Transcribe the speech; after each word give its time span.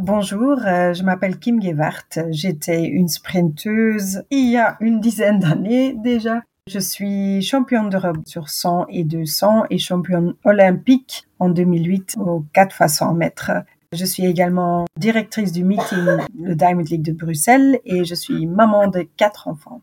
Bonjour, 0.00 0.58
euh, 0.64 0.94
je 0.94 1.02
m'appelle 1.02 1.40
Kim 1.40 1.60
Gewart. 1.60 2.20
J'étais 2.30 2.84
une 2.84 3.08
sprinteuse 3.08 4.22
il 4.30 4.48
y 4.48 4.56
a 4.56 4.76
une 4.80 5.00
dizaine 5.00 5.40
d'années 5.40 5.92
déjà. 5.92 6.42
Je 6.68 6.78
suis 6.78 7.42
championne 7.42 7.90
d'Europe 7.90 8.18
sur 8.24 8.48
100 8.48 8.86
et 8.90 9.02
200 9.02 9.64
et 9.70 9.78
championne 9.78 10.34
olympique 10.44 11.26
en 11.40 11.48
2008 11.48 12.16
aux 12.20 12.44
4 12.52 12.76
fois 12.76 12.86
100 12.86 13.14
mètres. 13.14 13.50
Je 13.92 14.04
suis 14.04 14.24
également 14.24 14.84
directrice 14.96 15.50
du 15.50 15.64
meeting 15.64 16.04
le 16.38 16.54
Diamond 16.54 16.84
League 16.88 17.02
de 17.02 17.12
Bruxelles 17.12 17.80
et 17.84 18.04
je 18.04 18.14
suis 18.14 18.46
maman 18.46 18.86
de 18.86 19.00
quatre 19.16 19.48
enfants. 19.48 19.80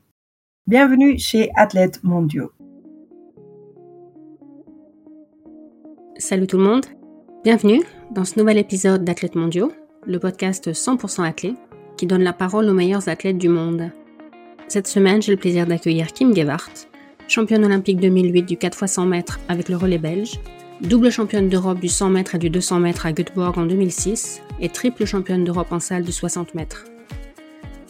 Bienvenue 0.66 1.20
chez 1.20 1.52
Athlètes 1.58 2.02
Mondiaux. 2.04 2.54
Salut 6.18 6.48
tout 6.48 6.58
le 6.58 6.64
monde. 6.64 6.86
Bienvenue 7.44 7.82
dans 8.12 8.24
ce 8.24 8.40
nouvel 8.40 8.58
épisode 8.58 9.04
d'Athlètes 9.04 9.36
Mondiaux 9.36 9.74
le 10.08 10.20
podcast 10.20 10.72
100% 10.72 11.24
athlète 11.24 11.56
qui 11.98 12.05
donne 12.05 12.23
la 12.23 12.34
parole 12.34 12.70
aux 12.70 12.73
meilleurs 12.73 13.09
athlètes 13.09 13.38
du 13.38 13.50
monde. 13.50 13.90
Cette 14.68 14.88
semaine, 14.88 15.22
j'ai 15.22 15.31
le 15.31 15.38
plaisir 15.38 15.66
d'accueillir 15.66 16.08
Kim 16.08 16.36
Gewart, 16.36 16.72
championne 17.28 17.66
olympique 17.66 18.00
2008 18.00 18.44
du 18.44 18.58
4 18.58 18.84
x 18.84 18.91
100 18.91 19.05
mètres 19.05 19.40
avec 19.48 19.70
le 19.70 19.78
relais 19.78 19.98
belge, 19.98 20.40
double 20.81 21.12
championne 21.12 21.50
d'Europe 21.50 21.80
du 21.80 21.88
100 21.88 22.09
mètres 22.09 22.36
et 22.36 22.40
du 22.40 22.50
200 22.50 22.80
mètres 22.80 23.05
à 23.05 23.14
Göteborg 23.14 23.58
en 23.58 23.66
2006 23.66 24.41
et 24.62 24.70
triple 24.70 25.05
championne 25.05 25.44
d'Europe 25.44 25.72
en 25.72 25.80
salle 25.80 26.04
du 26.04 26.12
60 26.12 26.53
mètres. 26.53 26.86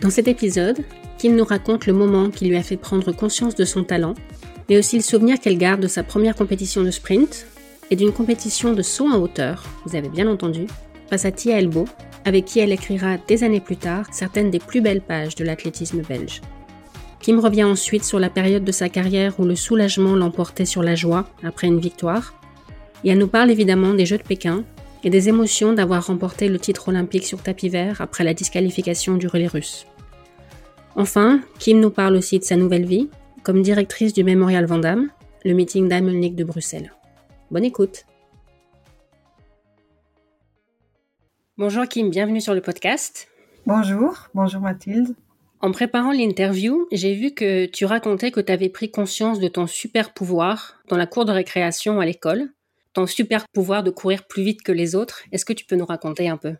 Dans 0.01 0.09
cet 0.09 0.27
épisode, 0.27 0.83
Kim 1.17 1.35
nous 1.35 1.45
raconte 1.45 1.85
le 1.85 1.93
moment 1.93 2.29
qui 2.29 2.45
lui 2.45 2.55
a 2.55 2.63
fait 2.63 2.77
prendre 2.77 3.11
conscience 3.11 3.55
de 3.55 3.65
son 3.65 3.83
talent, 3.83 4.13
mais 4.69 4.77
aussi 4.77 4.95
le 4.97 5.01
souvenir 5.01 5.39
qu'elle 5.39 5.57
garde 5.57 5.81
de 5.81 5.87
sa 5.87 6.03
première 6.03 6.35
compétition 6.35 6.83
de 6.83 6.91
sprint 6.91 7.45
et 7.91 7.95
d'une 7.95 8.11
compétition 8.11 8.73
de 8.73 8.81
saut 8.81 9.07
en 9.07 9.17
hauteur, 9.17 9.65
vous 9.85 9.95
avez 9.95 10.09
bien 10.09 10.27
entendu, 10.27 10.67
face 11.09 11.25
à 11.25 11.31
Tia 11.31 11.59
Elbo, 11.59 11.85
avec 12.25 12.45
qui 12.45 12.59
elle 12.59 12.71
écrira 12.71 13.17
des 13.17 13.43
années 13.43 13.59
plus 13.59 13.77
tard 13.77 14.07
certaines 14.11 14.49
des 14.49 14.59
plus 14.59 14.81
belles 14.81 15.01
pages 15.01 15.35
de 15.35 15.43
l'athlétisme 15.43 16.01
belge. 16.01 16.41
Kim 17.19 17.39
revient 17.39 17.63
ensuite 17.63 18.03
sur 18.03 18.19
la 18.19 18.29
période 18.29 18.63
de 18.63 18.71
sa 18.71 18.89
carrière 18.89 19.39
où 19.39 19.45
le 19.45 19.55
soulagement 19.55 20.15
l'emportait 20.15 20.65
sur 20.65 20.83
la 20.83 20.95
joie 20.95 21.27
après 21.43 21.67
une 21.67 21.79
victoire, 21.79 22.33
et 23.03 23.09
elle 23.09 23.17
nous 23.17 23.27
parle 23.27 23.51
évidemment 23.51 23.93
des 23.93 24.05
Jeux 24.05 24.17
de 24.17 24.23
Pékin 24.23 24.63
et 25.03 25.09
des 25.09 25.29
émotions 25.29 25.73
d'avoir 25.73 26.07
remporté 26.07 26.49
le 26.49 26.59
titre 26.59 26.89
olympique 26.89 27.25
sur 27.25 27.41
tapis 27.41 27.69
vert 27.69 28.01
après 28.01 28.23
la 28.23 28.33
disqualification 28.33 29.17
du 29.17 29.27
relais 29.27 29.47
russe. 29.47 29.85
Enfin, 30.95 31.41
Kim 31.59 31.79
nous 31.79 31.89
parle 31.89 32.15
aussi 32.15 32.39
de 32.39 32.43
sa 32.43 32.55
nouvelle 32.55 32.85
vie 32.85 33.09
comme 33.43 33.61
directrice 33.61 34.13
du 34.13 34.23
Mémorial 34.23 34.65
Vandamme, 34.65 35.09
le 35.43 35.53
meeting 35.53 35.87
League 35.87 36.35
de 36.35 36.43
Bruxelles. 36.43 36.91
Bonne 37.51 37.65
écoute! 37.65 38.05
Bonjour 41.57 41.85
Kim, 41.85 42.09
bienvenue 42.09 42.41
sur 42.41 42.53
le 42.53 42.59
podcast. 42.59 43.29
Bonjour, 43.65 44.27
bonjour 44.33 44.59
Mathilde. 44.59 45.15
En 45.61 45.71
préparant 45.71 46.11
l'interview, 46.11 46.85
j'ai 46.91 47.15
vu 47.15 47.31
que 47.31 47.65
tu 47.67 47.85
racontais 47.85 48.29
que 48.29 48.41
tu 48.41 48.51
avais 48.51 48.67
pris 48.67 48.91
conscience 48.91 49.39
de 49.39 49.47
ton 49.47 49.65
super 49.65 50.13
pouvoir 50.13 50.81
dans 50.89 50.97
la 50.97 51.07
cour 51.07 51.23
de 51.23 51.31
récréation 51.31 52.01
à 52.01 52.05
l'école, 52.05 52.49
ton 52.91 53.07
super 53.07 53.45
pouvoir 53.53 53.83
de 53.83 53.89
courir 53.89 54.27
plus 54.27 54.43
vite 54.43 54.63
que 54.63 54.73
les 54.73 54.95
autres. 54.95 55.21
Est-ce 55.31 55.45
que 55.45 55.53
tu 55.53 55.63
peux 55.63 55.77
nous 55.77 55.85
raconter 55.85 56.27
un 56.27 56.35
peu? 56.35 56.55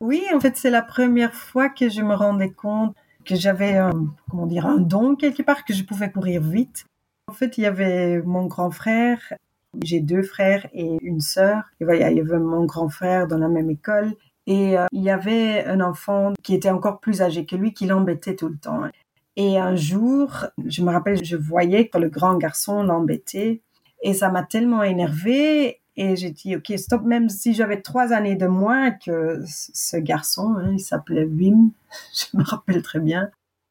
Oui, 0.00 0.24
en 0.34 0.40
fait, 0.40 0.56
c'est 0.56 0.70
la 0.70 0.82
première 0.82 1.34
fois 1.34 1.68
que 1.68 1.88
je 1.88 2.02
me 2.02 2.14
rendais 2.16 2.50
compte 2.50 2.96
que 3.24 3.36
j'avais 3.36 3.76
un, 3.76 3.92
comment 4.28 4.46
dire, 4.46 4.66
un 4.66 4.78
don 4.78 5.14
quelque 5.14 5.44
part, 5.44 5.64
que 5.64 5.72
je 5.72 5.84
pouvais 5.84 6.10
courir 6.10 6.42
vite. 6.42 6.86
En 7.28 7.34
fait, 7.34 7.56
il 7.56 7.60
y 7.60 7.66
avait 7.66 8.20
mon 8.22 8.46
grand 8.46 8.72
frère 8.72 9.32
j'ai 9.82 10.00
deux 10.00 10.22
frères 10.22 10.66
et 10.72 10.96
une 11.02 11.20
sœur. 11.20 11.62
Et 11.80 11.84
il 11.84 12.00
y 12.00 12.02
avait 12.02 12.38
mon 12.38 12.64
grand 12.64 12.88
frère 12.88 13.26
dans 13.26 13.38
la 13.38 13.48
même 13.48 13.70
école. 13.70 14.14
Et 14.46 14.78
euh, 14.78 14.86
il 14.92 15.02
y 15.02 15.10
avait 15.10 15.64
un 15.66 15.80
enfant 15.80 16.32
qui 16.42 16.54
était 16.54 16.70
encore 16.70 17.00
plus 17.00 17.20
âgé 17.20 17.44
que 17.44 17.56
lui 17.56 17.74
qui 17.74 17.86
l'embêtait 17.86 18.34
tout 18.34 18.48
le 18.48 18.56
temps. 18.56 18.82
Et 19.36 19.58
un 19.58 19.76
jour, 19.76 20.46
je 20.66 20.82
me 20.82 20.90
rappelle, 20.90 21.22
je 21.24 21.36
voyais 21.36 21.88
que 21.88 21.98
le 21.98 22.08
grand 22.08 22.36
garçon 22.38 22.82
l'embêtait. 22.82 23.60
Et 24.02 24.14
ça 24.14 24.30
m'a 24.30 24.42
tellement 24.42 24.82
énervée. 24.82 25.80
Et 25.96 26.16
j'ai 26.16 26.30
dit, 26.30 26.56
OK, 26.56 26.72
stop, 26.76 27.02
même 27.02 27.28
si 27.28 27.54
j'avais 27.54 27.82
trois 27.82 28.12
années 28.12 28.36
de 28.36 28.46
moins 28.46 28.92
que 28.92 29.42
ce 29.46 29.96
garçon, 29.96 30.54
hein, 30.56 30.70
il 30.72 30.80
s'appelait 30.80 31.24
Wim, 31.24 31.70
je 32.14 32.36
me 32.36 32.44
rappelle 32.44 32.82
très 32.82 33.00
bien. 33.00 33.30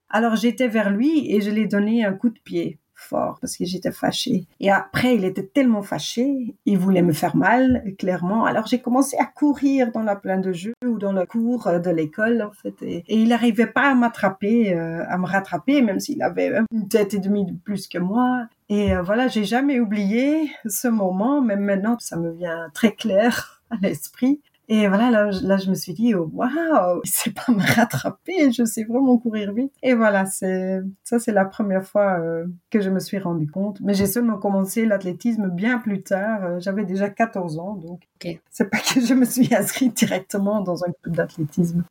Alors 0.10 0.36
j'étais 0.36 0.68
vers 0.68 0.90
lui 0.90 1.34
et 1.34 1.42
je 1.42 1.50
lui 1.50 1.62
ai 1.62 1.68
donné 1.68 2.06
un 2.06 2.14
coup 2.14 2.30
de 2.30 2.40
pied 2.40 2.80
fort 2.98 3.38
parce 3.40 3.56
que 3.56 3.66
j'étais 3.66 3.92
fâchée. 3.92 4.46
Et 4.60 4.72
après, 4.72 5.16
il 5.16 5.26
était 5.26 5.46
tellement 5.46 5.82
fâché, 5.82 6.56
il 6.66 6.78
voulait 6.78 7.02
me 7.02 7.14
faire 7.14 7.36
mal, 7.36 7.84
clairement. 7.98 8.46
Alors 8.46 8.68
j'ai 8.68 8.80
commencé 8.80 9.18
à 9.18 9.26
courir 9.26 9.92
dans 9.92 10.04
la 10.04 10.16
plaine 10.16 10.42
de 10.42 10.52
jeu 10.52 10.74
ou 10.86 10.98
dans 10.98 11.14
la 11.14 11.26
cour 11.26 11.70
de 11.72 11.90
l'école, 11.90 12.42
en 12.42 12.52
fait. 12.52 12.76
Et, 12.82 13.04
il 13.08 13.30
n'arrivait 13.30 13.68
pas 13.68 13.92
à 13.92 13.96
m'attraper, 13.96 14.74
euh, 14.74 15.04
à 15.08 15.18
me 15.18 15.26
rattraper, 15.26 15.82
même 15.82 16.00
s'il 16.00 16.22
avait 16.22 16.52
une 16.72 16.88
tête 16.88 17.14
et 17.14 17.20
demie 17.20 17.46
de 17.46 17.54
plus 17.54 17.88
que 17.88 17.98
moi. 17.98 18.48
Et 18.70 18.94
euh, 18.94 19.02
voilà, 19.02 19.28
j'ai 19.28 19.46
jamais 19.46 19.80
oublié 19.80 20.52
ce 20.66 20.88
moment, 20.88 21.42
même 21.42 21.62
maintenant, 21.62 21.98
ça 22.00 22.18
me 22.18 22.32
vient 22.32 22.70
très 22.74 22.94
clair 22.94 23.62
à 23.70 23.76
l'esprit. 23.82 24.42
Et 24.70 24.88
voilà, 24.90 25.10
là, 25.10 25.30
là, 25.44 25.58
je 25.58 25.70
me 25.70 25.76
suis 25.76 25.94
dit, 25.94 26.14
oh, 26.14 26.30
waouh, 26.34 27.00
il 27.04 27.10
sait 27.10 27.32
pas 27.32 27.46
me 27.52 27.62
rattraper, 27.62 28.52
je 28.52 28.66
sais 28.66 28.84
vraiment 28.84 29.18
courir 29.18 29.54
vite. 29.54 29.72
Et 29.82 29.94
voilà, 29.94 30.26
c'est 30.26 30.82
ça, 31.04 31.20
c'est 31.20 31.32
la 31.32 31.46
première 31.46 31.86
fois 31.86 32.20
euh, 32.20 32.46
que 32.70 32.82
je 32.82 32.90
me 32.90 33.00
suis 33.00 33.18
rendu 33.18 33.50
compte. 33.50 33.80
Mais 33.82 33.94
j'ai 33.94 34.08
seulement 34.08 34.38
commencé 34.38 34.86
l'athlétisme 34.86 35.50
bien 35.50 35.78
plus 35.78 36.04
tard. 36.04 36.44
Euh, 36.44 36.60
j'avais 36.60 36.84
déjà 36.84 37.10
14 37.10 37.60
ans, 37.60 37.76
donc 37.76 38.04
okay. 38.16 38.42
c'est 38.50 38.70
pas 38.70 38.80
que 38.80 39.00
je 39.00 39.14
me 39.14 39.26
suis 39.26 39.54
inscrite 39.56 39.96
directement 39.96 40.62
dans 40.62 40.84
un 40.84 40.92
club 41.02 41.16
d'athlétisme. 41.16 41.84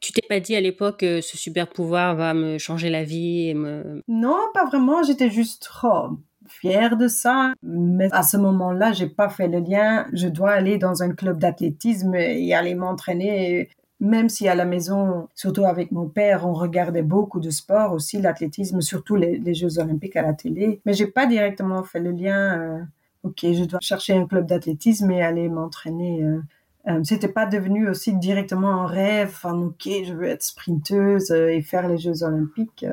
Tu 0.00 0.12
t'es 0.12 0.26
pas 0.26 0.40
dit 0.40 0.56
à 0.56 0.60
l'époque 0.62 1.00
que 1.00 1.20
ce 1.20 1.36
super 1.36 1.68
pouvoir 1.68 2.16
va 2.16 2.32
me 2.32 2.56
changer 2.56 2.88
la 2.88 3.04
vie 3.04 3.48
et 3.48 3.54
me... 3.54 4.02
Non, 4.08 4.38
pas 4.54 4.64
vraiment. 4.64 5.02
J'étais 5.02 5.28
juste 5.28 5.70
oh, 5.84 6.16
fière 6.50 6.96
de 6.96 7.08
ça. 7.08 7.54
Mais 7.62 8.08
à 8.12 8.22
ce 8.22 8.36
moment-là, 8.36 8.92
j'ai 8.92 9.08
pas 9.08 9.28
fait 9.28 9.48
le 9.48 9.60
lien. 9.60 10.06
Je 10.12 10.28
dois 10.28 10.50
aller 10.50 10.78
dans 10.78 11.02
un 11.02 11.10
club 11.10 11.38
d'athlétisme 11.38 12.14
et 12.14 12.54
aller 12.54 12.74
m'entraîner. 12.74 13.70
Même 14.00 14.30
si 14.30 14.48
à 14.48 14.54
la 14.54 14.64
maison, 14.64 15.28
surtout 15.34 15.66
avec 15.66 15.92
mon 15.92 16.08
père, 16.08 16.46
on 16.46 16.54
regardait 16.54 17.02
beaucoup 17.02 17.38
de 17.38 17.50
sport 17.50 17.92
aussi, 17.92 18.20
l'athlétisme, 18.20 18.80
surtout 18.80 19.14
les, 19.14 19.54
Jeux 19.54 19.78
Olympiques 19.78 20.16
à 20.16 20.22
la 20.22 20.32
télé. 20.32 20.80
Mais 20.86 20.94
j'ai 20.94 21.06
pas 21.06 21.26
directement 21.26 21.82
fait 21.82 22.00
le 22.00 22.12
lien. 22.12 22.58
Euh, 22.58 22.78
ok, 23.24 23.40
je 23.42 23.64
dois 23.64 23.80
chercher 23.82 24.14
un 24.14 24.26
club 24.26 24.46
d'athlétisme 24.46 25.10
et 25.10 25.22
aller 25.22 25.50
m'entraîner. 25.50 26.24
Euh, 26.24 26.40
euh, 26.88 27.00
c'était 27.04 27.28
pas 27.28 27.44
devenu 27.44 27.90
aussi 27.90 28.14
directement 28.14 28.84
un 28.84 28.86
rêve, 28.86 29.28
enfin, 29.28 29.54
ok, 29.54 29.86
je 30.06 30.14
veux 30.14 30.28
être 30.28 30.42
sprinteuse 30.42 31.30
et 31.30 31.60
faire 31.60 31.86
les 31.86 31.98
Jeux 31.98 32.22
Olympiques. 32.22 32.86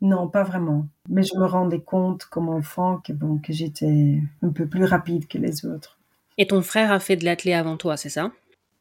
Non, 0.00 0.28
pas 0.28 0.42
vraiment. 0.42 0.86
Mais 1.08 1.22
je 1.22 1.36
me 1.36 1.44
rendais 1.44 1.80
compte 1.80 2.24
comme 2.24 2.48
enfant 2.48 2.98
que, 2.98 3.12
bon, 3.12 3.38
que 3.38 3.52
j'étais 3.52 4.18
un 4.42 4.48
peu 4.48 4.66
plus 4.66 4.84
rapide 4.84 5.26
que 5.28 5.38
les 5.38 5.66
autres. 5.66 5.98
Et 6.38 6.46
ton 6.46 6.62
frère 6.62 6.90
a 6.90 7.00
fait 7.00 7.16
de 7.16 7.24
l'athlé 7.24 7.52
avant 7.52 7.76
toi, 7.76 7.96
c'est 7.96 8.08
ça? 8.08 8.32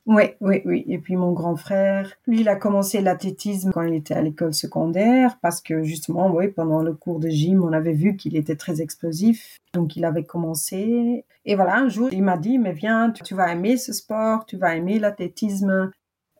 Oui, 0.06 0.24
oui, 0.42 0.62
oui. 0.66 0.86
Et 0.88 0.98
puis 0.98 1.16
mon 1.16 1.34
grand 1.34 1.56
frère, 1.56 2.14
lui, 2.26 2.42
il 2.42 2.50
a 2.50 2.56
commencé 2.56 3.00
l'athlétisme 3.00 3.72
quand 3.72 3.84
il 3.84 3.94
était 3.94 4.16
à 4.16 4.22
l'école 4.22 4.54
secondaire 4.56 5.38
parce 5.42 5.62
que 5.62 5.84
justement, 5.84 6.32
oui, 6.34 6.48
pendant 6.48 6.82
le 6.82 6.94
cours 6.94 7.20
de 7.20 7.30
gym, 7.30 7.64
on 7.64 7.74
avait 7.74 7.94
vu 7.94 8.16
qu'il 8.16 8.36
était 8.36 8.56
très 8.56 8.82
explosif. 8.82 9.58
Donc 9.74 9.96
il 9.96 10.06
avait 10.06 10.24
commencé. 10.24 11.26
Et 11.46 11.56
voilà, 11.56 11.78
un 11.78 11.90
jour, 11.90 12.10
il 12.12 12.24
m'a 12.24 12.38
dit, 12.38 12.58
mais 12.58 12.72
viens, 12.72 13.12
tu 13.12 13.36
vas 13.36 13.52
aimer 13.52 13.78
ce 13.78 13.94
sport, 13.94 14.46
tu 14.48 14.58
vas 14.58 14.76
aimer 14.76 14.98
l'athlétisme 14.98 15.92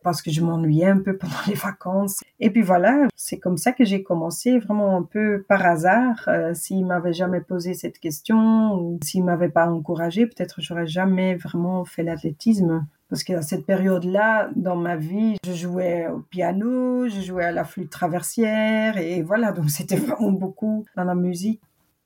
parce 0.02 0.22
que 0.22 0.30
je 0.30 0.42
m'ennuyais 0.42 0.86
un 0.86 0.98
peu 0.98 1.16
pendant 1.16 1.32
les 1.46 1.54
vacances. 1.54 2.20
Et 2.38 2.50
puis 2.50 2.62
voilà, 2.62 3.08
c'est 3.16 3.38
comme 3.38 3.56
ça 3.56 3.72
que 3.72 3.84
j'ai 3.84 4.02
commencé, 4.02 4.58
vraiment 4.58 4.96
un 4.96 5.02
peu 5.02 5.44
par 5.48 5.64
hasard. 5.64 6.24
Euh, 6.28 6.54
s'il 6.54 6.86
m'avait 6.86 7.12
jamais 7.12 7.40
posé 7.40 7.74
cette 7.74 7.98
question 7.98 8.74
ou 8.74 8.98
s'il 9.02 9.24
m'avait 9.24 9.48
pas 9.48 9.68
encouragé, 9.68 10.26
peut-être 10.26 10.60
j'aurais 10.60 10.86
jamais 10.86 11.36
vraiment 11.36 11.84
fait 11.84 12.02
l'athlétisme. 12.02 12.86
Parce 13.10 13.24
qu'à 13.24 13.42
cette 13.42 13.66
période-là, 13.66 14.50
dans 14.54 14.76
ma 14.76 14.94
vie, 14.94 15.36
je 15.44 15.52
jouais 15.52 16.06
au 16.06 16.20
piano, 16.20 17.08
je 17.08 17.20
jouais 17.20 17.44
à 17.44 17.50
la 17.50 17.64
flûte 17.64 17.90
traversière, 17.90 18.96
et 18.98 19.22
voilà, 19.22 19.50
donc 19.50 19.68
c'était 19.70 19.96
vraiment 19.96 20.30
beaucoup 20.30 20.86
dans 20.96 21.04
la 21.04 21.16
musique. 21.16 21.60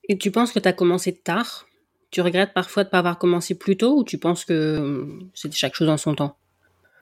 Et 0.08 0.16
tu 0.16 0.30
penses 0.30 0.50
que 0.50 0.58
tu 0.58 0.68
as 0.68 0.72
commencé 0.72 1.12
tard? 1.12 1.66
Tu 2.10 2.22
regrettes 2.22 2.54
parfois 2.54 2.84
de 2.84 2.88
ne 2.88 2.90
pas 2.90 2.98
avoir 3.00 3.18
commencé 3.18 3.54
plus 3.54 3.76
tôt, 3.76 3.98
ou 3.98 4.04
tu 4.04 4.16
penses 4.16 4.46
que 4.46 5.06
c'était 5.34 5.56
chaque 5.56 5.74
chose 5.74 5.90
en 5.90 5.98
son 5.98 6.14
temps? 6.14 6.36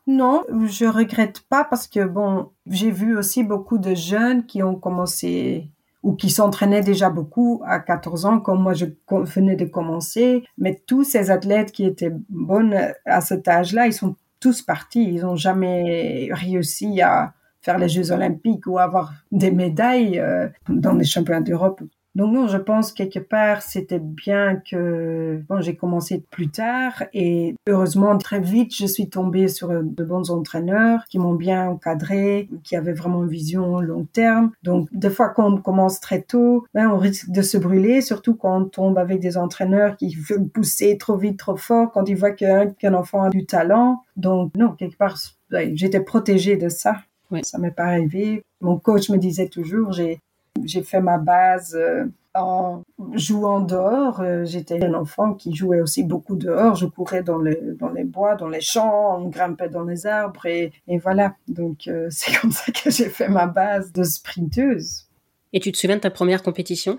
Non, 0.07 0.43
je 0.67 0.87
regrette 0.87 1.41
pas 1.49 1.65
parce 1.65 1.87
que 1.87 2.05
bon, 2.05 2.51
j'ai 2.67 2.91
vu 2.91 3.17
aussi 3.17 3.45
beaucoup 3.45 3.79
de 3.79 3.95
jeunes 3.95 4.47
qui 4.47 4.63
ont 4.63 4.75
commencé 4.75 5.71
ou 6.03 6.15
qui 6.15 6.31
s'entraînaient 6.31 6.83
déjà 6.83 7.11
beaucoup 7.11 7.63
à 7.65 7.79
14 7.79 8.27
ans, 8.27 8.41
comme 8.41 8.61
moi 8.61 8.75
je 8.75 8.87
venais 9.09 9.55
de 9.55 9.65
commencer. 9.65 10.45
Mais 10.59 10.83
tous 10.87 11.05
ces 11.05 11.31
athlètes 11.31 11.71
qui 11.71 11.85
étaient 11.85 12.13
bonnes 12.29 12.77
à 13.05 13.21
cet 13.21 13.47
âge-là, 13.47 13.87
ils 13.87 13.93
sont 13.93 14.17
tous 14.41 14.63
partis. 14.63 15.05
Ils 15.05 15.21
n'ont 15.21 15.37
jamais 15.37 16.29
réussi 16.33 17.01
à 17.01 17.35
faire 17.61 17.79
les 17.79 17.89
Jeux 17.89 18.11
Olympiques 18.11 18.67
ou 18.67 18.79
avoir 18.79 19.13
des 19.31 19.53
médailles 19.53 20.19
euh, 20.19 20.49
dans 20.69 20.95
les 20.95 21.05
championnats 21.05 21.41
d'Europe. 21.41 21.81
Donc 22.15 22.33
non, 22.33 22.47
je 22.47 22.59
pense 22.59 22.93
quelque 22.93 23.19
part 23.19 23.63
c'était 23.63 23.99
bien 23.99 24.57
que 24.57 25.43
bon, 25.49 25.61
j'ai 25.61 25.77
commencé 25.77 26.23
plus 26.31 26.49
tard 26.49 27.05
et 27.15 27.55
heureusement 27.67 28.19
très 28.19 28.41
vite 28.41 28.75
je 28.75 28.87
suis 28.87 29.09
tombée 29.09 29.49
sur 29.49 29.69
de 29.69 30.05
bons 30.05 30.31
entraîneurs 30.31 31.05
qui 31.09 31.19
m'ont 31.19 31.35
bien 31.35 31.69
encadré, 31.69 32.49
qui 32.65 32.77
avaient 32.77 32.93
vraiment 32.93 33.23
une 33.23 33.31
vision 33.31 33.81
long 33.81 34.05
terme. 34.05 34.53
Donc 34.63 34.89
des 34.93 35.11
fois 35.11 35.31
quand 35.31 35.53
on 35.53 35.57
commence 35.57 36.01
très 36.01 36.23
tôt, 36.23 36.67
ben, 36.75 36.91
on 36.91 36.99
risque 36.99 37.31
de 37.31 37.43
se 37.43 37.57
brûler, 37.57 38.03
surtout 38.03 38.35
quand 38.35 38.61
on 38.61 38.65
tombe 38.67 38.99
avec 38.99 39.21
des 39.21 39.39
entraîneurs 39.39 39.97
qui 39.97 40.15
veulent 40.15 40.49
pousser 40.49 40.99
trop 40.99 41.17
vite, 41.17 41.39
trop 41.39 41.57
fort, 41.57 41.91
quand 41.93 42.09
ils 42.09 42.17
voient 42.17 42.33
qu'un 42.33 42.95
enfant 42.95 43.23
a 43.23 43.31
du 43.31 43.47
talent. 43.47 44.03
Donc 44.17 44.53
non, 44.57 44.73
quelque 44.73 44.99
part 44.99 45.17
ben, 45.51 45.77
j'étais 45.77 46.01
protégée 46.01 46.57
de 46.57 46.69
ça. 46.69 46.97
Ça 47.43 47.57
m'est 47.59 47.71
pas 47.71 47.85
arrivé. 47.85 48.43
Mon 48.61 48.79
coach 48.79 49.09
me 49.09 49.17
disait 49.17 49.49
toujours, 49.49 49.93
j'ai 49.93 50.21
j'ai 50.65 50.83
fait 50.83 51.01
ma 51.01 51.19
base 51.19 51.75
euh, 51.75 52.05
en 52.35 52.83
jouant 53.15 53.61
dehors. 53.61 54.21
Euh, 54.21 54.45
j'étais 54.45 54.83
un 54.85 54.95
enfant 54.95 55.35
qui 55.35 55.55
jouait 55.55 55.81
aussi 55.81 56.03
beaucoup 56.03 56.37
dehors. 56.37 56.75
Je 56.75 56.87
courais 56.87 57.23
dans 57.23 57.39
les, 57.39 57.59
dans 57.79 57.91
les 57.91 58.05
bois, 58.05 58.37
dans 58.37 58.49
les 58.49 58.61
champs, 58.61 59.19
on 59.21 59.29
grimpait 59.29 59.69
dans 59.69 59.85
les 59.85 60.07
arbres 60.07 60.47
et, 60.47 60.73
et 60.89 60.99
voilà. 60.99 61.35
Donc 61.49 61.89
euh, 61.89 62.09
c'est 62.11 62.39
comme 62.41 62.53
ça 62.53 62.73
que 62.73 62.91
j'ai 62.91 63.09
fait 63.09 63.29
ma 63.29 63.47
base 63.47 63.93
de 63.93 64.03
sprinteuse. 64.03 65.09
Et 65.53 65.61
tu 65.61 65.71
te 65.73 65.77
souviens 65.77 65.97
de 65.97 66.03
ta 66.03 66.11
première 66.11 66.43
compétition? 66.43 66.99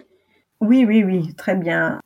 Oui, 0.62 0.86
oui, 0.88 1.04
oui, 1.04 1.34
très 1.36 1.56
bien. 1.56 2.00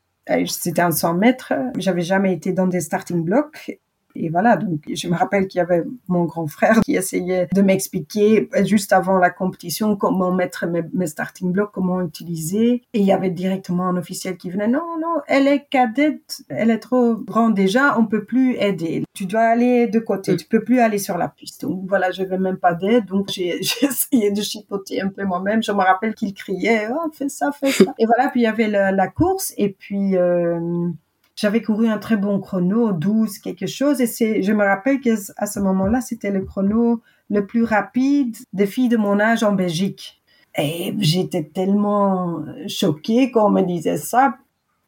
C'était 0.45 0.81
un 0.81 0.91
100 0.91 1.13
mètres. 1.13 1.53
J'avais 1.77 2.01
jamais 2.01 2.33
été 2.33 2.51
dans 2.53 2.67
des 2.67 2.81
starting 2.81 3.23
blocks 3.23 3.79
et 4.19 4.29
voilà, 4.29 4.57
donc 4.57 4.81
je 4.91 5.07
me 5.07 5.15
rappelle 5.15 5.47
qu'il 5.47 5.59
y 5.59 5.61
avait 5.61 5.83
mon 6.07 6.25
grand 6.25 6.47
frère 6.47 6.81
qui 6.81 6.95
essayait 6.95 7.47
de 7.53 7.61
m'expliquer 7.61 8.49
juste 8.63 8.91
avant 8.93 9.17
la 9.17 9.29
compétition 9.29 9.95
comment 9.95 10.31
mettre 10.31 10.65
mes, 10.67 11.07
starting 11.07 11.51
blocks, 11.51 11.71
comment 11.71 12.01
utiliser. 12.01 12.83
Et 12.93 12.99
il 12.99 13.05
y 13.05 13.11
avait 13.11 13.29
directement 13.29 13.87
un 13.87 13.97
officiel 13.97 14.37
qui 14.37 14.49
venait, 14.49 14.67
non, 14.67 14.97
non, 14.99 15.21
elle 15.27 15.47
est 15.47 15.67
cadette, 15.69 16.41
elle 16.49 16.71
est 16.71 16.79
trop 16.79 17.15
grande 17.15 17.53
déjà, 17.53 17.97
on 17.99 18.05
peut 18.05 18.25
plus 18.25 18.55
aider. 18.57 19.03
Tu 19.13 19.25
dois 19.25 19.41
aller 19.41 19.87
de 19.87 19.99
côté, 19.99 20.35
tu 20.35 20.47
peux 20.47 20.63
plus 20.63 20.79
aller 20.79 20.97
sur 20.97 21.17
la 21.17 21.27
piste. 21.27 21.61
Donc 21.61 21.83
voilà, 21.87 22.11
je 22.11 22.23
n'avais 22.23 22.39
même 22.39 22.57
pas 22.57 22.73
d'aide, 22.73 23.05
donc 23.05 23.29
j'ai 23.31 23.59
essayé 23.81 24.31
de 24.31 24.41
chipoter 24.41 25.01
un 25.01 25.09
peu 25.09 25.23
moi-même. 25.23 25.61
Je 25.61 25.71
me 25.71 25.81
rappelle 25.81 26.15
qu'il 26.15 26.33
criait, 26.33 26.87
oh, 26.91 27.09
fais 27.13 27.29
ça, 27.29 27.51
fais 27.51 27.71
ça. 27.71 27.93
Et 27.99 28.05
voilà, 28.05 28.29
puis 28.29 28.41
il 28.41 28.43
y 28.43 28.47
avait 28.47 28.67
la, 28.67 29.07
course, 29.07 29.53
et 29.57 29.69
puis... 29.69 30.17
Euh, 30.17 30.89
j'avais 31.37 31.61
couru 31.61 31.87
un 31.87 31.99
très 31.99 32.17
bon 32.17 32.39
chrono, 32.39 32.91
12 32.91 33.37
quelque 33.39 33.67
chose, 33.67 34.01
et 34.01 34.07
c'est, 34.07 34.41
je 34.41 34.51
me 34.51 34.65
rappelle 34.65 34.99
qu'à 34.99 35.15
ce 35.15 35.59
moment-là, 35.59 36.01
c'était 36.01 36.31
le 36.31 36.43
chrono 36.43 37.01
le 37.29 37.45
plus 37.45 37.63
rapide 37.63 38.35
des 38.53 38.65
filles 38.65 38.89
de 38.89 38.97
mon 38.97 39.19
âge 39.19 39.43
en 39.43 39.53
Belgique. 39.53 40.21
Et 40.57 40.95
j'étais 40.97 41.43
tellement 41.43 42.43
choquée 42.67 43.29
quand 43.29 43.45
on 43.45 43.51
me 43.51 43.61
disait 43.61 43.97
ça. 43.97 44.37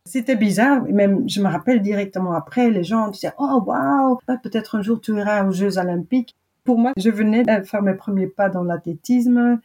C'était 0.06 0.36
bizarre, 0.36 0.82
même 0.86 1.30
je 1.30 1.40
me 1.40 1.48
rappelle 1.48 1.84
directement 1.84 2.34
après, 2.34 2.72
les 2.72 2.84
gens 2.84 3.10
disaient 3.10 3.34
Oh 3.38 3.62
waouh, 3.64 4.18
peut-être 4.42 4.76
un 4.76 4.82
jour 4.82 5.00
tu 5.00 5.16
iras 5.16 5.46
aux 5.46 5.52
Jeux 5.52 5.78
Olympiques. 5.78 6.36
Pour 6.64 6.80
moi, 6.80 6.94
je 6.98 7.12
venais 7.12 7.44
de 7.44 7.64
faire 7.64 7.84
mes 7.84 7.94
premiers 7.94 8.28
pas 8.28 8.50
dans 8.50 8.64
l'athlétisme. 8.64 9.60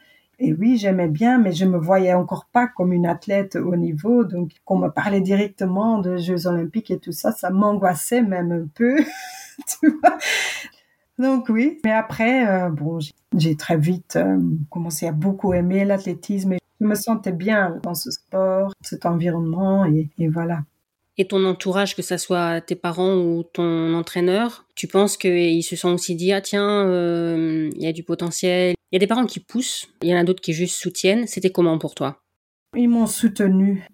Et 0.46 0.52
oui, 0.52 0.76
j'aimais 0.76 1.08
bien, 1.08 1.38
mais 1.38 1.52
je 1.52 1.64
me 1.64 1.79
voyais 1.79 2.12
encore 2.12 2.46
pas 2.52 2.67
comme 2.67 2.93
une 2.93 3.06
athlète 3.06 3.56
au 3.56 3.76
niveau. 3.76 4.25
Donc, 4.25 4.50
qu'on 4.67 4.76
me 4.76 4.88
parlait 4.88 5.23
directement 5.23 5.99
de 5.99 6.19
Jeux 6.19 6.46
Olympiques 6.46 6.91
et 6.91 6.99
tout 6.99 7.12
ça, 7.12 7.32
ça 7.32 7.49
m'angoissait 7.49 8.20
même 8.20 8.52
un 8.52 8.67
peu. 8.75 8.96
donc 11.19 11.49
oui, 11.49 11.79
mais 11.82 11.93
après, 11.93 12.46
euh, 12.46 12.69
bon, 12.69 12.99
j'ai 13.35 13.56
très 13.56 13.79
vite 13.79 14.17
euh, 14.17 14.38
commencé 14.69 15.06
à 15.06 15.12
beaucoup 15.12 15.55
aimer 15.55 15.87
l'athlétisme 15.87 16.56
je 16.81 16.87
me 16.87 16.94
sentais 16.94 17.32
bien 17.32 17.81
dans 17.82 17.94
ce 17.94 18.11
sport, 18.11 18.73
cet 18.82 19.06
environnement 19.06 19.87
et, 19.87 20.11
et 20.19 20.29
voilà. 20.29 20.64
Et 21.17 21.26
ton 21.26 21.44
entourage, 21.44 21.94
que 21.94 22.02
ce 22.02 22.17
soit 22.17 22.61
tes 22.61 22.75
parents 22.75 23.14
ou 23.14 23.44
ton 23.44 23.94
entraîneur, 23.94 24.67
tu 24.75 24.88
penses 24.88 25.17
qu'ils 25.17 25.62
se 25.62 25.76
sont 25.76 25.94
aussi 25.94 26.17
dit 26.17 26.32
ah 26.32 26.40
tiens, 26.40 26.87
euh, 26.88 27.70
il 27.75 27.82
y 27.82 27.87
a 27.87 27.93
du 27.93 28.02
potentiel, 28.02 28.75
il 28.94 28.99
y 28.99 28.99
a 28.99 29.00
des 29.00 29.08
parents 29.08 29.26
qui 29.26 29.41
poussent, 29.41 29.88
il 30.02 30.11
y 30.11 30.14
en 30.14 30.19
a 30.19 30.23
d'autres 30.23 30.41
qui 30.41 30.52
juste 30.52 30.76
soutiennent. 30.76 31.26
C'était 31.26 31.50
comment 31.50 31.79
pour 31.79 31.96
toi? 31.96 32.23
Ils 32.76 32.88
m'ont 32.88 33.08
soutenu. 33.08 33.85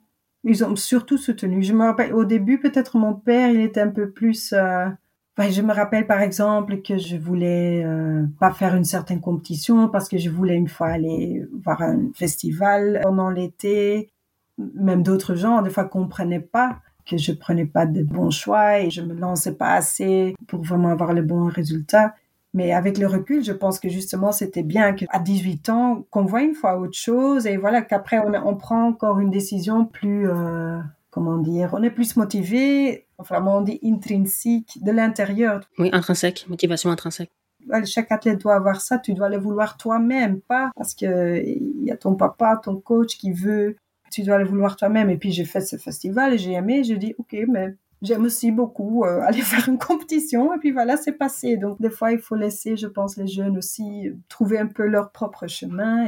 Ils 0.44 0.62
ont 0.62 0.76
surtout 0.76 1.17
soutenu. 1.17 1.62
Je 1.62 1.73
me 1.73 1.87
rappelle 1.87 2.12
au 2.12 2.26
début, 2.26 2.61
peut-être 2.61 2.99
mon 2.99 3.14
père, 3.14 3.49
il 3.50 3.62
était 3.62 3.81
un 3.81 3.88
peu 3.88 4.11
plus. 4.11 4.52
Euh... 4.52 4.91
je 5.38 5.62
me 5.62 5.73
rappelle 5.73 6.06
par 6.06 6.20
exemple 6.20 6.82
que 6.82 6.99
je 6.99 7.17
voulais 7.17 7.82
euh, 7.82 8.26
pas 8.38 8.52
faire 8.52 8.75
une 8.76 8.85
certaine 8.85 9.23
compétition 9.23 9.88
parce 9.88 10.06
que 10.06 10.19
je 10.19 10.29
voulais 10.29 10.56
une 10.56 10.69
fois 10.69 10.88
aller 10.88 11.46
voir 11.64 11.81
un 11.81 12.11
festival 12.14 13.00
pendant 13.03 13.31
l'été. 13.31 14.11
Même 14.58 15.03
d'autres 15.03 15.35
gens, 15.35 15.62
des 15.62 15.70
fois, 15.70 15.87
comprenaient 15.87 16.41
pas 16.41 16.79
que 17.06 17.17
je 17.17 17.32
prenais 17.32 17.64
pas 17.64 17.87
de 17.87 18.03
bons 18.03 18.31
choix 18.31 18.81
et 18.81 18.91
je 18.91 19.00
me 19.00 19.14
lançais 19.14 19.55
pas 19.55 19.73
assez 19.73 20.35
pour 20.46 20.62
vraiment 20.62 20.91
avoir 20.91 21.14
les 21.14 21.23
bons 21.23 21.46
résultats. 21.46 22.14
Mais 22.52 22.73
avec 22.73 22.99
le 22.99 23.06
recul, 23.06 23.44
je 23.44 23.52
pense 23.52 23.79
que 23.79 23.88
justement, 23.88 24.32
c'était 24.32 24.64
bien 24.64 24.93
qu'à 24.93 25.19
18 25.19 25.69
ans, 25.69 26.06
qu'on 26.11 26.25
voit 26.25 26.43
une 26.43 26.55
fois 26.55 26.79
autre 26.79 26.99
chose 26.99 27.47
et 27.47 27.56
voilà, 27.56 27.82
qu'après, 27.82 28.19
on, 28.19 28.32
on 28.35 28.56
prend 28.56 28.88
encore 28.88 29.20
une 29.20 29.31
décision 29.31 29.85
plus, 29.85 30.29
euh, 30.29 30.79
comment 31.11 31.38
dire, 31.38 31.70
on 31.75 31.82
est 31.82 31.91
plus 31.91 32.17
motivé, 32.17 33.06
enfin, 33.19 33.44
on 33.47 33.61
dit 33.61 33.79
intrinsique, 33.85 34.82
de 34.82 34.91
l'intérieur. 34.91 35.61
Oui, 35.79 35.91
intrinsèque, 35.93 36.47
motivation 36.49 36.91
intrinsèque. 36.91 37.31
Chaque 37.85 38.11
athlète 38.11 38.41
doit 38.41 38.55
avoir 38.55 38.81
ça, 38.81 38.99
tu 38.99 39.12
dois 39.14 39.29
le 39.29 39.37
vouloir 39.37 39.76
toi-même, 39.76 40.41
pas 40.41 40.70
parce 40.75 40.94
que 40.94 41.41
il 41.44 41.85
y 41.85 41.91
a 41.93 41.96
ton 41.96 42.14
papa, 42.14 42.61
ton 42.62 42.81
coach 42.81 43.17
qui 43.17 43.32
veut, 43.32 43.76
tu 44.11 44.23
dois 44.23 44.38
le 44.38 44.44
vouloir 44.44 44.76
toi-même. 44.76 45.11
Et 45.11 45.17
puis 45.17 45.31
j'ai 45.31 45.44
fait 45.44 45.61
ce 45.61 45.76
festival 45.76 46.35
et 46.35 46.38
j'ai 46.38 46.53
aimé, 46.53 46.82
j'ai 46.82 46.96
dit, 46.96 47.14
ok, 47.19 47.37
mais 47.49 47.76
j'aime 48.02 48.25
aussi 48.25 48.50
beaucoup 48.50 49.05
euh, 49.05 49.20
aller 49.26 49.43
faire 49.43 49.69
une 49.69 49.79
compétition 49.79 50.55
et 50.55 50.58
puis 50.58 50.73
voilà, 50.73 50.97
c'est 50.97 51.12
passé. 51.12 51.56
Donc 51.56 51.81
des 51.81 51.91
fois, 51.91 52.12
il 52.12 52.19
faut 52.19 52.37
laisser, 52.37 52.76
je 52.76 52.87
pense, 52.87 53.17
les 53.17 53.26
jeunes 53.26 53.58
aussi 53.58 54.12
trouver 54.29 54.58
un 54.58 54.67
peu 54.67 54.87
leur 54.87 55.11
propre 55.11 55.47
chemin 55.47 56.06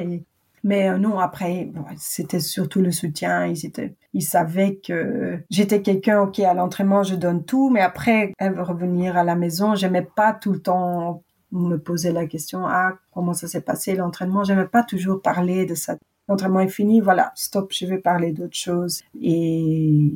mais 0.64 0.88
euh, 0.88 0.98
non, 0.98 1.18
après, 1.18 1.72
c'était 1.96 2.40
surtout 2.40 2.80
le 2.80 2.92
soutien. 2.92 3.46
Ils 3.46 3.66
étaient, 3.66 3.94
ils 4.14 4.22
savaient 4.22 4.76
que 4.76 5.40
j'étais 5.50 5.82
quelqu'un, 5.82 6.20
ok, 6.22 6.38
à 6.40 6.54
l'entraînement, 6.54 7.02
je 7.02 7.16
donne 7.16 7.44
tout, 7.44 7.70
mais 7.70 7.80
après, 7.80 8.32
revenir 8.40 9.16
à 9.16 9.24
la 9.24 9.34
maison, 9.34 9.74
j'aimais 9.74 10.06
pas 10.14 10.32
tout 10.32 10.52
le 10.52 10.60
temps 10.60 11.22
me 11.50 11.76
poser 11.76 12.12
la 12.12 12.26
question, 12.26 12.64
ah, 12.66 12.94
comment 13.12 13.34
ça 13.34 13.46
s'est 13.46 13.60
passé 13.60 13.94
l'entraînement? 13.94 14.44
J'aimais 14.44 14.66
pas 14.66 14.82
toujours 14.82 15.20
parler 15.20 15.66
de 15.66 15.74
ça 15.74 15.96
l'entraînement 16.28 16.60
est 16.60 16.69
fini, 16.69 17.00
voilà, 17.00 17.32
stop, 17.34 17.72
je 17.72 17.86
vais 17.86 17.98
parler 17.98 18.32
d'autre 18.32 18.56
chose. 18.56 19.02
Et 19.20 19.60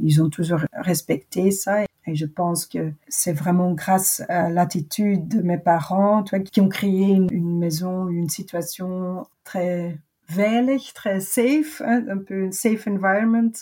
ils 0.03 0.23
ont 0.23 0.31
toujours 0.31 0.61
respecté 0.73 1.50
ça. 1.50 1.85
Et 2.06 2.14
je 2.14 2.26
pense 2.26 2.67
que 2.67 2.93
c'est 3.08 3.32
vraiment 3.32 3.73
grâce 3.73 4.23
à 4.29 4.49
l'attitude 4.49 5.26
de 5.26 5.43
mes 5.43 5.58
parents, 5.58 6.23
toi, 6.23 6.38
qui 6.38 6.61
ont 6.61 6.69
créé 6.69 7.14
une, 7.14 7.58
maison, 7.58 8.08
une 8.08 8.29
situation 8.29 9.27
très 9.43 9.98
veilig, 10.29 10.93
très 10.94 11.20
safe, 11.20 11.82
hein, 11.84 12.05
un 12.08 12.19
peu 12.19 12.44
une 12.44 12.53
safe 12.53 12.86
environment. 12.86 13.53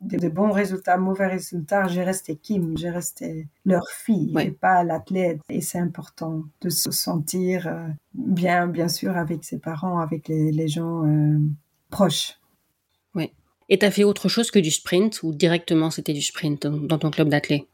De, 0.00 0.28
bons 0.28 0.50
résultats, 0.50 0.98
mauvais 0.98 1.28
résultats, 1.28 1.86
j'ai 1.86 2.02
resté 2.02 2.36
Kim, 2.36 2.76
j'ai 2.76 2.90
resté 2.90 3.48
leur 3.64 3.88
fille 3.88 4.34
et 4.38 4.50
pas 4.50 4.84
l'athlète. 4.84 5.40
Et 5.48 5.62
c'est 5.62 5.78
important 5.78 6.42
de 6.60 6.68
se 6.68 6.90
sentir 6.90 7.68
euh, 7.68 7.86
bien, 8.12 8.66
bien 8.66 8.88
sûr, 8.88 9.16
avec 9.16 9.44
ses 9.44 9.58
parents, 9.58 10.00
avec 10.00 10.28
les, 10.28 10.68
gens 10.68 11.06
euh, 11.06 11.38
proche. 11.94 12.40
Oui. 13.14 13.30
Et 13.68 13.78
tu 13.78 13.86
as 13.86 13.90
fait 13.92 14.04
autre 14.04 14.28
chose 14.28 14.50
que 14.50 14.58
du 14.58 14.72
sprint 14.72 15.22
ou 15.22 15.32
directement 15.32 15.90
c'était 15.90 16.12
du 16.12 16.22
sprint 16.22 16.66
dans 16.66 16.98
ton 16.98 17.10
club 17.10 17.28
d'athlètes 17.28 17.68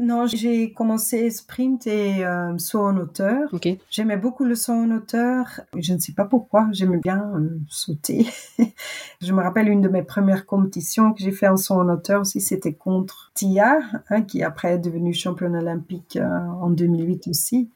non, 0.00 0.28
j'ai 0.28 0.72
commencé 0.72 1.28
sprint 1.28 1.88
et 1.88 2.24
euh, 2.24 2.56
saut 2.58 2.82
en 2.82 2.96
hauteur. 2.98 3.50
J'aimais 3.90 4.16
beaucoup 4.16 4.44
le 4.44 4.54
saut 4.54 4.74
en 4.74 4.88
hauteur. 4.92 5.60
Je 5.76 5.92
ne 5.92 5.98
sais 5.98 6.12
pas 6.12 6.24
pourquoi, 6.24 6.68
j'aimais 6.70 6.98
bien 6.98 7.32
euh, 7.34 7.58
sauter. 7.68 8.28
je 9.20 9.32
me 9.32 9.42
rappelle 9.42 9.66
une 9.66 9.80
de 9.80 9.88
mes 9.88 10.04
premières 10.04 10.46
compétitions 10.46 11.12
que 11.12 11.20
j'ai 11.20 11.32
fait 11.32 11.48
en 11.48 11.56
saut 11.56 11.74
en 11.74 11.88
hauteur 11.88 12.20
aussi, 12.20 12.40
c'était 12.40 12.74
contre 12.74 13.32
Tia, 13.34 13.80
hein, 14.08 14.22
qui 14.22 14.44
après 14.44 14.74
est 14.74 14.78
devenue 14.78 15.12
championne 15.12 15.56
olympique 15.56 16.14
euh, 16.14 16.46
en 16.62 16.70
2008 16.70 17.26
aussi. 17.26 17.68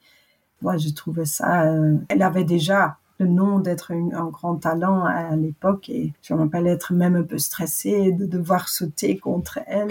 Moi, 0.61 0.77
je 0.77 0.91
trouvais 0.91 1.25
ça. 1.25 1.65
elle 2.07 2.21
avait 2.21 2.45
déjà 2.45 2.99
le 3.23 3.29
nom 3.29 3.59
d'être 3.59 3.91
un 3.91 4.27
grand 4.27 4.55
talent 4.55 5.05
à, 5.05 5.35
l'époque 5.35 5.89
et 5.89 6.13
je 6.21 6.33
me 6.33 6.39
rappelle 6.39 6.67
être 6.67 6.93
même 6.93 7.15
un 7.15 7.23
peu 7.23 7.37
stressée 7.37 8.11
de 8.11 8.25
devoir 8.25 8.69
sauter 8.69 9.17
contre 9.17 9.59
elle. 9.65 9.89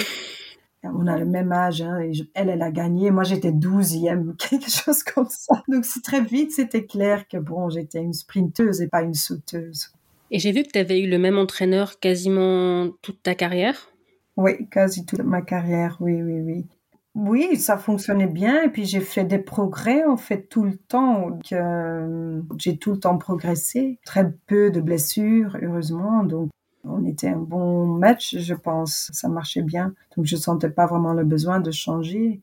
On 0.85 1.07
a 1.07 1.17
le 1.17 1.25
même 1.25 1.53
âge, 1.53 1.81
hein, 1.81 2.01
et 2.01 2.13
elle, 2.35 2.49
elle 2.49 2.63
a 2.63 2.73
gagné. 2.73 3.13
Moi, 3.13 3.23
j'étais 3.23 3.53
douzième, 3.53 4.35
quelque 4.51 4.69
chose 4.69 5.03
comme 5.05 5.29
ça. 5.29 5.63
Donc, 5.69 5.85
c'est 5.85 6.03
très 6.03 6.23
vite, 6.23 6.51
c'était 6.51 6.85
clair 6.85 7.29
que 7.29 7.37
bon, 7.37 7.71
j'étais 7.71 8.01
une 8.01 8.13
sprinteuse 8.13 8.83
et 8.83 8.89
pas 8.89 9.03
une 9.03 9.15
sauteuse. 9.15 9.93
Et 10.33 10.39
j'ai 10.39 10.51
vu 10.51 10.65
que 10.65 10.71
tu 10.71 10.79
avais 10.79 11.01
eu 11.01 11.09
le 11.09 11.19
même 11.19 11.39
entraîneur 11.39 12.01
quasiment 12.01 12.91
toute 13.01 13.23
ta 13.23 13.35
carrière? 13.35 13.91
Oui, 14.37 14.67
quasi 14.71 15.05
toute 15.05 15.21
ma 15.21 15.43
carrière, 15.43 15.99
oui, 16.01 16.21
oui, 16.23 16.41
oui. 16.41 16.65
Oui, 17.15 17.57
ça 17.57 17.77
fonctionnait 17.77 18.27
bien 18.27 18.63
et 18.63 18.71
puis 18.71 18.87
j'ai 18.87 19.01
fait 19.01 19.25
des 19.25 19.39
progrès 19.39 20.05
en 20.05 20.17
fait 20.17 20.49
tout 20.49 20.65
le 20.65 20.77
temps. 20.79 21.39
Euh, 21.53 22.41
j'ai 22.59 22.79
tout 22.79 22.93
le 22.93 22.99
temps 22.99 23.19
progressé, 23.19 23.99
très 24.07 24.33
peu 24.47 24.71
de 24.71 24.81
blessures 24.81 25.57
heureusement. 25.63 26.25
Donc 26.25 26.51
On 26.85 27.05
était 27.05 27.29
un 27.29 27.39
bon 27.39 27.87
match, 27.87 28.37
je 28.39 28.55
pense. 28.55 29.11
Ça 29.13 29.29
marchait 29.29 29.63
bien. 29.63 29.95
Donc, 30.17 30.27
je 30.27 30.37
sentais 30.37 30.71
pas 30.71 30.87
vraiment 30.87 31.13
le 31.13 31.25
besoin 31.25 31.61
de 31.61 31.71
changer. 31.71 32.41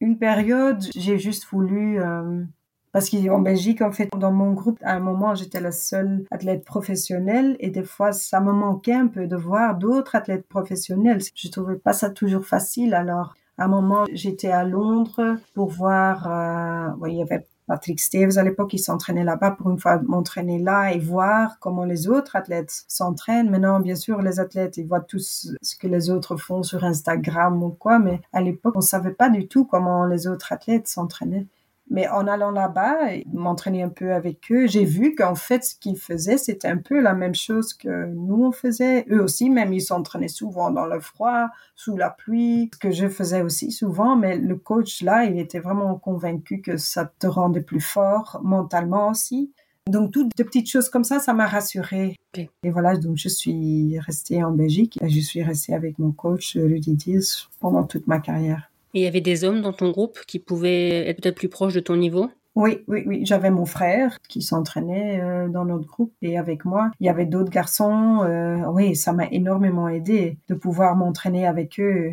Une 0.00 0.18
période, 0.18 0.82
j'ai 0.96 1.18
juste 1.18 1.46
voulu, 1.50 2.00
euh, 2.00 2.44
parce 2.92 3.10
qu'en 3.10 3.40
Belgique, 3.40 3.82
en 3.82 3.92
fait, 3.92 4.08
dans 4.18 4.32
mon 4.32 4.52
groupe, 4.52 4.78
à 4.82 4.94
un 4.94 5.00
moment, 5.00 5.34
j'étais 5.34 5.60
la 5.60 5.72
seule 5.72 6.24
athlète 6.30 6.64
professionnelle 6.64 7.56
et 7.60 7.70
des 7.70 7.82
fois, 7.84 8.12
ça 8.12 8.40
me 8.40 8.52
manquait 8.52 8.94
un 8.94 9.08
peu 9.08 9.26
de 9.26 9.36
voir 9.36 9.76
d'autres 9.78 10.14
athlètes 10.16 10.46
professionnels. 10.48 11.20
Je 11.34 11.48
trouvais 11.48 11.76
pas 11.76 11.92
ça 11.92 12.10
toujours 12.10 12.44
facile. 12.46 12.94
Alors, 12.94 13.34
à 13.58 13.64
un 13.64 13.68
moment, 13.68 14.04
j'étais 14.12 14.50
à 14.50 14.64
Londres 14.64 15.36
pour 15.54 15.68
voir, 15.68 16.26
euh, 16.26 17.08
il 17.08 17.16
y 17.16 17.22
avait 17.22 17.46
Patrick 17.66 18.00
Stevens 18.00 18.38
à 18.38 18.42
l'époque, 18.42 18.72
il 18.74 18.78
s'entraînait 18.78 19.24
là-bas 19.24 19.52
pour 19.52 19.70
une 19.70 19.78
fois 19.78 20.00
m'entraîner 20.02 20.58
là 20.58 20.92
et 20.92 20.98
voir 20.98 21.58
comment 21.60 21.84
les 21.84 22.08
autres 22.08 22.36
athlètes 22.36 22.84
s'entraînent. 22.88 23.50
Maintenant, 23.50 23.80
bien 23.80 23.94
sûr, 23.94 24.20
les 24.20 24.40
athlètes, 24.40 24.76
ils 24.78 24.86
voient 24.86 25.00
tout 25.00 25.20
ce 25.20 25.76
que 25.78 25.86
les 25.86 26.10
autres 26.10 26.36
font 26.36 26.62
sur 26.62 26.84
Instagram 26.84 27.62
ou 27.62 27.70
quoi, 27.70 27.98
mais 27.98 28.20
à 28.32 28.40
l'époque, 28.40 28.74
on 28.76 28.80
savait 28.80 29.12
pas 29.12 29.30
du 29.30 29.46
tout 29.46 29.64
comment 29.64 30.06
les 30.06 30.26
autres 30.26 30.52
athlètes 30.52 30.88
s'entraînaient. 30.88 31.46
Mais 31.90 32.08
en 32.08 32.26
allant 32.26 32.50
là-bas 32.50 33.12
et 33.12 33.26
m'entraîner 33.32 33.82
un 33.82 33.88
peu 33.88 34.12
avec 34.14 34.50
eux, 34.50 34.66
j'ai 34.66 34.84
vu 34.84 35.14
qu'en 35.14 35.34
fait, 35.34 35.64
ce 35.64 35.74
qu'ils 35.74 35.98
faisaient, 35.98 36.38
c'était 36.38 36.68
un 36.68 36.78
peu 36.78 37.00
la 37.00 37.12
même 37.12 37.34
chose 37.34 37.74
que 37.74 38.06
nous, 38.06 38.44
on 38.44 38.52
faisait. 38.52 39.04
Eux 39.10 39.22
aussi, 39.22 39.50
même, 39.50 39.72
ils 39.72 39.82
s'entraînaient 39.82 40.28
souvent 40.28 40.70
dans 40.70 40.86
le 40.86 41.00
froid, 41.00 41.48
sous 41.74 41.96
la 41.96 42.08
pluie, 42.08 42.70
ce 42.72 42.78
que 42.78 42.90
je 42.90 43.08
faisais 43.08 43.42
aussi 43.42 43.72
souvent. 43.72 44.16
Mais 44.16 44.38
le 44.38 44.56
coach, 44.56 45.02
là, 45.02 45.24
il 45.24 45.38
était 45.38 45.58
vraiment 45.58 45.96
convaincu 45.96 46.62
que 46.62 46.76
ça 46.76 47.10
te 47.18 47.26
rendait 47.26 47.60
plus 47.60 47.80
fort 47.80 48.40
mentalement 48.42 49.10
aussi. 49.10 49.52
Donc, 49.88 50.12
toutes 50.12 50.30
de 50.36 50.44
petites 50.44 50.70
choses 50.70 50.88
comme 50.88 51.04
ça, 51.04 51.18
ça 51.18 51.34
m'a 51.34 51.46
rassurée. 51.46 52.16
Et 52.34 52.70
voilà, 52.70 52.96
donc 52.96 53.16
je 53.16 53.28
suis 53.28 53.98
restée 53.98 54.42
en 54.42 54.52
Belgique 54.52 54.98
et 55.02 55.08
je 55.10 55.20
suis 55.20 55.42
restée 55.42 55.74
avec 55.74 55.98
mon 55.98 56.12
coach, 56.12 56.56
Rudy 56.56 56.94
Diaz, 56.94 57.48
pendant 57.60 57.82
toute 57.82 58.06
ma 58.06 58.20
carrière. 58.20 58.71
Et 58.94 59.00
il 59.00 59.02
y 59.02 59.06
avait 59.06 59.20
des 59.20 59.44
hommes 59.44 59.62
dans 59.62 59.72
ton 59.72 59.90
groupe 59.90 60.18
qui 60.26 60.38
pouvaient 60.38 61.08
être 61.08 61.22
peut-être 61.22 61.36
plus 61.36 61.48
proches 61.48 61.74
de 61.74 61.80
ton 61.80 61.96
niveau? 61.96 62.30
Oui, 62.54 62.84
oui, 62.86 63.02
oui. 63.06 63.20
J'avais 63.24 63.50
mon 63.50 63.64
frère 63.64 64.18
qui 64.28 64.42
s'entraînait 64.42 65.20
euh, 65.22 65.48
dans 65.48 65.64
notre 65.64 65.86
groupe 65.86 66.12
et 66.20 66.36
avec 66.36 66.66
moi, 66.66 66.90
il 67.00 67.06
y 67.06 67.08
avait 67.08 67.24
d'autres 67.24 67.50
garçons. 67.50 68.20
Euh, 68.24 68.58
oui, 68.70 68.94
ça 68.94 69.12
m'a 69.12 69.26
énormément 69.30 69.88
aidé 69.88 70.36
de 70.48 70.54
pouvoir 70.54 70.94
m'entraîner 70.94 71.46
avec 71.46 71.80
eux. 71.80 72.12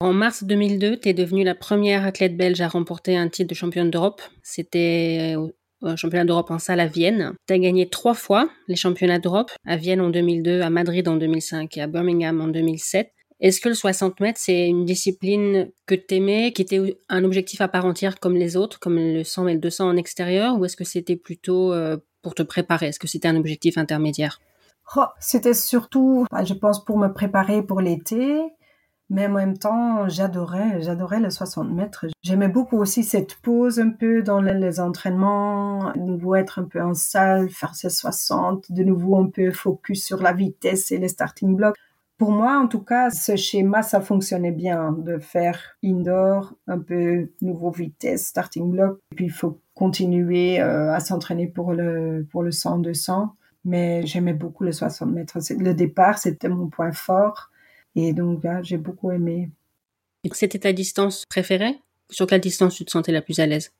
En 0.00 0.12
mars 0.14 0.44
2002, 0.44 1.00
tu 1.00 1.08
es 1.08 1.12
devenue 1.12 1.44
la 1.44 1.54
première 1.54 2.06
athlète 2.06 2.36
belge 2.36 2.60
à 2.60 2.68
remporter 2.68 3.16
un 3.16 3.28
titre 3.28 3.50
de 3.50 3.54
championne 3.54 3.90
d'Europe. 3.90 4.22
C'était 4.42 5.34
au 5.36 5.96
championnat 5.96 6.24
d'Europe 6.24 6.50
en 6.50 6.58
salle 6.58 6.80
à 6.80 6.86
Vienne. 6.86 7.34
Tu 7.46 7.54
as 7.54 7.58
gagné 7.58 7.88
trois 7.88 8.14
fois 8.14 8.48
les 8.68 8.76
championnats 8.76 9.18
d'Europe, 9.18 9.50
à 9.66 9.76
Vienne 9.76 10.00
en 10.00 10.10
2002, 10.10 10.60
à 10.60 10.70
Madrid 10.70 11.06
en 11.08 11.16
2005 11.16 11.76
et 11.76 11.82
à 11.82 11.86
Birmingham 11.86 12.40
en 12.40 12.48
2007. 12.48 13.10
Est-ce 13.40 13.60
que 13.60 13.68
le 13.68 13.74
60 13.74 14.18
mètres, 14.20 14.40
c'est 14.42 14.66
une 14.66 14.84
discipline 14.84 15.70
que 15.86 15.94
tu 15.94 16.16
aimais, 16.16 16.52
qui 16.52 16.62
était 16.62 16.98
un 17.08 17.24
objectif 17.24 17.60
à 17.60 17.68
part 17.68 17.84
entière 17.84 18.18
comme 18.18 18.34
les 18.34 18.56
autres, 18.56 18.80
comme 18.80 18.96
le 18.96 19.22
100 19.22 19.48
et 19.48 19.54
le 19.54 19.60
200 19.60 19.88
en 19.88 19.96
extérieur, 19.96 20.58
ou 20.58 20.64
est-ce 20.64 20.76
que 20.76 20.84
c'était 20.84 21.16
plutôt 21.16 21.72
euh, 21.72 21.96
pour 22.22 22.34
te 22.34 22.42
préparer? 22.42 22.86
Est-ce 22.86 22.98
que 22.98 23.06
c'était 23.06 23.28
un 23.28 23.36
objectif 23.36 23.78
intermédiaire? 23.78 24.40
Oh, 24.96 25.04
C'était 25.20 25.54
surtout, 25.54 26.26
bah, 26.32 26.44
je 26.44 26.54
pense, 26.54 26.84
pour 26.84 26.98
me 26.98 27.08
préparer 27.08 27.62
pour 27.62 27.80
l'été. 27.80 28.40
Mais 29.10 29.26
en 29.26 29.30
même 29.30 29.56
temps, 29.56 30.06
j'adorais, 30.08 30.82
j'adorais 30.82 31.20
les 31.20 31.30
60 31.30 31.70
mètres. 31.70 32.04
J'aimais 32.22 32.48
beaucoup 32.48 32.78
aussi 32.78 33.04
cette 33.04 33.36
pause 33.36 33.78
un 33.78 33.88
peu 33.88 34.22
dans 34.22 34.42
les 34.42 34.80
entraînements, 34.80 35.92
de 35.94 36.00
nouveau 36.00 36.34
être 36.34 36.58
un 36.58 36.64
peu 36.64 36.82
en 36.82 36.92
salle, 36.92 37.48
faire 37.48 37.74
ces 37.74 37.88
60, 37.88 38.70
de 38.70 38.84
nouveau 38.84 39.16
un 39.16 39.28
peu 39.28 39.50
focus 39.50 40.04
sur 40.04 40.20
la 40.20 40.34
vitesse 40.34 40.92
et 40.92 40.98
les 40.98 41.08
starting 41.08 41.56
blocks. 41.56 41.76
Pour 42.18 42.32
moi, 42.32 42.58
en 42.58 42.66
tout 42.66 42.80
cas, 42.80 43.10
ce 43.10 43.36
schéma, 43.36 43.82
ça 43.82 44.00
fonctionnait 44.00 44.50
bien 44.50 44.90
de 44.90 45.18
faire 45.18 45.76
indoor, 45.84 46.52
un 46.66 46.80
peu 46.80 47.30
nouveau 47.40 47.70
vitesse, 47.70 48.26
starting 48.26 48.72
block. 48.72 48.98
Et 49.12 49.14
puis, 49.14 49.26
il 49.26 49.32
faut 49.32 49.60
continuer 49.74 50.60
euh, 50.60 50.92
à 50.92 50.98
s'entraîner 50.98 51.46
pour 51.46 51.72
le, 51.72 52.26
pour 52.32 52.42
le 52.42 52.50
100-200. 52.50 53.28
Mais 53.64 54.04
j'aimais 54.04 54.32
beaucoup 54.32 54.64
le 54.64 54.72
60 54.72 55.10
mètres. 55.10 55.38
Le 55.58 55.74
départ, 55.74 56.18
c'était 56.18 56.48
mon 56.48 56.68
point 56.68 56.90
fort. 56.90 57.50
Et 57.94 58.12
donc, 58.12 58.42
là, 58.42 58.62
j'ai 58.62 58.78
beaucoup 58.78 59.12
aimé. 59.12 59.50
C'était 60.32 60.58
ta 60.58 60.72
distance 60.72 61.24
préférée? 61.26 61.78
Sur 62.10 62.26
quelle 62.26 62.40
distance 62.40 62.74
tu 62.74 62.84
te 62.84 62.90
sentais 62.90 63.12
la 63.12 63.22
plus 63.22 63.38
à 63.38 63.46
l'aise? 63.46 63.70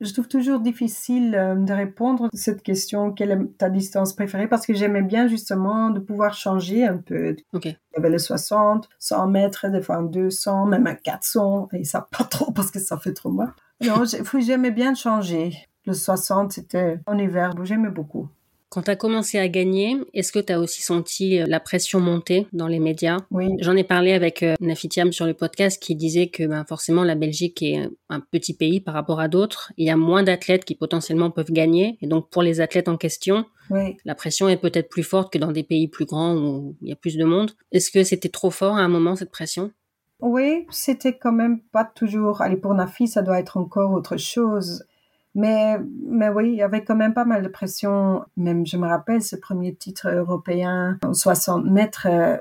Je 0.00 0.12
trouve 0.12 0.28
toujours 0.28 0.60
difficile 0.60 1.34
euh, 1.34 1.54
de 1.54 1.72
répondre 1.72 2.26
à 2.26 2.28
cette 2.32 2.62
question, 2.62 3.12
quelle 3.12 3.30
est 3.30 3.58
ta 3.58 3.70
distance 3.70 4.12
préférée, 4.12 4.48
parce 4.48 4.66
que 4.66 4.74
j'aimais 4.74 5.02
bien 5.02 5.28
justement 5.28 5.90
de 5.90 6.00
pouvoir 6.00 6.34
changer 6.34 6.84
un 6.84 6.98
peu. 6.98 7.36
Ok. 7.52 7.66
Il 7.66 7.70
y 7.70 7.98
avait 7.98 8.10
le 8.10 8.18
60, 8.18 8.88
100 8.98 9.28
mètres, 9.28 9.68
des 9.68 9.82
fois 9.82 9.96
un 9.96 10.02
200, 10.02 10.66
même 10.66 10.86
un 10.86 10.94
400, 10.94 11.68
et 11.72 11.84
ça 11.84 12.08
pas 12.16 12.24
trop 12.24 12.52
parce 12.52 12.70
que 12.70 12.80
ça 12.80 12.98
fait 12.98 13.12
trop 13.12 13.30
mal. 13.30 13.52
Non, 13.80 14.02
j'aimais 14.38 14.70
bien 14.70 14.94
changer. 14.94 15.52
Le 15.86 15.92
60, 15.92 16.52
c'était 16.52 17.00
en 17.06 17.18
hiver, 17.18 17.52
j'aimais 17.62 17.90
beaucoup. 17.90 18.28
Quand 18.74 18.82
tu 18.82 18.90
as 18.90 18.96
commencé 18.96 19.38
à 19.38 19.46
gagner, 19.46 19.98
est-ce 20.14 20.32
que 20.32 20.40
tu 20.40 20.52
as 20.52 20.58
aussi 20.58 20.82
senti 20.82 21.40
euh, 21.40 21.44
la 21.46 21.60
pression 21.60 22.00
monter 22.00 22.48
dans 22.52 22.66
les 22.66 22.80
médias? 22.80 23.18
Oui. 23.30 23.50
J'en 23.60 23.76
ai 23.76 23.84
parlé 23.84 24.12
avec 24.14 24.42
euh, 24.42 24.56
Nafitiam 24.58 25.12
sur 25.12 25.26
le 25.26 25.34
podcast 25.34 25.80
qui 25.80 25.94
disait 25.94 26.26
que 26.26 26.42
ben, 26.42 26.64
forcément 26.64 27.04
la 27.04 27.14
Belgique 27.14 27.62
est 27.62 27.88
un 28.08 28.18
petit 28.18 28.52
pays 28.52 28.80
par 28.80 28.94
rapport 28.94 29.20
à 29.20 29.28
d'autres. 29.28 29.72
Il 29.76 29.86
y 29.86 29.90
a 29.90 29.96
moins 29.96 30.24
d'athlètes 30.24 30.64
qui 30.64 30.74
potentiellement 30.74 31.30
peuvent 31.30 31.52
gagner. 31.52 31.98
Et 32.02 32.08
donc 32.08 32.30
pour 32.30 32.42
les 32.42 32.60
athlètes 32.60 32.88
en 32.88 32.96
question, 32.96 33.44
la 33.70 34.14
pression 34.16 34.48
est 34.48 34.56
peut-être 34.56 34.88
plus 34.88 35.04
forte 35.04 35.32
que 35.32 35.38
dans 35.38 35.52
des 35.52 35.62
pays 35.62 35.86
plus 35.86 36.04
grands 36.04 36.34
où 36.34 36.74
il 36.82 36.88
y 36.88 36.92
a 36.92 36.96
plus 36.96 37.16
de 37.16 37.24
monde. 37.24 37.52
Est-ce 37.70 37.92
que 37.92 38.02
c'était 38.02 38.28
trop 38.28 38.50
fort 38.50 38.74
à 38.74 38.80
un 38.80 38.88
moment 38.88 39.14
cette 39.14 39.30
pression? 39.30 39.70
Oui, 40.18 40.66
c'était 40.70 41.16
quand 41.16 41.32
même 41.32 41.60
pas 41.60 41.84
toujours. 41.84 42.42
Allez, 42.42 42.56
pour 42.56 42.74
Nafi, 42.74 43.06
ça 43.06 43.22
doit 43.22 43.38
être 43.38 43.56
encore 43.56 43.92
autre 43.92 44.16
chose. 44.16 44.82
Mais, 45.34 45.78
mais 46.06 46.28
oui, 46.28 46.50
il 46.50 46.54
y 46.54 46.62
avait 46.62 46.84
quand 46.84 46.94
même 46.94 47.12
pas 47.12 47.24
mal 47.24 47.42
de 47.42 47.48
pression. 47.48 48.24
Même, 48.36 48.64
je 48.66 48.76
me 48.76 48.86
rappelle, 48.86 49.22
ce 49.22 49.34
premier 49.34 49.74
titre 49.74 50.08
européen 50.08 50.98
en 51.04 51.12
60 51.12 51.64
mètres, 51.64 52.06
euh, 52.08 52.36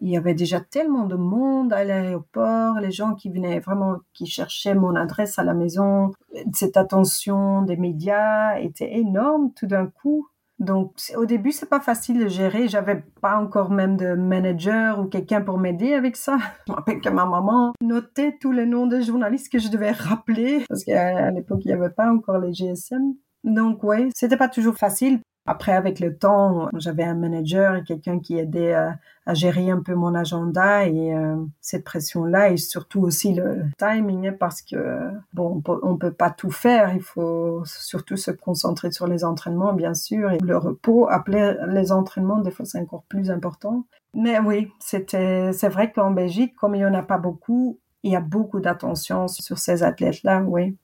il 0.00 0.10
y 0.10 0.16
avait 0.16 0.34
déjà 0.34 0.60
tellement 0.60 1.06
de 1.06 1.14
monde 1.14 1.72
à 1.72 1.84
l'aéroport, 1.84 2.80
les 2.80 2.90
gens 2.90 3.14
qui 3.14 3.30
venaient 3.30 3.60
vraiment, 3.60 3.98
qui 4.12 4.26
cherchaient 4.26 4.74
mon 4.74 4.96
adresse 4.96 5.38
à 5.38 5.44
la 5.44 5.54
maison. 5.54 6.10
Cette 6.52 6.76
attention 6.76 7.62
des 7.62 7.76
médias 7.76 8.58
était 8.58 8.98
énorme 8.98 9.52
tout 9.54 9.66
d'un 9.66 9.86
coup. 9.86 10.26
Donc, 10.60 10.92
au 11.16 11.24
début, 11.24 11.52
c'est 11.52 11.68
pas 11.68 11.80
facile 11.80 12.18
de 12.18 12.28
gérer. 12.28 12.68
J'avais 12.68 13.02
pas 13.22 13.38
encore 13.38 13.70
même 13.70 13.96
de 13.96 14.14
manager 14.14 15.00
ou 15.00 15.06
quelqu'un 15.06 15.40
pour 15.40 15.56
m'aider 15.56 15.94
avec 15.94 16.16
ça. 16.16 16.36
Je 16.66 16.72
me 16.72 16.76
rappelle 16.76 17.00
que 17.00 17.08
ma 17.08 17.24
maman 17.24 17.72
notait 17.80 18.36
tous 18.38 18.52
les 18.52 18.66
noms 18.66 18.86
des 18.86 19.02
journalistes 19.02 19.50
que 19.50 19.58
je 19.58 19.68
devais 19.68 19.90
rappeler 19.90 20.64
parce 20.68 20.84
qu'à 20.84 21.30
l'époque, 21.30 21.60
il 21.64 21.68
n'y 21.68 21.72
avait 21.72 21.90
pas 21.90 22.12
encore 22.12 22.38
les 22.38 22.52
GSM. 22.52 23.14
Donc, 23.42 23.82
ouais, 23.82 24.10
c'était 24.14 24.36
pas 24.36 24.48
toujours 24.48 24.76
facile. 24.76 25.20
Après, 25.50 25.72
avec 25.72 25.98
le 25.98 26.16
temps, 26.16 26.68
j'avais 26.76 27.02
un 27.02 27.16
manager 27.16 27.74
et 27.74 27.82
quelqu'un 27.82 28.20
qui 28.20 28.38
aidait 28.38 28.72
à, 28.72 28.98
gérer 29.32 29.68
un 29.68 29.80
peu 29.80 29.94
mon 29.94 30.14
agenda 30.14 30.86
et 30.86 31.12
euh, 31.12 31.36
cette 31.60 31.82
pression-là 31.82 32.50
et 32.50 32.56
surtout 32.56 33.00
aussi 33.00 33.34
le 33.34 33.62
timing 33.76 34.28
hein, 34.28 34.36
parce 34.38 34.62
que 34.62 35.10
bon, 35.32 35.60
on 35.82 35.96
peut, 35.96 36.12
pas 36.12 36.30
tout 36.30 36.52
faire. 36.52 36.94
Il 36.94 37.02
faut 37.02 37.64
surtout 37.64 38.16
se 38.16 38.30
concentrer 38.30 38.92
sur 38.92 39.08
les 39.08 39.24
entraînements, 39.24 39.72
bien 39.72 39.94
sûr, 39.94 40.30
et 40.30 40.38
le 40.38 40.56
repos. 40.56 41.08
Après 41.10 41.56
les 41.66 41.90
entraînements, 41.90 42.38
des 42.38 42.52
fois, 42.52 42.64
c'est 42.64 42.78
encore 42.78 43.02
plus 43.08 43.28
important. 43.32 43.86
Mais 44.14 44.38
oui, 44.38 44.68
c'était, 44.78 45.52
c'est 45.52 45.68
vrai 45.68 45.90
qu'en 45.90 46.12
Belgique, 46.12 46.54
comme 46.54 46.76
il 46.76 46.82
y 46.82 46.86
en 46.86 46.94
a 46.94 47.02
pas 47.02 47.18
beaucoup, 47.18 47.80
il 48.04 48.12
y 48.12 48.16
a 48.16 48.20
beaucoup 48.20 48.60
d'attention 48.60 49.26
sur 49.26 49.58
ces 49.58 49.82
athlètes-là, 49.82 50.44
oui. 50.46 50.76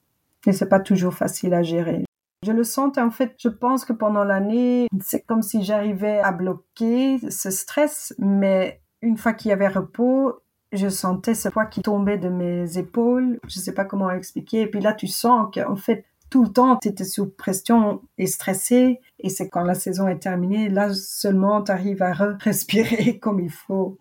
Et 0.45 0.51
c'est 0.51 0.69
pas 0.69 0.81
toujours 0.81 1.13
facile 1.13 1.53
à 1.53 1.63
gérer. 1.63 2.06
Je 2.43 2.51
le 2.51 2.63
sentais 2.63 3.01
en 3.01 3.09
fait, 3.09 3.33
je 3.39 3.49
pense 3.49 3.83
que 3.83 3.93
pendant 3.93 4.23
l'année, 4.23 4.87
c'est 5.01 5.21
comme 5.21 5.41
si 5.41 5.63
j'arrivais 5.63 6.19
à 6.19 6.31
bloquer 6.31 7.17
ce 7.29 7.49
stress, 7.49 8.13
mais 8.19 8.81
une 9.01 9.17
fois 9.17 9.33
qu'il 9.33 9.49
y 9.49 9.51
avait 9.51 9.67
repos, 9.67 10.33
je 10.71 10.89
sentais 10.89 11.33
ce 11.33 11.49
poids 11.49 11.65
qui 11.65 11.81
tombait 11.81 12.17
de 12.17 12.29
mes 12.29 12.77
épaules. 12.77 13.39
Je 13.47 13.59
ne 13.59 13.63
sais 13.63 13.73
pas 13.73 13.85
comment 13.85 14.11
expliquer. 14.11 14.61
Et 14.61 14.67
puis 14.67 14.81
là, 14.81 14.93
tu 14.93 15.07
sens 15.07 15.49
qu'en 15.53 15.75
fait, 15.75 16.05
tout 16.29 16.43
le 16.43 16.49
temps, 16.51 16.77
tu 16.77 16.89
étais 16.89 17.05
sous 17.05 17.27
pression 17.27 18.01
et 18.17 18.27
stressé. 18.27 18.99
Et 19.19 19.29
c'est 19.29 19.49
quand 19.49 19.63
la 19.63 19.75
saison 19.75 20.07
est 20.07 20.19
terminée, 20.19 20.69
là 20.69 20.93
seulement, 20.93 21.63
tu 21.63 21.71
arrives 21.71 22.03
à 22.03 22.11
respirer 22.13 23.17
comme 23.21 23.39
il 23.39 23.51
faut. 23.51 23.97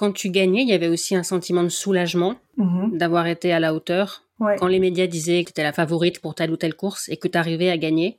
Quand 0.00 0.12
tu 0.12 0.30
gagnais, 0.30 0.62
il 0.62 0.68
y 0.70 0.72
avait 0.72 0.88
aussi 0.88 1.14
un 1.14 1.22
sentiment 1.22 1.62
de 1.62 1.68
soulagement 1.68 2.36
mm-hmm. 2.56 2.96
d'avoir 2.96 3.26
été 3.26 3.52
à 3.52 3.60
la 3.60 3.74
hauteur 3.74 4.22
quand 4.58 4.66
les 4.66 4.78
médias 4.78 5.06
disaient 5.06 5.42
que 5.42 5.48
tu 5.48 5.50
étais 5.50 5.62
la 5.62 5.74
favorite 5.74 6.22
pour 6.22 6.34
telle 6.34 6.50
ou 6.50 6.56
telle 6.56 6.74
course 6.74 7.10
et 7.10 7.18
que 7.18 7.28
tu 7.28 7.36
arrivais 7.36 7.68
à 7.68 7.76
gagner 7.76 8.18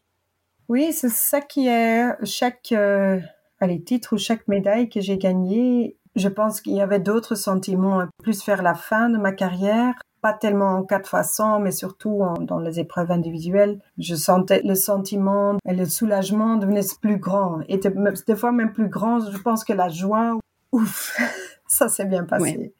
Oui, 0.70 0.94
c'est 0.94 1.10
ça 1.10 1.42
qui 1.42 1.68
est 1.68 2.06
chaque 2.24 2.72
euh, 2.72 3.20
titre 3.84 4.14
ou 4.14 4.20
chaque 4.20 4.48
médaille 4.48 4.90
que 4.90 5.02
j'ai 5.02 5.18
gagnée. 5.18 5.98
Je 6.16 6.28
pense 6.28 6.62
qu'il 6.62 6.74
y 6.74 6.82
avait 6.82 7.00
d'autres 7.00 7.34
sentiments, 7.34 8.04
plus 8.22 8.46
vers 8.46 8.62
la 8.62 8.76
fin 8.76 9.10
de 9.10 9.18
ma 9.18 9.32
carrière. 9.32 9.96
pas 10.22 10.34
tellement 10.34 10.76
en 10.76 10.84
quatre 10.84 11.10
fois 11.10 11.24
mais 11.60 11.72
surtout 11.72 12.22
dans 12.42 12.60
les 12.60 12.80
épreuves 12.80 13.10
individuelles. 13.10 13.80
Je 13.98 14.14
sentais 14.14 14.62
le 14.64 14.76
sentiment 14.76 15.58
et 15.68 15.74
le 15.74 15.86
soulagement 15.88 16.58
devenaient 16.58 16.82
plus 17.02 17.18
grand, 17.18 17.62
et 17.68 17.80
des 17.80 18.36
fois 18.36 18.52
même 18.52 18.72
plus 18.72 18.88
grand. 18.88 19.32
Je 19.32 19.38
pense 19.40 19.64
que 19.64 19.74
la 19.74 19.90
joie, 19.90 20.38
ouf, 20.72 21.18
ça 21.72 21.88
s'est 21.88 22.06
bien 22.06 22.26
passé. 22.26 22.74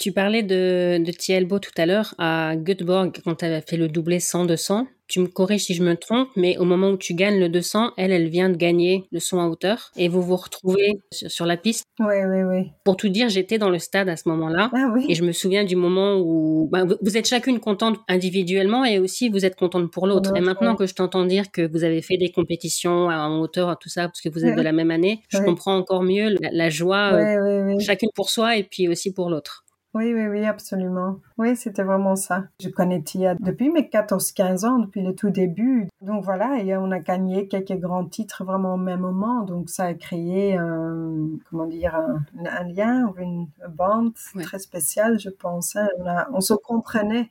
Tu 0.00 0.12
parlais 0.12 0.42
de, 0.42 0.96
de 0.96 1.12
Thielbo 1.12 1.58
tout 1.58 1.72
à 1.76 1.84
l'heure 1.84 2.14
à 2.16 2.56
Göteborg 2.56 3.20
quand 3.22 3.34
tu 3.34 3.44
avais 3.44 3.60
fait 3.60 3.76
le 3.76 3.86
doublé 3.86 4.16
100-200. 4.16 4.86
Tu 5.08 5.20
me 5.20 5.26
corriges 5.26 5.64
si 5.64 5.74
je 5.74 5.82
me 5.82 5.94
trompe, 5.94 6.28
mais 6.36 6.56
au 6.56 6.64
moment 6.64 6.88
où 6.88 6.96
tu 6.96 7.12
gagnes 7.12 7.38
le 7.38 7.50
200, 7.50 7.92
elle, 7.98 8.10
elle 8.10 8.28
vient 8.28 8.48
de 8.48 8.56
gagner 8.56 9.04
le 9.12 9.20
son 9.20 9.40
à 9.40 9.46
hauteur 9.46 9.90
et 9.96 10.08
vous 10.08 10.22
vous 10.22 10.36
retrouvez 10.36 11.02
sur, 11.12 11.44
la 11.44 11.58
piste. 11.58 11.84
Oui, 11.98 12.14
oui, 12.26 12.42
oui. 12.44 12.70
Pour 12.82 12.96
tout 12.96 13.10
dire, 13.10 13.28
j'étais 13.28 13.58
dans 13.58 13.68
le 13.68 13.78
stade 13.78 14.08
à 14.08 14.16
ce 14.16 14.26
moment-là. 14.30 14.70
Ah, 14.72 14.90
oui. 14.94 15.04
Et 15.10 15.14
je 15.14 15.22
me 15.22 15.32
souviens 15.32 15.64
du 15.64 15.76
moment 15.76 16.16
où 16.16 16.70
bah, 16.72 16.84
vous 17.02 17.18
êtes 17.18 17.28
chacune 17.28 17.60
contente 17.60 17.98
individuellement 18.08 18.86
et 18.86 18.98
aussi 18.98 19.28
vous 19.28 19.44
êtes 19.44 19.56
contente 19.56 19.90
pour 19.90 20.06
l'autre. 20.06 20.34
Et 20.34 20.40
maintenant 20.40 20.76
que 20.76 20.86
je 20.86 20.94
t'entends 20.94 21.26
dire 21.26 21.50
que 21.50 21.70
vous 21.70 21.84
avez 21.84 22.00
fait 22.00 22.16
des 22.16 22.30
compétitions 22.30 23.08
en 23.08 23.38
hauteur, 23.40 23.78
tout 23.78 23.90
ça, 23.90 24.04
parce 24.04 24.22
que 24.22 24.30
vous 24.30 24.46
êtes 24.46 24.56
de 24.56 24.62
la 24.62 24.72
même 24.72 24.90
année, 24.90 25.20
je 25.28 25.40
comprends 25.40 25.76
encore 25.76 26.04
mieux 26.04 26.36
la, 26.40 26.70
joie, 26.70 27.12
euh, 27.12 27.78
chacune 27.80 28.08
pour 28.14 28.30
soi 28.30 28.56
et 28.56 28.62
puis 28.62 28.88
aussi 28.88 29.12
pour 29.12 29.28
l'autre. 29.28 29.66
Oui, 29.92 30.14
oui, 30.14 30.28
oui, 30.28 30.44
absolument. 30.44 31.18
Oui, 31.36 31.56
c'était 31.56 31.82
vraiment 31.82 32.14
ça. 32.14 32.44
Je 32.60 32.68
connais 32.68 33.02
Tia 33.02 33.34
depuis 33.34 33.70
mes 33.70 33.82
14-15 33.82 34.64
ans, 34.64 34.78
depuis 34.78 35.02
le 35.02 35.16
tout 35.16 35.30
début. 35.30 35.88
Donc 36.00 36.22
voilà, 36.22 36.62
et 36.62 36.76
on 36.76 36.92
a 36.92 37.00
gagné 37.00 37.48
quelques 37.48 37.76
grands 37.76 38.04
titres 38.04 38.44
vraiment 38.44 38.74
au 38.74 38.76
même 38.76 39.00
moment. 39.00 39.42
Donc 39.42 39.68
ça 39.68 39.86
a 39.86 39.94
créé, 39.94 40.56
un, 40.56 41.30
comment 41.48 41.66
dire, 41.66 41.96
un, 41.96 42.64
lien, 42.68 43.12
une 43.18 43.48
bande 43.68 44.12
très 44.42 44.60
spéciale, 44.60 45.18
je 45.18 45.30
pense. 45.30 45.74
Hein. 45.74 45.88
On, 45.98 46.36
on, 46.36 46.40
se 46.40 46.54
comprenait. 46.54 47.30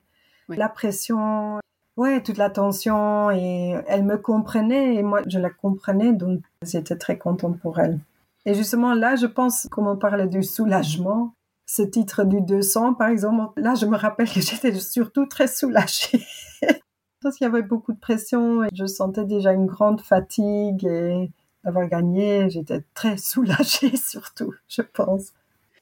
La 0.50 0.68
pression, 0.68 1.60
ouais, 1.96 2.22
toute 2.22 2.38
la 2.38 2.50
tension, 2.50 3.32
et 3.32 3.75
elle 3.88 4.04
me 4.04 4.18
comprenait 4.18 4.96
et 4.96 5.04
moi 5.04 5.22
je 5.28 5.39
la 5.39 5.50
comprenais. 5.50 6.12
Donc 6.12 6.42
j'étais 6.63 6.98
très 6.98 7.18
contente 7.18 7.58
pour 7.60 7.80
elle. 7.80 8.00
Et 8.46 8.54
justement 8.54 8.94
là, 8.94 9.16
je 9.16 9.28
pense, 9.28 9.68
comme 9.72 9.88
on 9.88 9.96
parlait 9.96 10.28
du 10.28 10.44
soulagement, 10.44 11.34
ce 11.72 11.84
titre 11.84 12.24
du 12.24 12.42
200, 12.42 12.96
par 12.96 13.10
exemple, 13.10 13.62
là, 13.62 13.76
je 13.76 13.86
me 13.86 13.96
rappelle 13.96 14.28
que 14.28 14.42
j'étais 14.42 14.74
surtout 14.80 15.28
très 15.28 15.48
soulagée. 15.48 16.26
Parce 17.22 17.38
qu'il 17.38 17.46
y 17.46 17.50
avait 17.50 17.62
beaucoup 17.62 17.94
de 17.94 18.00
pression 18.00 18.64
et 18.64 18.70
je 18.74 18.86
sentais 18.88 19.26
déjà 19.26 19.52
une 19.52 19.68
grande 19.68 20.02
fatigue 20.02 20.86
et 20.86 21.30
d'avoir 21.64 21.88
gagné, 21.88 22.50
j'étais 22.50 22.82
très 22.96 23.18
soulagée 23.18 23.96
surtout, 23.96 24.54
je 24.68 24.82
pense. 24.82 25.34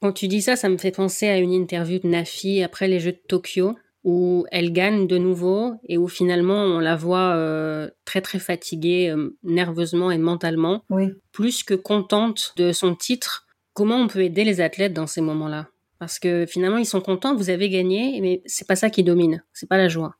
Quand 0.02 0.12
tu 0.12 0.28
dis 0.28 0.42
ça, 0.42 0.56
ça 0.56 0.68
me 0.68 0.76
fait 0.76 0.90
penser 0.90 1.26
à 1.26 1.38
une 1.38 1.52
interview 1.52 1.98
de 2.00 2.08
Nafi 2.08 2.62
après 2.62 2.86
les 2.86 3.00
Jeux 3.00 3.12
de 3.12 3.22
Tokyo 3.26 3.74
où 4.04 4.44
elle 4.52 4.72
gagne 4.72 5.06
de 5.06 5.16
nouveau 5.16 5.74
et 5.88 5.96
où 5.96 6.06
finalement 6.06 6.54
on 6.54 6.80
la 6.80 6.96
voit 6.96 7.34
euh, 7.34 7.88
très 8.04 8.20
très 8.20 8.38
fatiguée 8.38 9.08
euh, 9.08 9.36
nerveusement 9.42 10.10
et 10.10 10.18
mentalement, 10.18 10.84
oui. 10.90 11.14
plus 11.32 11.62
que 11.62 11.74
contente 11.74 12.52
de 12.56 12.72
son 12.72 12.94
titre. 12.94 13.46
Comment 13.72 13.96
on 13.96 14.06
peut 14.06 14.22
aider 14.22 14.44
les 14.44 14.60
athlètes 14.60 14.92
dans 14.92 15.06
ces 15.06 15.20
moments-là? 15.20 15.68
Parce 15.98 16.18
que 16.18 16.46
finalement, 16.46 16.78
ils 16.78 16.86
sont 16.86 17.00
contents, 17.00 17.34
vous 17.34 17.50
avez 17.50 17.68
gagné, 17.68 18.20
mais 18.20 18.42
c'est 18.46 18.66
pas 18.66 18.76
ça 18.76 18.90
qui 18.90 19.04
domine, 19.04 19.42
c'est 19.52 19.68
pas 19.68 19.78
la 19.78 19.88
joie. 19.88 20.16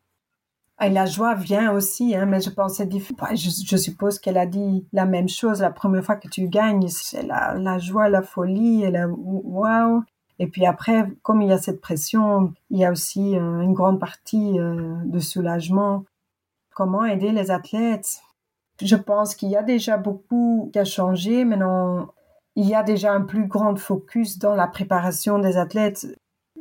Et 0.80 0.90
la 0.90 1.06
joie 1.06 1.34
vient 1.34 1.72
aussi, 1.72 2.14
hein, 2.14 2.26
mais 2.26 2.40
je 2.40 2.50
pense 2.50 2.78
que 2.78 2.84
je, 2.84 3.50
je, 3.66 3.76
suppose 3.76 4.20
qu'elle 4.20 4.38
a 4.38 4.46
dit 4.46 4.86
la 4.92 5.06
même 5.06 5.28
chose 5.28 5.60
la 5.60 5.72
première 5.72 6.04
fois 6.04 6.14
que 6.14 6.28
tu 6.28 6.48
gagnes, 6.48 6.86
c'est 6.88 7.24
la, 7.24 7.54
la, 7.54 7.78
joie, 7.78 8.08
la 8.08 8.22
folie, 8.22 8.84
et 8.84 8.90
la 8.92 9.08
waouh. 9.08 10.04
Et 10.38 10.46
puis 10.46 10.66
après, 10.66 11.04
comme 11.22 11.42
il 11.42 11.48
y 11.48 11.52
a 11.52 11.58
cette 11.58 11.80
pression, 11.80 12.52
il 12.70 12.78
y 12.78 12.84
a 12.84 12.92
aussi 12.92 13.36
euh, 13.36 13.60
une 13.60 13.74
grande 13.74 13.98
partie 13.98 14.58
euh, 14.60 14.94
de 15.04 15.18
soulagement. 15.18 16.04
Comment 16.74 17.04
aider 17.04 17.32
les 17.32 17.50
athlètes? 17.50 18.20
Je 18.80 18.94
pense 18.94 19.34
qu'il 19.34 19.50
y 19.50 19.56
a 19.56 19.64
déjà 19.64 19.96
beaucoup 19.96 20.70
qui 20.72 20.78
a 20.78 20.84
changé. 20.84 21.44
Maintenant, 21.44 22.12
il 22.58 22.66
y 22.66 22.74
a 22.74 22.82
déjà 22.82 23.12
un 23.12 23.20
plus 23.20 23.46
grand 23.46 23.76
focus 23.76 24.36
dans 24.36 24.56
la 24.56 24.66
préparation 24.66 25.38
des 25.38 25.56
athlètes. 25.56 26.08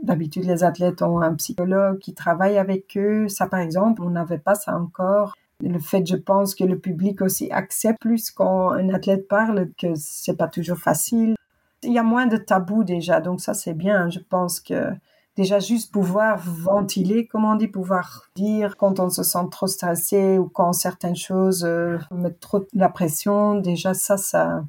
D'habitude, 0.04 0.46
les 0.46 0.64
athlètes 0.64 1.02
ont 1.02 1.22
un 1.22 1.34
psychologue 1.34 1.98
qui 1.98 2.14
travaille 2.14 2.60
avec 2.60 2.96
eux. 2.98 3.28
Ça, 3.30 3.48
par 3.48 3.62
exemple, 3.62 4.04
on 4.04 4.12
n'avait 4.12 4.38
pas 4.38 4.54
ça 4.54 4.78
encore. 4.78 5.34
Le 5.60 5.80
fait, 5.80 6.06
je 6.06 6.16
pense, 6.16 6.54
que 6.54 6.64
le 6.64 6.78
public 6.78 7.24
aussi 7.24 7.50
accepte 7.52 8.00
plus 8.00 8.30
quand 8.30 8.70
un 8.74 8.94
athlète 8.94 9.28
parle, 9.28 9.72
que 9.76 9.96
c'est 9.96 10.38
pas 10.38 10.48
toujours 10.48 10.78
facile. 10.78 11.36
Il 11.82 11.94
y 11.94 11.98
a 11.98 12.04
moins 12.04 12.28
de 12.28 12.38
tabous 12.38 12.84
déjà, 12.84 13.20
donc 13.20 13.42
ça 13.42 13.56
c'est 13.56 13.74
bien. 13.74 14.12
Je 14.12 14.20
pense 14.20 14.60
que 14.60 14.92
déjà 15.36 15.58
juste 15.58 15.92
pouvoir 15.92 16.38
ventiler, 16.38 17.26
comme 17.26 17.46
on 17.46 17.56
dit, 17.56 17.70
pouvoir 17.70 18.30
dire 18.36 18.78
quand 18.78 19.00
on 19.00 19.10
se 19.10 19.24
sent 19.24 19.48
trop 19.50 19.66
stressé 19.66 20.38
ou 20.38 20.48
quand 20.48 20.74
certaines 20.74 21.16
choses 21.16 21.66
euh, 21.66 21.98
mettent 22.12 22.40
trop 22.40 22.68
la 22.74 22.90
pression, 22.90 23.56
déjà 23.56 23.96
ça, 23.96 24.18
ça, 24.18 24.64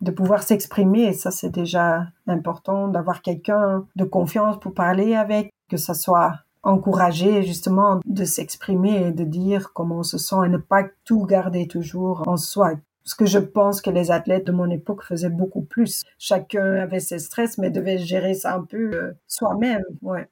de 0.00 0.10
pouvoir 0.10 0.42
s'exprimer. 0.42 1.12
Ça, 1.12 1.30
c'est 1.30 1.50
déjà 1.50 2.06
important 2.26 2.88
d'avoir 2.88 3.22
quelqu'un 3.22 3.86
de 3.96 4.04
confiance 4.04 4.58
pour 4.60 4.74
parler 4.74 5.14
avec, 5.14 5.52
que 5.68 5.76
ça 5.76 5.94
soit 5.94 6.34
encouragé 6.62 7.42
justement 7.42 8.00
de 8.04 8.24
s'exprimer 8.24 9.08
et 9.08 9.12
de 9.12 9.24
dire 9.24 9.72
comment 9.72 9.98
on 9.98 10.02
se 10.02 10.18
sent 10.18 10.36
et 10.44 10.48
ne 10.48 10.58
pas 10.58 10.84
tout 11.04 11.24
garder 11.24 11.66
toujours 11.66 12.24
en 12.26 12.36
soi. 12.36 12.72
Ce 13.04 13.14
que 13.14 13.26
je 13.26 13.38
pense 13.38 13.80
que 13.80 13.90
les 13.90 14.10
athlètes 14.10 14.46
de 14.46 14.52
mon 14.52 14.68
époque 14.68 15.02
faisaient 15.02 15.30
beaucoup 15.30 15.62
plus. 15.62 16.04
Chacun 16.18 16.74
avait 16.74 17.00
ses 17.00 17.18
stress, 17.18 17.56
mais 17.56 17.70
devait 17.70 17.96
gérer 17.96 18.34
ça 18.34 18.54
un 18.54 18.64
peu 18.64 18.90
euh, 18.92 19.12
soi-même. 19.26 19.82
Ouais. 20.02 20.28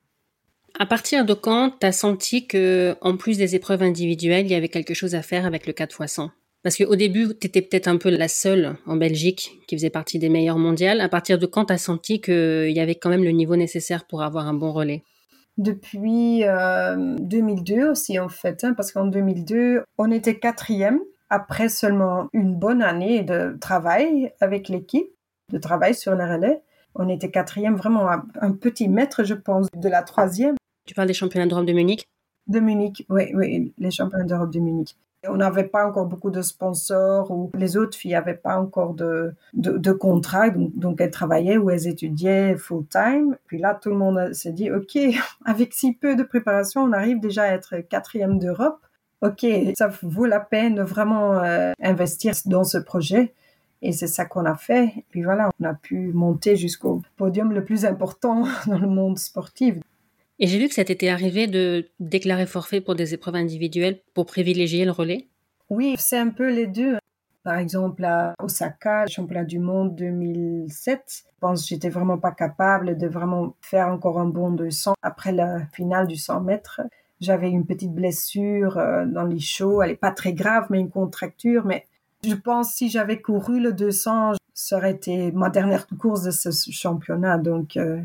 À 0.78 0.84
partir 0.84 1.24
de 1.24 1.32
quand 1.32 1.72
tu 1.80 1.86
as 1.86 1.92
senti 1.92 2.46
que, 2.46 2.96
en 3.00 3.16
plus 3.16 3.38
des 3.38 3.54
épreuves 3.54 3.82
individuelles, 3.82 4.44
il 4.44 4.52
y 4.52 4.54
avait 4.54 4.68
quelque 4.68 4.92
chose 4.92 5.14
à 5.14 5.22
faire 5.22 5.46
avec 5.46 5.66
le 5.66 5.72
4 5.72 6.02
x 6.02 6.12
100 6.12 6.30
parce 6.66 6.78
qu'au 6.78 6.96
début, 6.96 7.28
tu 7.28 7.46
étais 7.46 7.62
peut-être 7.62 7.86
un 7.86 7.96
peu 7.96 8.10
la 8.10 8.26
seule 8.26 8.74
en 8.86 8.96
Belgique 8.96 9.52
qui 9.68 9.76
faisait 9.76 9.88
partie 9.88 10.18
des 10.18 10.28
meilleures 10.28 10.58
mondiales. 10.58 11.00
À 11.00 11.08
partir 11.08 11.38
de 11.38 11.46
quand 11.46 11.66
tu 11.66 11.72
as 11.72 11.78
senti 11.78 12.20
qu'il 12.20 12.72
y 12.72 12.80
avait 12.80 12.96
quand 12.96 13.08
même 13.08 13.22
le 13.22 13.30
niveau 13.30 13.54
nécessaire 13.54 14.04
pour 14.04 14.24
avoir 14.24 14.48
un 14.48 14.52
bon 14.52 14.72
relais? 14.72 15.04
Depuis 15.58 16.40
2002 16.40 17.74
euh, 17.74 17.92
aussi, 17.92 18.18
en 18.18 18.28
fait, 18.28 18.64
hein, 18.64 18.74
parce 18.74 18.90
qu'en 18.90 19.06
2002, 19.06 19.84
on 19.96 20.10
était 20.10 20.40
quatrième 20.40 20.98
après 21.30 21.68
seulement 21.68 22.26
une 22.32 22.56
bonne 22.56 22.82
année 22.82 23.22
de 23.22 23.56
travail 23.60 24.32
avec 24.40 24.68
l'équipe, 24.68 25.06
de 25.52 25.58
travail 25.58 25.94
sur 25.94 26.16
le 26.16 26.24
relais. 26.24 26.62
On 26.96 27.08
était 27.08 27.30
quatrième, 27.30 27.76
vraiment 27.76 28.08
un 28.08 28.50
petit 28.50 28.88
mètre, 28.88 29.22
je 29.22 29.34
pense, 29.34 29.68
de 29.72 29.88
la 29.88 30.02
troisième. 30.02 30.56
Tu 30.84 30.94
parles 30.94 31.06
des 31.06 31.14
championnats 31.14 31.46
d'Europe 31.46 31.66
de 31.66 31.72
Munich? 31.72 32.08
De 32.48 32.58
Munich, 32.58 33.06
oui, 33.08 33.30
oui, 33.34 33.72
les 33.78 33.92
championnats 33.92 34.24
d'Europe 34.24 34.52
de 34.52 34.58
Munich. 34.58 34.96
On 35.28 35.36
n'avait 35.36 35.64
pas 35.64 35.86
encore 35.86 36.06
beaucoup 36.06 36.30
de 36.30 36.42
sponsors 36.42 37.30
ou 37.30 37.50
les 37.54 37.76
autres 37.76 37.96
filles 37.96 38.12
n'avaient 38.12 38.34
pas 38.34 38.58
encore 38.58 38.94
de, 38.94 39.34
de, 39.54 39.92
contrat, 39.92 40.50
donc, 40.50 41.00
elles 41.00 41.10
travaillaient 41.10 41.56
ou 41.56 41.70
elles 41.70 41.88
étudiaient 41.88 42.56
full-time. 42.56 43.36
Puis 43.46 43.58
là, 43.58 43.74
tout 43.74 43.90
le 43.90 43.96
monde 43.96 44.32
s'est 44.32 44.52
dit, 44.52 44.70
OK, 44.70 44.96
avec 45.44 45.74
si 45.74 45.94
peu 45.94 46.16
de 46.16 46.22
préparation, 46.22 46.82
on 46.82 46.92
arrive 46.92 47.20
déjà 47.20 47.42
à 47.42 47.48
être 47.48 47.78
quatrième 47.78 48.38
d'Europe. 48.38 48.78
OK, 49.22 49.46
ça 49.76 49.88
vaut 50.02 50.26
la 50.26 50.40
peine 50.40 50.80
vraiment 50.82 51.38
euh, 51.38 51.72
investir 51.80 52.34
dans 52.44 52.64
ce 52.64 52.78
projet. 52.78 53.32
Et 53.82 53.92
c'est 53.92 54.06
ça 54.06 54.24
qu'on 54.24 54.44
a 54.44 54.56
fait. 54.56 55.04
Puis 55.10 55.22
voilà, 55.22 55.50
on 55.60 55.64
a 55.64 55.74
pu 55.74 56.12
monter 56.12 56.56
jusqu'au 56.56 57.02
podium 57.16 57.52
le 57.52 57.64
plus 57.64 57.84
important 57.84 58.44
dans 58.66 58.78
le 58.78 58.88
monde 58.88 59.18
sportif. 59.18 59.76
Et 60.38 60.46
j'ai 60.46 60.58
vu 60.58 60.68
que 60.68 60.74
ça 60.74 60.84
t'était 60.84 61.08
arrivé 61.08 61.46
de 61.46 61.88
déclarer 61.98 62.46
forfait 62.46 62.80
pour 62.80 62.94
des 62.94 63.14
épreuves 63.14 63.36
individuelles 63.36 64.00
pour 64.12 64.26
privilégier 64.26 64.84
le 64.84 64.90
relais. 64.90 65.28
Oui, 65.70 65.94
c'est 65.98 66.18
un 66.18 66.28
peu 66.28 66.52
les 66.52 66.66
deux. 66.66 66.98
Par 67.42 67.58
exemple, 67.58 68.04
à 68.04 68.34
Osaka, 68.40 69.06
championnat 69.06 69.44
du 69.44 69.58
monde 69.58 69.94
2007, 69.94 71.24
je 71.26 71.30
pense 71.40 71.62
que 71.62 71.68
j'étais 71.68 71.88
vraiment 71.88 72.18
pas 72.18 72.32
capable 72.32 72.98
de 72.98 73.06
vraiment 73.06 73.54
faire 73.60 73.88
encore 73.88 74.18
un 74.18 74.26
bond 74.26 74.50
de 74.50 74.68
100 74.68 74.94
après 75.00 75.32
la 75.32 75.60
finale 75.72 76.06
du 76.06 76.16
100 76.16 76.40
mètres. 76.40 76.80
J'avais 77.20 77.48
une 77.48 77.64
petite 77.64 77.94
blessure 77.94 78.76
euh, 78.78 79.06
dans 79.06 79.24
les 79.24 79.38
chauds, 79.38 79.80
elle 79.80 79.92
est 79.92 79.96
pas 79.96 80.10
très 80.10 80.34
grave, 80.34 80.66
mais 80.70 80.80
une 80.80 80.90
contracture. 80.90 81.64
Mais 81.64 81.86
je 82.24 82.34
pense 82.34 82.74
si 82.74 82.90
j'avais 82.90 83.22
couru 83.22 83.60
le 83.60 83.72
200, 83.72 84.32
ça 84.52 84.76
aurait 84.76 84.90
été 84.90 85.32
ma 85.32 85.48
dernière 85.48 85.86
course 85.86 86.22
de 86.22 86.32
ce 86.32 86.50
championnat. 86.72 87.38
Donc, 87.38 87.76
euh, 87.76 88.00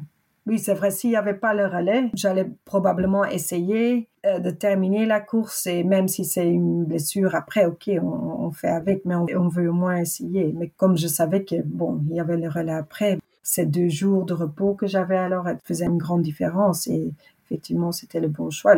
oui, 0.47 0.57
c'est 0.57 0.73
vrai, 0.73 0.89
s'il 0.89 1.11
n'y 1.11 1.15
avait 1.15 1.35
pas 1.35 1.53
le 1.53 1.67
relais, 1.67 2.09
j'allais 2.15 2.49
probablement 2.65 3.25
essayer 3.25 4.09
euh, 4.25 4.39
de 4.39 4.49
terminer 4.49 5.05
la 5.05 5.19
course 5.19 5.67
et 5.67 5.83
même 5.83 6.07
si 6.07 6.25
c'est 6.25 6.47
une 6.47 6.85
blessure 6.85 7.35
après, 7.35 7.65
ok, 7.65 7.91
on, 8.01 8.51
fait 8.51 8.69
avec, 8.69 9.05
mais 9.05 9.15
on, 9.15 9.47
veut 9.47 9.69
au 9.69 9.73
moins 9.73 9.97
essayer. 9.97 10.53
Mais 10.57 10.71
comme 10.77 10.97
je 10.97 11.07
savais 11.07 11.43
que, 11.43 11.55
bon, 11.63 12.01
il 12.09 12.15
y 12.15 12.19
avait 12.19 12.37
le 12.37 12.49
relais 12.49 12.73
après, 12.73 13.19
ces 13.43 13.65
deux 13.65 13.89
jours 13.89 14.25
de 14.25 14.33
repos 14.33 14.73
que 14.73 14.87
j'avais 14.87 15.17
alors 15.17 15.45
faisaient 15.63 15.85
une 15.85 15.97
grande 15.97 16.21
différence 16.23 16.87
et 16.87 17.13
effectivement, 17.45 17.91
c'était 17.91 18.19
le 18.19 18.29
bon 18.29 18.49
choix. 18.49 18.75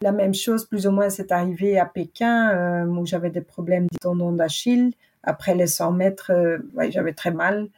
la 0.00 0.12
même 0.12 0.34
chose, 0.34 0.64
plus 0.64 0.86
ou 0.86 0.92
moins, 0.92 1.10
c'est 1.10 1.32
arrivé 1.32 1.78
à 1.78 1.86
Pékin 1.86 2.50
euh, 2.50 2.86
où 2.86 3.04
j'avais 3.04 3.30
des 3.30 3.40
problèmes 3.40 3.86
de 3.86 4.36
d'Achille. 4.36 4.92
Après 5.24 5.54
les 5.54 5.66
100 5.66 5.92
mètres, 5.92 6.32
euh, 6.32 6.58
j'avais 6.90 7.12
très 7.12 7.32
mal. 7.32 7.68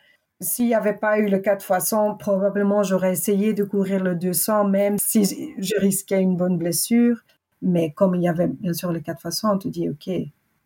S'il 0.40 0.66
n'y 0.66 0.74
avait 0.74 0.94
pas 0.94 1.18
eu 1.18 1.28
le 1.28 1.38
4 1.38 1.64
x 1.64 1.88
100, 1.88 2.14
probablement 2.16 2.82
j'aurais 2.82 3.12
essayé 3.12 3.52
de 3.54 3.64
courir 3.64 4.02
le 4.02 4.14
200, 4.14 4.64
même 4.64 4.96
si 4.98 5.54
je 5.58 5.78
risquais 5.78 6.20
une 6.20 6.36
bonne 6.36 6.58
blessure. 6.58 7.22
Mais 7.62 7.92
comme 7.92 8.14
il 8.14 8.22
y 8.22 8.28
avait 8.28 8.48
bien 8.48 8.72
sûr 8.72 8.92
le 8.92 9.00
4 9.00 9.26
x 9.26 9.36
100, 9.36 9.54
on 9.54 9.58
te 9.58 9.68
dit, 9.68 9.88
OK, 9.88 10.10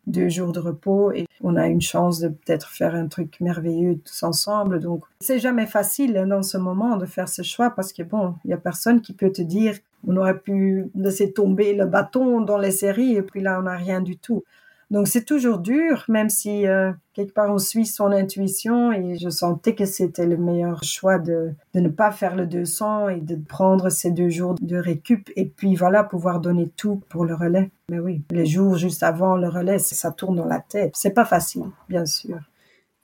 deux 0.09 0.29
jours 0.29 0.53
de 0.53 0.59
repos 0.59 1.13
et 1.13 1.27
on 1.43 1.55
a 1.57 1.67
une 1.67 1.81
chance 1.81 2.21
de 2.21 2.29
peut-être 2.29 2.69
faire 2.71 2.95
un 2.95 3.07
truc 3.07 3.39
merveilleux 3.41 3.99
tous 3.99 4.23
ensemble. 4.23 4.81
Donc, 4.81 5.05
c'est 5.21 5.39
jamais 5.39 5.67
facile 5.67 6.17
hein, 6.17 6.27
dans 6.27 6.43
ce 6.43 6.59
moment 6.59 6.97
de 6.97 7.07
faire 7.07 7.29
ce 7.29 7.43
choix 7.43 7.71
parce 7.71 7.93
que 7.93 8.03
bon, 8.03 8.35
il 8.45 8.51
y 8.51 8.55
a 8.55 8.57
personne 8.57 9.01
qui 9.01 9.13
peut 9.13 9.31
te 9.31 9.43
dire 9.43 9.77
on 10.07 10.17
aurait 10.17 10.39
pu 10.39 10.91
laisser 10.95 11.33
tomber 11.33 11.75
le 11.75 11.85
bâton 11.87 12.41
dans 12.41 12.59
les 12.59 12.71
séries 12.71 13.17
et 13.17 13.23
puis 13.23 13.41
là 13.41 13.59
on 13.61 13.63
n'a 13.63 13.77
rien 13.77 14.01
du 14.01 14.17
tout. 14.17 14.45
Donc 14.91 15.07
c'est 15.07 15.25
toujours 15.25 15.59
dur, 15.59 16.05
même 16.09 16.31
si 16.31 16.67
euh, 16.67 16.93
quelque 17.13 17.35
part 17.35 17.53
on 17.53 17.59
suit 17.59 17.85
son 17.85 18.07
intuition 18.07 18.91
et 18.91 19.19
je 19.19 19.29
sentais 19.29 19.75
que 19.75 19.85
c'était 19.85 20.27
le 20.27 20.39
meilleur 20.39 20.83
choix 20.83 21.19
de, 21.19 21.53
de 21.75 21.81
ne 21.81 21.89
pas 21.89 22.11
faire 22.11 22.35
le 22.35 22.47
200 22.47 23.11
et 23.11 23.21
de 23.21 23.37
prendre 23.37 23.91
ces 23.91 24.11
deux 24.11 24.31
jours 24.31 24.55
de 24.61 24.77
récup 24.77 25.31
et 25.37 25.45
puis 25.45 25.75
voilà 25.75 26.05
pouvoir 26.05 26.41
donner 26.41 26.71
tout 26.75 27.03
pour 27.11 27.27
le 27.27 27.35
relais. 27.35 27.71
Mais 27.91 27.99
oui, 27.99 28.23
les 28.31 28.47
jours 28.47 28.77
juste 28.77 29.03
avant 29.03 29.37
le 29.37 29.49
relais, 29.49 29.79
ça 29.79 30.11
tourne 30.11 30.37
dans 30.37 30.47
la 30.47 30.61
tête. 30.61 30.93
C'est 30.97 31.15
pas 31.15 31.27
facile, 31.27 31.65
bien 31.89 32.07
sûr. 32.07 32.39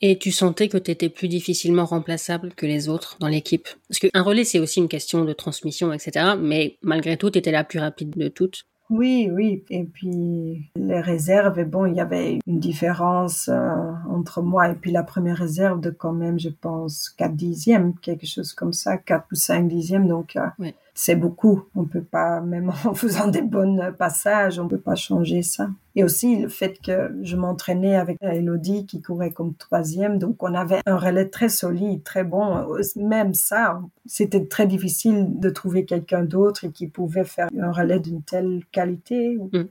Et 0.01 0.19
tu 0.19 0.33
sentais 0.33 0.69
que 0.69 0.77
tu 0.77 0.91
étais 0.91 1.09
plus 1.09 1.29
difficilement 1.29 1.85
remplaçable 1.85 2.53
que 2.55 2.67
les 2.67 2.89
autres 2.89 3.17
dans 3.21 3.29
l'équipe? 3.29 3.69
Parce 3.89 4.01
qu'un 4.01 4.23
relais, 4.23 4.45
c'est 4.45 4.59
aussi 4.59 4.81
une 4.81 4.89
question 4.89 5.25
de 5.25 5.33
transmission, 5.33 5.93
etc. 5.93 6.35
Mais 6.39 6.77
malgré 6.83 7.17
tout, 7.17 7.31
tu 7.31 7.39
étais 7.39 7.53
la 7.53 7.65
plus 7.65 7.79
rapide 7.79 8.11
de 8.11 8.29
toutes. 8.29 8.67
Oui, 8.91 9.31
oui. 9.33 9.65
Et 9.71 9.85
puis 9.85 10.71
les 10.77 11.01
réserves, 11.01 11.63
bon, 11.65 11.87
il 11.87 11.97
y 11.97 12.01
avait 12.01 12.39
une 12.47 12.61
différence 12.61 13.49
euh, 13.49 13.93
entre 14.11 14.43
moi 14.43 14.69
et 14.69 14.75
puis 14.75 14.91
la 14.91 15.03
première 15.03 15.39
réserve 15.39 15.81
de 15.81 15.91
quand 15.91 16.13
même, 16.13 16.39
je 16.39 16.51
pense, 16.51 17.09
4 17.11 17.35
dixièmes, 17.35 17.95
quelque 18.01 18.27
chose 18.27 18.53
comme 18.53 18.73
ça, 18.73 18.99
4 18.99 19.27
ou 19.33 19.35
5 19.35 19.69
dixièmes. 19.69 20.07
Donc, 20.07 20.37
euh, 20.37 20.71
c'est 20.95 21.17
beaucoup. 21.17 21.65
On 21.75 21.85
peut 21.85 22.05
pas, 22.05 22.41
même 22.41 22.71
en 22.85 22.95
faisant 22.95 23.27
des 23.29 23.43
bons 23.43 23.93
passages, 23.99 24.59
on 24.59 24.69
peut 24.69 24.81
pas 24.81 24.95
changer 24.95 25.43
ça. 25.43 25.69
Et 25.97 26.05
aussi 26.05 26.37
le 26.37 26.49
fait 26.49 26.79
que 26.81 27.13
je 27.23 27.37
m'entraînais 27.37 27.97
avec 27.97 28.19
Elodie 28.21 28.87
qui 28.87 29.03
courait 29.03 29.33
comme 29.33 29.55
troisième, 29.55 30.19
donc 30.19 30.43
on 30.43 30.55
avait 30.55 30.81
un 30.87 30.97
relais 30.97 31.29
très 31.29 31.49
solide, 31.49 32.03
très 32.05 32.25
bon. 32.25 32.67
Même 32.97 33.35
ça, 33.35 33.81
c'était 34.07 34.47
très 34.47 34.67
difficile 34.67 35.27
de 35.39 35.51
trouver 35.51 35.85
quelqu'un 35.85 36.23
d'autre 36.25 36.69
qui 36.69 36.87
pouvait 36.87 37.25
faire 37.25 37.49
un 37.61 37.73
relais 37.73 38.01
d'une 38.01 38.23
telle 38.23 38.63
qualité. 38.73 39.37
Mmh. 39.53 39.65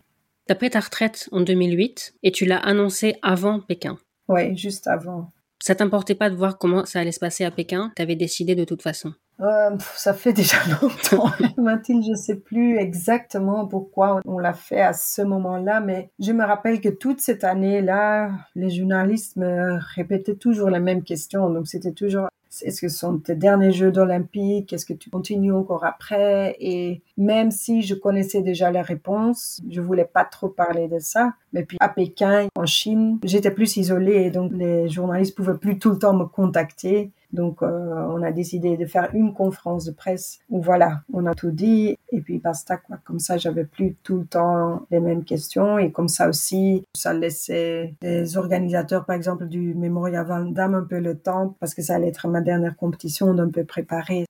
T'as 0.45 0.55
pris 0.55 0.69
ta 0.69 0.81
retraite 0.81 1.29
en 1.31 1.39
2008 1.39 2.15
et 2.23 2.31
tu 2.31 2.45
l'as 2.45 2.57
annoncé 2.57 3.15
avant 3.21 3.61
Pékin. 3.61 3.97
Oui, 4.27 4.57
juste 4.57 4.87
avant. 4.87 5.31
Ça 5.61 5.75
t'importait 5.75 6.15
pas 6.15 6.29
de 6.29 6.35
voir 6.35 6.57
comment 6.57 6.83
ça 6.83 6.99
allait 6.99 7.13
se 7.13 7.19
passer 7.19 7.45
à 7.45 7.51
Pékin? 7.51 7.93
T'avais 7.95 8.17
décidé 8.17 8.53
de 8.53 8.65
toute 8.65 8.81
façon? 8.81 9.13
Euh, 9.43 9.77
ça 9.95 10.13
fait 10.13 10.33
déjà 10.33 10.57
longtemps. 10.81 11.31
Mathilde, 11.57 12.03
je 12.09 12.15
sais 12.15 12.35
plus 12.35 12.77
exactement 12.77 13.67
pourquoi 13.67 14.21
on 14.25 14.39
l'a 14.39 14.53
fait 14.53 14.81
à 14.81 14.93
ce 14.93 15.21
moment-là, 15.21 15.79
mais 15.79 16.09
je 16.19 16.31
me 16.31 16.45
rappelle 16.45 16.81
que 16.81 16.89
toute 16.89 17.19
cette 17.21 17.43
année-là, 17.43 18.31
les 18.55 18.69
journalistes 18.69 19.35
me 19.37 19.77
répétaient 19.95 20.35
toujours 20.35 20.69
la 20.69 20.79
même 20.79 21.03
question. 21.03 21.49
Donc 21.49 21.67
c'était 21.67 21.91
toujours 21.91 22.27
est-ce 22.61 22.81
que 22.81 22.87
ce 22.87 22.97
sont 22.97 23.17
tes 23.17 23.35
derniers 23.35 23.71
Jeux 23.71 23.97
olympiques? 23.97 24.73
Est-ce 24.73 24.85
que 24.85 24.93
tu 24.93 25.09
continues 25.09 25.53
encore 25.53 25.83
après? 25.83 26.55
Et 26.59 27.01
même 27.17 27.51
si 27.51 27.81
je 27.81 27.95
connaissais 27.95 28.41
déjà 28.41 28.69
les 28.71 28.81
réponses, 28.81 29.61
je 29.69 29.81
voulais 29.81 30.05
pas 30.05 30.25
trop 30.25 30.49
parler 30.49 30.87
de 30.87 30.99
ça. 30.99 31.33
Mais 31.51 31.63
puis 31.63 31.77
à 31.79 31.89
Pékin, 31.89 32.47
en 32.55 32.65
Chine, 32.65 33.19
j'étais 33.23 33.51
plus 33.51 33.77
isolée 33.77 34.29
donc 34.29 34.51
les 34.53 34.87
journalistes 34.89 35.35
pouvaient 35.35 35.57
plus 35.57 35.79
tout 35.79 35.91
le 35.91 35.99
temps 35.99 36.13
me 36.13 36.25
contacter. 36.25 37.11
Donc, 37.33 37.63
euh, 37.63 37.67
on 38.09 38.21
a 38.21 38.31
décidé 38.31 38.77
de 38.77 38.85
faire 38.85 39.09
une 39.13 39.33
conférence 39.33 39.85
de 39.85 39.91
presse 39.91 40.39
où 40.49 40.61
voilà, 40.61 41.01
on 41.11 41.25
a 41.25 41.33
tout 41.33 41.51
dit 41.51 41.97
et 42.11 42.21
puis 42.21 42.37
basta 42.37 42.77
quoi. 42.77 42.97
Comme 43.03 43.19
ça, 43.19 43.37
j'avais 43.37 43.65
plus 43.65 43.95
tout 44.03 44.19
le 44.19 44.25
temps 44.25 44.85
les 44.91 44.99
mêmes 44.99 45.23
questions 45.23 45.79
et 45.79 45.91
comme 45.91 46.07
ça 46.07 46.29
aussi, 46.29 46.85
ça 46.95 47.13
laissait 47.13 47.95
les 48.01 48.37
organisateurs, 48.37 49.05
par 49.05 49.15
exemple, 49.15 49.47
du 49.47 49.73
Memorial 49.73 50.25
Van 50.25 50.45
Damme 50.45 50.75
un 50.75 50.83
peu 50.83 50.99
le 50.99 51.17
temps 51.17 51.55
parce 51.59 51.73
que 51.73 51.81
ça 51.81 51.95
allait 51.95 52.09
être 52.09 52.27
ma 52.27 52.41
dernière 52.41 52.77
compétition 52.77 53.33
d'un 53.33 53.49
peu 53.49 53.63
préparer. 53.63 54.25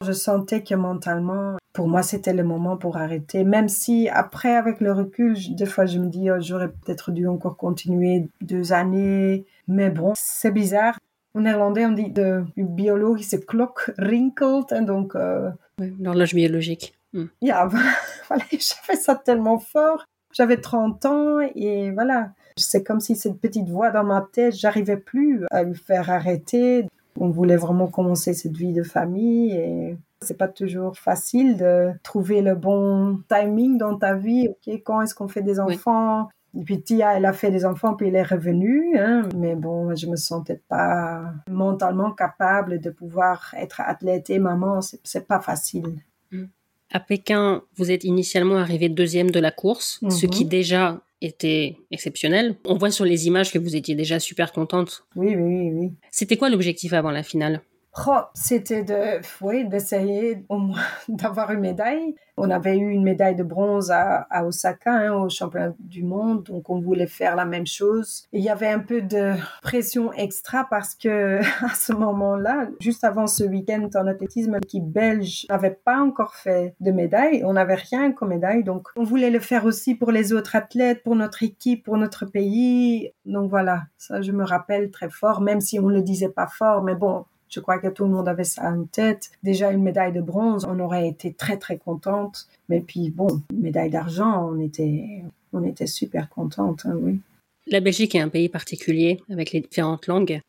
Je 0.00 0.12
sentais 0.12 0.62
que 0.62 0.74
mentalement, 0.74 1.56
pour 1.72 1.88
moi, 1.88 2.02
c'était 2.02 2.32
le 2.32 2.44
moment 2.44 2.76
pour 2.76 2.96
arrêter. 2.96 3.44
Même 3.44 3.68
si 3.68 4.08
après, 4.08 4.54
avec 4.54 4.80
le 4.80 4.92
recul, 4.92 5.36
des 5.54 5.66
fois, 5.66 5.86
je 5.86 5.98
me 5.98 6.06
dis, 6.06 6.30
oh, 6.30 6.36
j'aurais 6.38 6.68
peut-être 6.68 7.10
dû 7.10 7.26
encore 7.26 7.56
continuer 7.56 8.28
deux 8.40 8.72
années. 8.72 9.44
Mais 9.66 9.90
bon, 9.90 10.12
c'est 10.16 10.52
bizarre. 10.52 10.98
En 11.38 11.42
néerlandais, 11.42 11.86
on 11.86 11.92
dit 11.92 12.10
de 12.10 12.42
biologische 12.56 13.38
klok 13.46 13.92
rinkelt. 13.96 14.72
En 14.72 14.82
donc, 14.82 15.14
euh, 15.14 15.50
l'horloge 15.78 16.34
biologique. 16.34 16.98
Hmm. 17.12 17.26
Ja, 17.40 17.64
voilà, 18.28 18.42
j'avais 18.50 18.98
ça 18.98 19.14
tellement 19.14 19.60
fort. 19.60 20.04
J'avais 20.32 20.56
30 20.56 21.06
ans 21.06 21.38
et 21.54 21.92
voilà. 21.92 22.32
C'est 22.56 22.82
comme 22.82 22.98
si 22.98 23.14
cette 23.14 23.40
petite 23.40 23.68
voix 23.68 23.92
dans 23.92 24.02
ma 24.02 24.26
tête, 24.32 24.56
j'arrivais 24.56 24.96
plus 24.96 25.44
à 25.52 25.62
lui 25.62 25.76
faire 25.76 26.10
arrêter. 26.10 26.88
On 27.20 27.28
voulait 27.28 27.56
vraiment 27.56 27.86
commencer 27.86 28.34
cette 28.34 28.56
vie 28.56 28.72
de 28.72 28.82
famille 28.82 29.52
et 29.52 29.96
c'est 30.20 30.36
pas 30.36 30.48
toujours 30.48 30.98
facile 30.98 31.56
de 31.56 31.92
trouver 32.02 32.42
le 32.42 32.56
bon 32.56 33.20
timing 33.28 33.78
dans 33.78 33.96
ta 33.96 34.16
vie. 34.16 34.48
Ok, 34.48 34.74
quand 34.84 35.02
est-ce 35.02 35.14
qu'on 35.14 35.28
fait 35.28 35.42
des 35.42 35.60
enfants? 35.60 36.28
Et 36.56 36.64
puis 36.64 36.80
Tia, 36.80 37.16
elle 37.16 37.26
a 37.26 37.32
fait 37.32 37.50
des 37.50 37.64
enfants, 37.64 37.94
puis 37.94 38.08
elle 38.08 38.16
est 38.16 38.22
revenue. 38.22 38.96
Hein. 38.98 39.28
Mais 39.36 39.54
bon, 39.54 39.94
je 39.94 40.06
me 40.06 40.16
sentais 40.16 40.60
pas 40.68 41.32
mentalement 41.50 42.12
capable 42.12 42.80
de 42.80 42.90
pouvoir 42.90 43.54
être 43.56 43.80
athlète 43.80 44.30
et 44.30 44.38
maman. 44.38 44.80
C'est 44.80 45.26
pas 45.26 45.40
facile. 45.40 46.02
Mm. 46.30 46.44
À 46.90 47.00
Pékin, 47.00 47.62
vous 47.76 47.90
êtes 47.90 48.04
initialement 48.04 48.56
arrivé 48.56 48.88
deuxième 48.88 49.30
de 49.30 49.40
la 49.40 49.50
course, 49.50 50.00
ce 50.08 50.24
qui 50.24 50.44
mhm. 50.44 50.50
déjà 50.50 51.02
était 51.20 51.76
exceptionnel. 51.90 52.56
On 52.64 52.78
voit 52.78 52.90
sur 52.90 53.04
les 53.04 53.26
images 53.26 53.52
que 53.52 53.58
vous 53.58 53.76
étiez 53.76 53.94
déjà 53.94 54.18
super 54.18 54.52
contente. 54.52 55.04
Oui, 55.14 55.34
oui, 55.36 55.70
oui. 55.70 55.92
C'était 56.10 56.38
quoi 56.38 56.48
l'objectif 56.48 56.94
avant 56.94 57.10
la 57.10 57.22
finale? 57.22 57.60
Oh, 58.06 58.20
c'était 58.34 58.84
de, 58.84 59.20
oui, 59.40 59.66
d'essayer 59.68 60.44
au 60.48 60.58
moins 60.58 60.80
d'avoir 61.08 61.50
une 61.50 61.60
médaille. 61.60 62.14
On 62.36 62.50
avait 62.50 62.76
eu 62.76 62.90
une 62.90 63.02
médaille 63.02 63.34
de 63.34 63.42
bronze 63.42 63.90
à, 63.90 64.26
Osaka, 64.44 64.92
hein, 64.92 65.12
au 65.12 65.28
championnat 65.28 65.72
du 65.80 66.04
monde, 66.04 66.44
donc 66.44 66.70
on 66.70 66.80
voulait 66.80 67.08
faire 67.08 67.34
la 67.34 67.44
même 67.44 67.66
chose. 67.66 68.26
il 68.32 68.42
y 68.42 68.48
avait 68.48 68.68
un 68.68 68.78
peu 68.78 69.02
de 69.02 69.32
pression 69.62 70.12
extra 70.12 70.64
parce 70.70 70.94
que 70.94 71.40
à 71.64 71.74
ce 71.74 71.92
moment-là, 71.92 72.68
juste 72.80 73.02
avant 73.02 73.26
ce 73.26 73.42
week-end 73.42 73.88
en 73.96 74.06
athlétisme, 74.06 74.54
l'équipe 74.54 74.86
belge 74.86 75.46
n'avait 75.50 75.76
pas 75.84 75.98
encore 75.98 76.36
fait 76.36 76.74
de 76.80 76.92
médaille. 76.92 77.42
On 77.44 77.54
n'avait 77.54 77.74
rien 77.74 78.12
comme 78.12 78.28
médaille, 78.28 78.62
donc 78.62 78.88
on 78.96 79.02
voulait 79.02 79.30
le 79.30 79.40
faire 79.40 79.64
aussi 79.64 79.96
pour 79.96 80.12
les 80.12 80.32
autres 80.32 80.54
athlètes, 80.54 81.02
pour 81.02 81.16
notre 81.16 81.42
équipe, 81.42 81.84
pour 81.84 81.96
notre 81.96 82.26
pays. 82.26 83.12
Donc 83.24 83.50
voilà, 83.50 83.82
ça 83.96 84.22
je 84.22 84.30
me 84.30 84.44
rappelle 84.44 84.90
très 84.90 85.10
fort, 85.10 85.40
même 85.40 85.60
si 85.60 85.80
on 85.80 85.88
ne 85.88 85.94
le 85.94 86.02
disait 86.02 86.28
pas 86.28 86.46
fort, 86.46 86.82
mais 86.84 86.94
bon, 86.94 87.24
je 87.48 87.60
crois 87.60 87.78
que 87.78 87.88
tout 87.88 88.04
le 88.04 88.10
monde 88.10 88.28
avait 88.28 88.44
ça 88.44 88.70
en 88.70 88.84
tête. 88.84 89.30
Déjà 89.42 89.70
une 89.70 89.82
médaille 89.82 90.12
de 90.12 90.20
bronze, 90.20 90.66
on 90.68 90.78
aurait 90.80 91.08
été 91.08 91.32
très 91.32 91.56
très 91.56 91.78
contente. 91.78 92.46
Mais 92.68 92.80
puis 92.80 93.10
bon, 93.10 93.42
médaille 93.52 93.90
d'argent, 93.90 94.48
on 94.50 94.60
était, 94.60 95.24
on 95.52 95.64
était 95.64 95.86
super 95.86 96.28
contente, 96.28 96.86
hein, 96.86 96.96
oui. 97.00 97.20
La 97.66 97.80
Belgique 97.80 98.14
est 98.14 98.20
un 98.20 98.30
pays 98.30 98.48
particulier 98.48 99.20
avec 99.30 99.52
les 99.52 99.60
différentes 99.60 100.06
langues. 100.06 100.40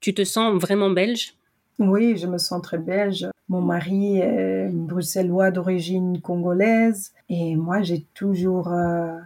Tu 0.00 0.14
te 0.14 0.22
sens 0.22 0.60
vraiment 0.60 0.90
belge? 0.90 1.34
Oui, 1.80 2.16
je 2.16 2.26
me 2.28 2.38
sens 2.38 2.62
très 2.62 2.78
belge. 2.78 3.26
Mon 3.48 3.60
mari 3.60 4.18
est 4.18 4.68
bruxellois 4.68 5.50
d'origine 5.50 6.20
congolaise 6.20 7.12
et 7.28 7.56
moi 7.56 7.82
j'ai 7.82 8.04
toujours 8.14 8.72
euh, 8.72 9.16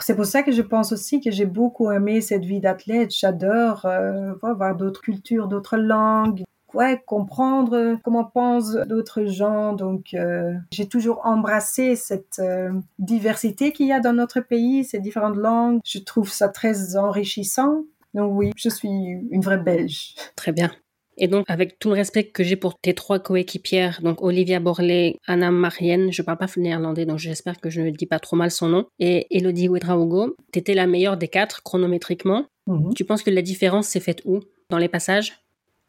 c'est 0.00 0.14
pour 0.14 0.26
ça 0.26 0.42
que 0.42 0.52
je 0.52 0.62
pense 0.62 0.92
aussi 0.92 1.20
que 1.20 1.30
j'ai 1.30 1.46
beaucoup 1.46 1.90
aimé 1.90 2.20
cette 2.20 2.44
vie 2.44 2.60
d'athlète. 2.60 3.10
J'adore 3.14 3.84
euh, 3.84 4.32
voir 4.42 4.76
d'autres 4.76 5.00
cultures, 5.00 5.48
d'autres 5.48 5.76
langues, 5.76 6.44
ouais, 6.74 7.02
comprendre 7.06 7.98
comment 8.02 8.24
pensent 8.24 8.74
d'autres 8.86 9.24
gens. 9.24 9.72
Donc, 9.72 10.14
euh, 10.14 10.54
j'ai 10.72 10.86
toujours 10.86 11.22
embrassé 11.24 11.96
cette 11.96 12.38
euh, 12.38 12.72
diversité 12.98 13.72
qu'il 13.72 13.86
y 13.86 13.92
a 13.92 14.00
dans 14.00 14.12
notre 14.12 14.40
pays, 14.40 14.84
ces 14.84 15.00
différentes 15.00 15.36
langues. 15.36 15.80
Je 15.84 15.98
trouve 15.98 16.30
ça 16.30 16.48
très 16.48 16.96
enrichissant. 16.96 17.84
Donc 18.14 18.32
oui, 18.34 18.52
je 18.56 18.68
suis 18.68 18.88
une 18.88 19.42
vraie 19.42 19.58
Belge. 19.58 20.14
Très 20.34 20.52
bien. 20.52 20.70
Et 21.18 21.26
donc, 21.26 21.44
avec 21.48 21.78
tout 21.78 21.88
le 21.88 21.96
respect 21.96 22.24
que 22.24 22.44
j'ai 22.44 22.56
pour 22.56 22.78
tes 22.78 22.94
trois 22.94 23.18
coéquipières, 23.18 24.00
donc 24.02 24.22
Olivia 24.22 24.60
Borley, 24.60 25.16
Anna 25.26 25.50
Marienne, 25.50 26.12
je 26.12 26.22
parle 26.22 26.38
pas 26.38 26.46
néerlandais, 26.56 27.06
donc 27.06 27.18
j'espère 27.18 27.60
que 27.60 27.70
je 27.70 27.80
ne 27.80 27.90
dis 27.90 28.06
pas 28.06 28.20
trop 28.20 28.36
mal 28.36 28.52
son 28.52 28.68
nom, 28.68 28.86
et 29.00 29.26
Elodie 29.36 29.68
Ouedraogo, 29.68 30.36
tu 30.52 30.60
étais 30.60 30.74
la 30.74 30.86
meilleure 30.86 31.16
des 31.16 31.26
quatre 31.28 31.62
chronométriquement. 31.64 32.46
Mhm. 32.68 32.94
Tu 32.94 33.04
penses 33.04 33.24
que 33.24 33.30
la 33.30 33.42
différence 33.42 33.88
s'est 33.88 34.00
faite 34.00 34.22
où 34.24 34.40
Dans 34.70 34.78
les 34.78 34.88
passages? 34.88 35.40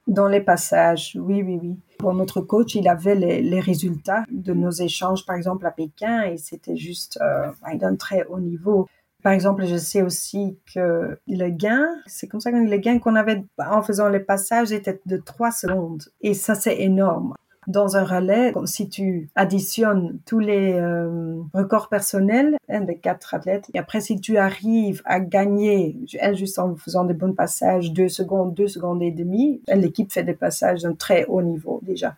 Dans 0.09 0.27
les 0.27 0.41
passages, 0.41 1.15
oui, 1.19 1.43
oui, 1.43 1.59
oui. 1.61 1.77
Pour 1.99 2.13
notre 2.13 2.41
coach, 2.41 2.75
il 2.75 2.87
avait 2.87 3.15
les, 3.15 3.59
résultats 3.59 4.23
de 4.31 4.53
nos 4.53 4.71
échanges, 4.71 5.25
par 5.25 5.35
exemple, 5.35 5.65
à 5.65 5.71
Pékin, 5.71 6.23
et 6.23 6.37
c'était 6.37 6.75
juste 6.75 7.19
euh, 7.21 7.51
d'un 7.75 7.95
très 7.95 8.25
haut 8.25 8.39
niveau. 8.39 8.87
Par 9.21 9.33
exemple, 9.33 9.65
je 9.65 9.75
sais 9.75 10.01
aussi 10.01 10.57
que 10.73 11.17
le 11.27 11.49
gain, 11.49 11.87
c'est 12.07 12.27
comme 12.27 12.39
ça 12.39 12.51
que 12.51 12.57
le 12.57 12.77
gain 12.77 12.99
qu'on 12.99 13.15
avait 13.15 13.43
en 13.57 13.81
faisant 13.81 14.07
les 14.07 14.21
passages 14.21 14.71
était 14.71 15.01
de 15.05 15.17
3 15.17 15.51
secondes. 15.51 16.03
Et 16.21 16.33
ça, 16.33 16.55
c'est 16.55 16.79
énorme. 16.81 17.35
Dans 17.67 17.97
un 17.97 18.03
relais, 18.03 18.53
si 18.65 18.89
tu 18.89 19.29
additionnes 19.35 20.19
tous 20.25 20.39
les 20.39 20.73
euh, 20.73 21.41
records 21.53 21.89
personnels 21.89 22.57
hein, 22.69 22.81
des 22.81 22.97
quatre 22.97 23.33
athlètes, 23.33 23.69
et 23.73 23.79
après 23.79 24.01
si 24.01 24.19
tu 24.19 24.37
arrives 24.37 25.01
à 25.05 25.19
gagner, 25.19 25.97
juste 26.33 26.57
en 26.57 26.75
faisant 26.75 27.03
des 27.03 27.13
bons 27.13 27.33
passages, 27.33 27.91
deux 27.91 28.09
secondes, 28.09 28.53
deux 28.53 28.67
secondes 28.67 29.03
et 29.03 29.11
demie, 29.11 29.61
l'équipe 29.67 30.11
fait 30.11 30.23
des 30.23 30.33
passages 30.33 30.83
d'un 30.83 30.93
très 30.93 31.25
haut 31.25 31.41
niveau 31.41 31.79
déjà. 31.83 32.15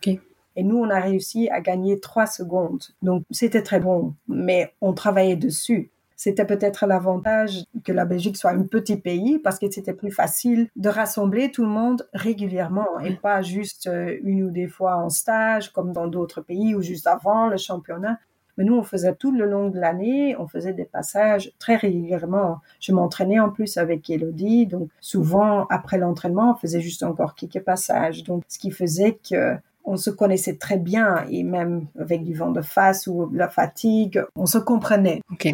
Et 0.54 0.62
nous, 0.62 0.76
on 0.76 0.90
a 0.90 1.00
réussi 1.00 1.48
à 1.48 1.60
gagner 1.60 1.98
trois 1.98 2.26
secondes. 2.26 2.82
Donc, 3.00 3.24
c'était 3.30 3.62
très 3.62 3.80
bon, 3.80 4.14
mais 4.28 4.72
on 4.80 4.92
travaillait 4.92 5.36
dessus. 5.36 5.90
C'était 6.22 6.44
peut-être 6.44 6.86
l'avantage 6.86 7.64
que 7.82 7.90
la 7.90 8.04
Belgique 8.04 8.36
soit 8.36 8.52
un 8.52 8.62
petit 8.62 8.94
pays 8.94 9.40
parce 9.40 9.58
que 9.58 9.68
c'était 9.68 9.92
plus 9.92 10.12
facile 10.12 10.68
de 10.76 10.88
rassembler 10.88 11.50
tout 11.50 11.62
le 11.64 11.68
monde 11.68 12.08
régulièrement 12.14 13.00
et 13.00 13.16
pas 13.16 13.42
juste 13.42 13.88
euh, 13.88 14.16
une 14.22 14.44
ou 14.44 14.50
deux 14.52 14.68
fois 14.68 14.94
en 14.98 15.08
stage 15.08 15.72
comme 15.72 15.92
dans 15.92 16.06
d'autres 16.06 16.40
pays 16.40 16.76
ou 16.76 16.80
juste 16.80 17.08
avant 17.08 17.48
le 17.48 17.56
championnat. 17.56 18.20
Mais 18.56 18.62
nous, 18.62 18.76
on 18.76 18.84
faisait 18.84 19.16
tout 19.16 19.32
le 19.32 19.46
long 19.46 19.68
de 19.68 19.80
l'année, 19.80 20.36
on 20.38 20.46
faisait 20.46 20.72
des 20.72 20.84
passages 20.84 21.50
très 21.58 21.74
régulièrement. 21.74 22.60
Je 22.78 22.92
m'entraînais 22.92 23.40
en 23.40 23.50
plus 23.50 23.76
avec 23.76 24.08
Elodie, 24.08 24.68
donc 24.68 24.90
souvent 25.00 25.66
après 25.70 25.98
l'entraînement, 25.98 26.52
on 26.52 26.54
faisait 26.54 26.80
juste 26.80 27.02
encore 27.02 27.34
quelques 27.34 27.64
passages. 27.64 28.22
Donc, 28.22 28.44
ce 28.46 28.60
qui 28.60 28.70
faisait 28.70 29.18
que 29.28 29.56
on 29.84 29.96
se 29.96 30.10
connaissait 30.10 30.54
très 30.54 30.78
bien 30.78 31.24
et 31.28 31.42
même 31.42 31.86
avec 31.98 32.22
du 32.22 32.34
vent 32.34 32.52
de 32.52 32.62
face 32.62 33.08
ou 33.08 33.28
la 33.32 33.48
fatigue, 33.48 34.22
on 34.36 34.46
se 34.46 34.58
comprenait. 34.58 35.20
Ok 35.32 35.52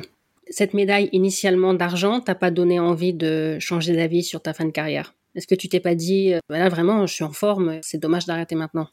cette 0.50 0.74
médaille 0.74 1.08
initialement 1.12 1.74
d'argent 1.74 2.20
t'a 2.20 2.34
pas 2.34 2.50
donné 2.50 2.80
envie 2.80 3.12
de 3.12 3.58
changer 3.58 3.94
d'avis 3.94 4.22
sur 4.22 4.40
ta 4.40 4.52
fin 4.52 4.64
de 4.64 4.70
carrière? 4.70 5.14
Est-ce 5.34 5.46
que 5.46 5.54
tu 5.54 5.68
t'es 5.68 5.80
pas 5.80 5.94
dit, 5.94 6.34
voilà, 6.48 6.66
euh, 6.66 6.68
bah 6.68 6.74
vraiment, 6.74 7.06
je 7.06 7.14
suis 7.14 7.24
en 7.24 7.32
forme, 7.32 7.78
c'est 7.82 7.98
dommage 7.98 8.26
d'arrêter 8.26 8.54
maintenant? 8.54 8.88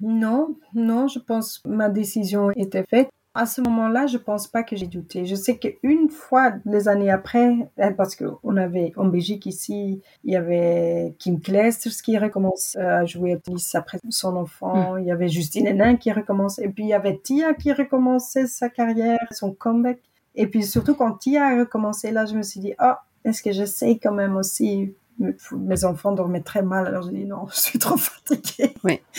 Non, 0.00 0.56
non, 0.74 1.08
je 1.08 1.18
pense 1.18 1.58
que 1.58 1.68
ma 1.68 1.88
décision 1.88 2.50
était 2.56 2.84
faite. 2.84 3.10
À 3.36 3.46
ce 3.46 3.60
moment-là, 3.62 4.06
je 4.06 4.16
pense 4.16 4.46
pas 4.46 4.62
que 4.62 4.76
j'ai 4.76 4.86
douté. 4.86 5.26
Je 5.26 5.34
sais 5.34 5.58
qu'une 5.58 6.08
fois, 6.08 6.54
les 6.66 6.86
années 6.86 7.10
après, 7.10 7.52
hein, 7.78 7.92
parce 7.92 8.14
qu'on 8.14 8.56
avait 8.56 8.92
en 8.96 9.06
Belgique 9.06 9.46
ici, 9.46 10.00
il 10.22 10.32
y 10.32 10.36
avait 10.36 11.16
Kim 11.18 11.40
Kleisters 11.40 11.94
qui 12.04 12.16
recommence 12.16 12.76
à 12.76 13.04
jouer 13.04 13.34
au 13.34 13.38
tennis 13.38 13.74
après 13.74 13.98
son 14.08 14.36
enfant. 14.36 14.94
Hmm. 14.94 15.00
Il 15.00 15.06
y 15.06 15.10
avait 15.10 15.28
Justine 15.28 15.66
Hénin 15.66 15.96
qui 15.96 16.12
recommence. 16.12 16.60
Et 16.60 16.68
puis 16.68 16.84
il 16.84 16.88
y 16.90 16.94
avait 16.94 17.18
Tia 17.18 17.54
qui 17.54 17.72
recommençait 17.72 18.46
sa 18.46 18.68
carrière, 18.68 19.26
son 19.32 19.52
comeback. 19.52 19.98
Et 20.34 20.46
puis 20.46 20.64
surtout 20.64 20.94
quand 20.94 21.12
Tia 21.14 21.46
a 21.46 21.58
recommencé, 21.58 22.10
là, 22.10 22.26
je 22.26 22.34
me 22.34 22.42
suis 22.42 22.60
dit, 22.60 22.74
oh, 22.82 22.94
est-ce 23.24 23.42
que 23.42 23.52
j'essaye 23.52 23.98
quand 23.98 24.12
même 24.12 24.36
aussi? 24.36 24.94
Mes 25.52 25.84
enfants 25.84 26.12
dormaient 26.12 26.42
très 26.42 26.62
mal, 26.62 26.86
alors 26.86 27.02
je 27.02 27.10
dis 27.10 27.24
non, 27.24 27.46
je 27.48 27.60
suis 27.60 27.78
trop 27.78 27.96
fatiguée. 27.96 28.74
Oui. 28.82 29.00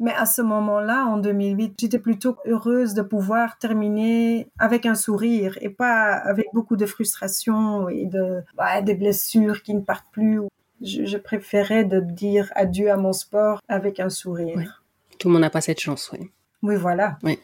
Mais 0.00 0.14
à 0.14 0.26
ce 0.26 0.42
moment-là, 0.42 1.06
en 1.06 1.16
2008, 1.16 1.74
j'étais 1.80 1.98
plutôt 1.98 2.36
heureuse 2.46 2.94
de 2.94 3.02
pouvoir 3.02 3.58
terminer 3.58 4.46
avec 4.58 4.86
un 4.86 4.94
sourire 4.94 5.58
et 5.60 5.70
pas 5.70 6.12
avec 6.12 6.46
beaucoup 6.52 6.76
de 6.76 6.86
frustration 6.86 7.88
et 7.88 8.06
de 8.06 8.42
des 8.84 8.94
blessures 8.94 9.62
qui 9.62 9.74
ne 9.74 9.80
partent 9.80 10.10
plus. 10.12 10.40
Je, 10.80 11.16
préférais 11.16 11.82
de 11.82 11.98
dire 11.98 12.52
adieu 12.54 12.92
à 12.92 12.96
mon 12.96 13.12
sport 13.12 13.60
avec 13.66 13.98
un 13.98 14.08
sourire. 14.08 14.84
Tout 15.18 15.26
le 15.26 15.32
monde 15.32 15.42
n'a 15.42 15.50
pas 15.50 15.60
cette 15.60 15.80
chance, 15.80 16.10
oui. 16.12 16.30
Oui, 16.62 16.76
voilà. 16.76 17.18
Oui. 17.24 17.40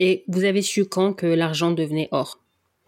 Et 0.00 0.24
vous 0.28 0.44
avez 0.44 0.62
su 0.62 0.84
quand 0.84 1.12
que 1.12 1.26
l'argent 1.26 1.72
devenait 1.72 2.08
or? 2.12 2.38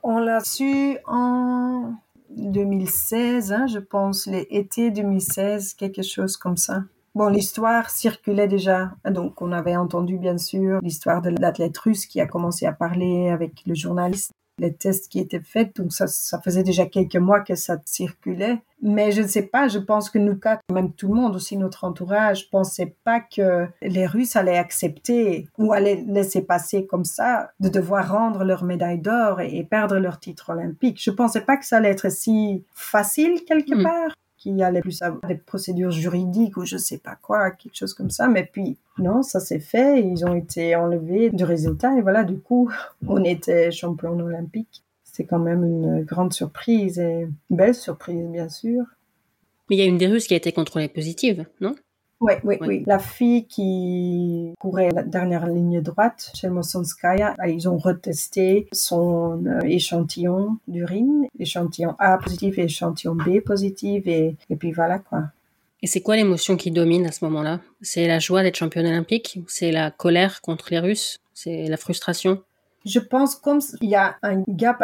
On 0.03 0.19
l'a 0.19 0.41
su 0.41 0.97
en 1.07 1.95
2016, 2.31 3.53
hein, 3.53 3.67
je 3.67 3.79
pense, 3.79 4.27
l'été 4.27 4.91
2016, 4.91 5.75
quelque 5.75 6.03
chose 6.03 6.37
comme 6.37 6.57
ça. 6.57 6.85
Bon, 7.15 7.29
l'histoire 7.29 7.91
circulait 7.91 8.47
déjà, 8.47 8.93
donc 9.05 9.43
on 9.43 9.51
avait 9.51 9.77
entendu 9.77 10.17
bien 10.17 10.39
sûr 10.39 10.79
l'histoire 10.81 11.21
de 11.21 11.31
l'athlète 11.31 11.77
russe 11.79 12.07
qui 12.07 12.21
a 12.21 12.27
commencé 12.27 12.67
à 12.67 12.73
parler 12.73 13.31
avec 13.31 13.63
le 13.67 13.75
journaliste 13.75 14.31
les 14.61 14.75
tests 14.75 15.11
qui 15.11 15.19
étaient 15.19 15.41
faits. 15.41 15.77
Donc 15.77 15.93
ça, 15.93 16.07
ça 16.07 16.41
faisait 16.41 16.63
déjà 16.63 16.87
quelques 16.87 17.17
mois 17.17 17.41
que 17.41 17.55
ça 17.55 17.79
circulait. 17.85 18.59
Mais 18.83 19.13
je 19.13 19.23
ne 19.23 19.27
sais 19.27 19.43
pas, 19.43 19.69
je 19.69 19.79
pense 19.79 20.09
que 20.09 20.19
nous 20.19 20.37
quatre, 20.37 20.63
même 20.73 20.93
tout 20.93 21.09
le 21.09 21.15
monde, 21.15 21.37
aussi 21.37 21.57
notre 21.57 21.85
entourage, 21.85 22.49
pensait 22.51 22.95
pas 23.05 23.21
que 23.21 23.67
les 23.83 24.07
Russes 24.07 24.37
allaient 24.37 24.57
accepter 24.57 25.49
ou 25.59 25.73
allaient 25.73 26.03
laisser 26.07 26.43
passer 26.43 26.87
comme 26.87 27.05
ça 27.05 27.51
de 27.61 27.69
devoir 27.69 28.11
rendre 28.11 28.45
leur 28.45 28.65
médaille 28.65 29.01
d'or 29.01 29.41
et, 29.41 29.67
perdre 29.71 29.99
leur 29.99 30.19
titre 30.19 30.51
olympique. 30.51 31.01
Je 31.03 31.11
pensais 31.11 31.43
pas 31.43 31.57
que 31.57 31.67
ça 31.67 31.77
allait 31.77 31.91
être 31.91 32.11
si 32.11 32.65
facile 32.73 33.45
quelque 33.47 33.75
hmm. 33.75 33.83
part 33.83 34.15
qui 34.41 34.63
allait 34.63 34.81
plus 34.81 35.03
avoir 35.03 35.21
des 35.29 35.37
procédures 35.37 35.91
juridiques 35.91 36.57
ou 36.57 36.65
je 36.65 36.79
sais 36.79 36.97
pas 36.97 37.17
quoi, 37.21 37.51
quelque 37.51 37.77
chose 37.77 37.93
comme 37.93 38.11
ça. 38.11 38.27
Mais 38.27 38.49
puis, 38.51 38.79
non, 38.99 39.23
ça 39.23 39.39
s'est 39.39 39.61
fait. 39.61 40.01
Ils 40.01 40.25
ont 40.25 40.35
été 40.35 40.75
enlevés 40.75 41.29
du 41.31 41.45
résultat 41.45 41.97
et 41.97 42.01
voilà, 42.01 42.25
du 42.25 42.39
coup, 42.39 42.73
on 43.07 43.23
était 43.23 43.71
champion 43.71 44.19
olympique. 44.19 44.83
C'est 45.05 45.25
quand 45.25 45.39
même 45.39 45.65
une 45.65 46.05
grande 46.05 46.33
surprise 46.33 46.99
et 46.99 47.29
belle 47.51 47.75
surprise, 47.75 48.27
bien 48.29 48.49
sûr. 48.49 48.85
Mais 49.69 49.77
il 49.77 49.79
y 49.79 49.83
a 49.83 49.87
une 49.87 49.99
des 49.99 50.07
Russes 50.07 50.27
qui 50.27 50.35
a 50.35 50.39
été 50.39 50.53
contrôlée 50.53 50.89
positive, 50.89 51.45
non? 51.61 51.77
Oui, 52.21 52.35
oui, 52.45 52.57
oui. 52.61 52.85
La 52.87 52.99
fille 52.99 53.47
qui 53.47 54.55
courait 54.59 54.91
la 54.91 55.03
dernière 55.03 55.47
ligne 55.47 55.81
droite, 55.81 56.31
chez 56.35 56.49
Mosonskaya, 56.49 57.35
bah, 57.39 57.49
ils 57.49 57.69
ont 57.69 57.79
retesté 57.79 58.69
son 58.73 59.43
euh, 59.47 59.61
échantillon 59.65 60.59
d'urine, 60.69 61.27
échantillon 61.39 61.97
A 61.99 62.19
positif 62.19 62.59
et 62.59 62.65
échantillon 62.65 63.15
B 63.15 63.41
positif, 63.41 64.07
et, 64.07 64.37
et 64.51 64.57
puis 64.57 64.73
voilà 64.73 64.99
quoi. 64.99 65.25
Et 65.83 65.87
c'est 65.87 66.03
quoi 66.03 66.17
l'émotion 66.17 66.57
qui 66.57 66.71
domine 66.71 67.07
à 67.07 67.13
ce 67.13 67.25
moment-là? 67.25 67.61
C'est 67.81 68.07
la 68.07 68.19
joie 68.19 68.43
d'être 68.43 68.57
championne 68.57 68.87
olympique 68.87 69.41
C'est 69.47 69.73
la 69.73 69.91
colère 69.91 70.43
contre 70.43 70.69
les 70.71 70.79
Russes? 70.79 71.19
C'est 71.33 71.69
la 71.69 71.79
frustration? 71.79 72.43
Je 72.85 72.99
pense 72.99 73.35
comme 73.35 73.61
il 73.81 73.91
y 73.91 73.95
a 73.95 74.17
un 74.23 74.43
gap 74.49 74.83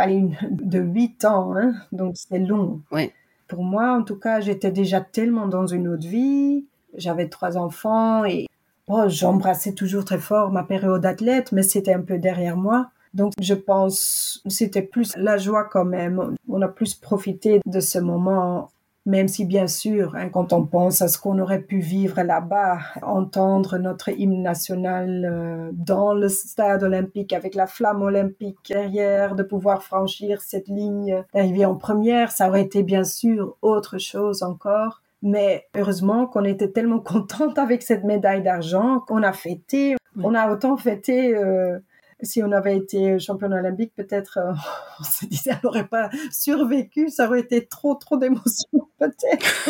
de 0.50 0.78
8 0.78 1.24
ans, 1.26 1.54
hein, 1.56 1.74
donc 1.92 2.14
c'est 2.16 2.38
long. 2.38 2.80
Ouais. 2.90 3.12
Pour 3.48 3.62
moi, 3.62 3.92
en 3.92 4.02
tout 4.02 4.16
cas, 4.16 4.40
j'étais 4.40 4.70
déjà 4.70 5.00
tellement 5.00 5.46
dans 5.46 5.66
une 5.66 5.88
autre 5.88 6.06
vie 6.06 6.64
j'avais 6.96 7.28
trois 7.28 7.56
enfants 7.56 8.24
et 8.24 8.46
oh, 8.88 9.04
j'embrassais 9.08 9.72
toujours 9.72 10.04
très 10.04 10.18
fort 10.18 10.50
ma 10.50 10.62
période 10.62 11.00
d'athlète, 11.00 11.52
mais 11.52 11.62
c'était 11.62 11.94
un 11.94 12.02
peu 12.02 12.18
derrière 12.18 12.56
moi. 12.56 12.90
Donc, 13.14 13.32
je 13.40 13.54
pense 13.54 14.42
c'était 14.46 14.82
plus 14.82 15.16
la 15.16 15.38
joie 15.38 15.64
quand 15.64 15.84
même. 15.84 16.34
On 16.48 16.60
a 16.62 16.68
plus 16.68 16.94
profité 16.94 17.60
de 17.64 17.80
ce 17.80 17.98
moment 17.98 18.70
même 19.06 19.28
si 19.28 19.44
bien 19.44 19.68
sûr, 19.68 20.16
hein, 20.16 20.28
quand 20.28 20.52
on 20.52 20.66
pense 20.66 21.00
à 21.00 21.06
ce 21.06 21.16
qu'on 21.16 21.38
aurait 21.38 21.62
pu 21.62 21.78
vivre 21.78 22.20
là-bas, 22.22 22.78
entendre 23.02 23.78
notre 23.78 24.08
hymne 24.08 24.42
national 24.42 25.24
euh, 25.24 25.70
dans 25.72 26.12
le 26.12 26.28
stade 26.28 26.82
olympique 26.82 27.32
avec 27.32 27.54
la 27.54 27.68
flamme 27.68 28.02
olympique 28.02 28.58
derrière, 28.68 29.36
de 29.36 29.44
pouvoir 29.44 29.84
franchir 29.84 30.40
cette 30.42 30.66
ligne, 30.66 31.22
d'arriver 31.32 31.64
en 31.64 31.76
première, 31.76 32.32
ça 32.32 32.48
aurait 32.48 32.62
été 32.62 32.82
bien 32.82 33.04
sûr 33.04 33.56
autre 33.62 33.98
chose 33.98 34.42
encore. 34.42 35.02
Mais 35.26 35.66
heureusement 35.76 36.28
qu'on 36.28 36.44
était 36.44 36.70
tellement 36.70 37.00
contente 37.12 37.58
avec 37.58 37.82
cette 37.82 38.04
médaille 38.04 38.42
d'argent 38.42 39.00
qu'on 39.00 39.24
a 39.24 39.32
fêté. 39.32 39.96
On 40.22 40.34
a 40.34 40.50
autant 40.50 40.76
fêté. 40.76 41.36
Euh, 41.36 41.78
si 42.22 42.42
on 42.42 42.50
avait 42.52 42.76
été 42.76 43.18
championne 43.18 43.52
olympique, 43.52 43.92
peut-être 43.94 44.38
euh, 44.38 44.52
on 45.00 45.04
se 45.04 45.26
disait 45.26 45.50
on 45.62 45.66
n'aurait 45.66 45.88
pas 45.88 46.08
survécu, 46.30 47.10
ça 47.10 47.26
aurait 47.26 47.40
été 47.40 47.66
trop 47.66 47.94
trop 47.96 48.16
d'émotions 48.16 48.88
peut-être. 48.98 49.68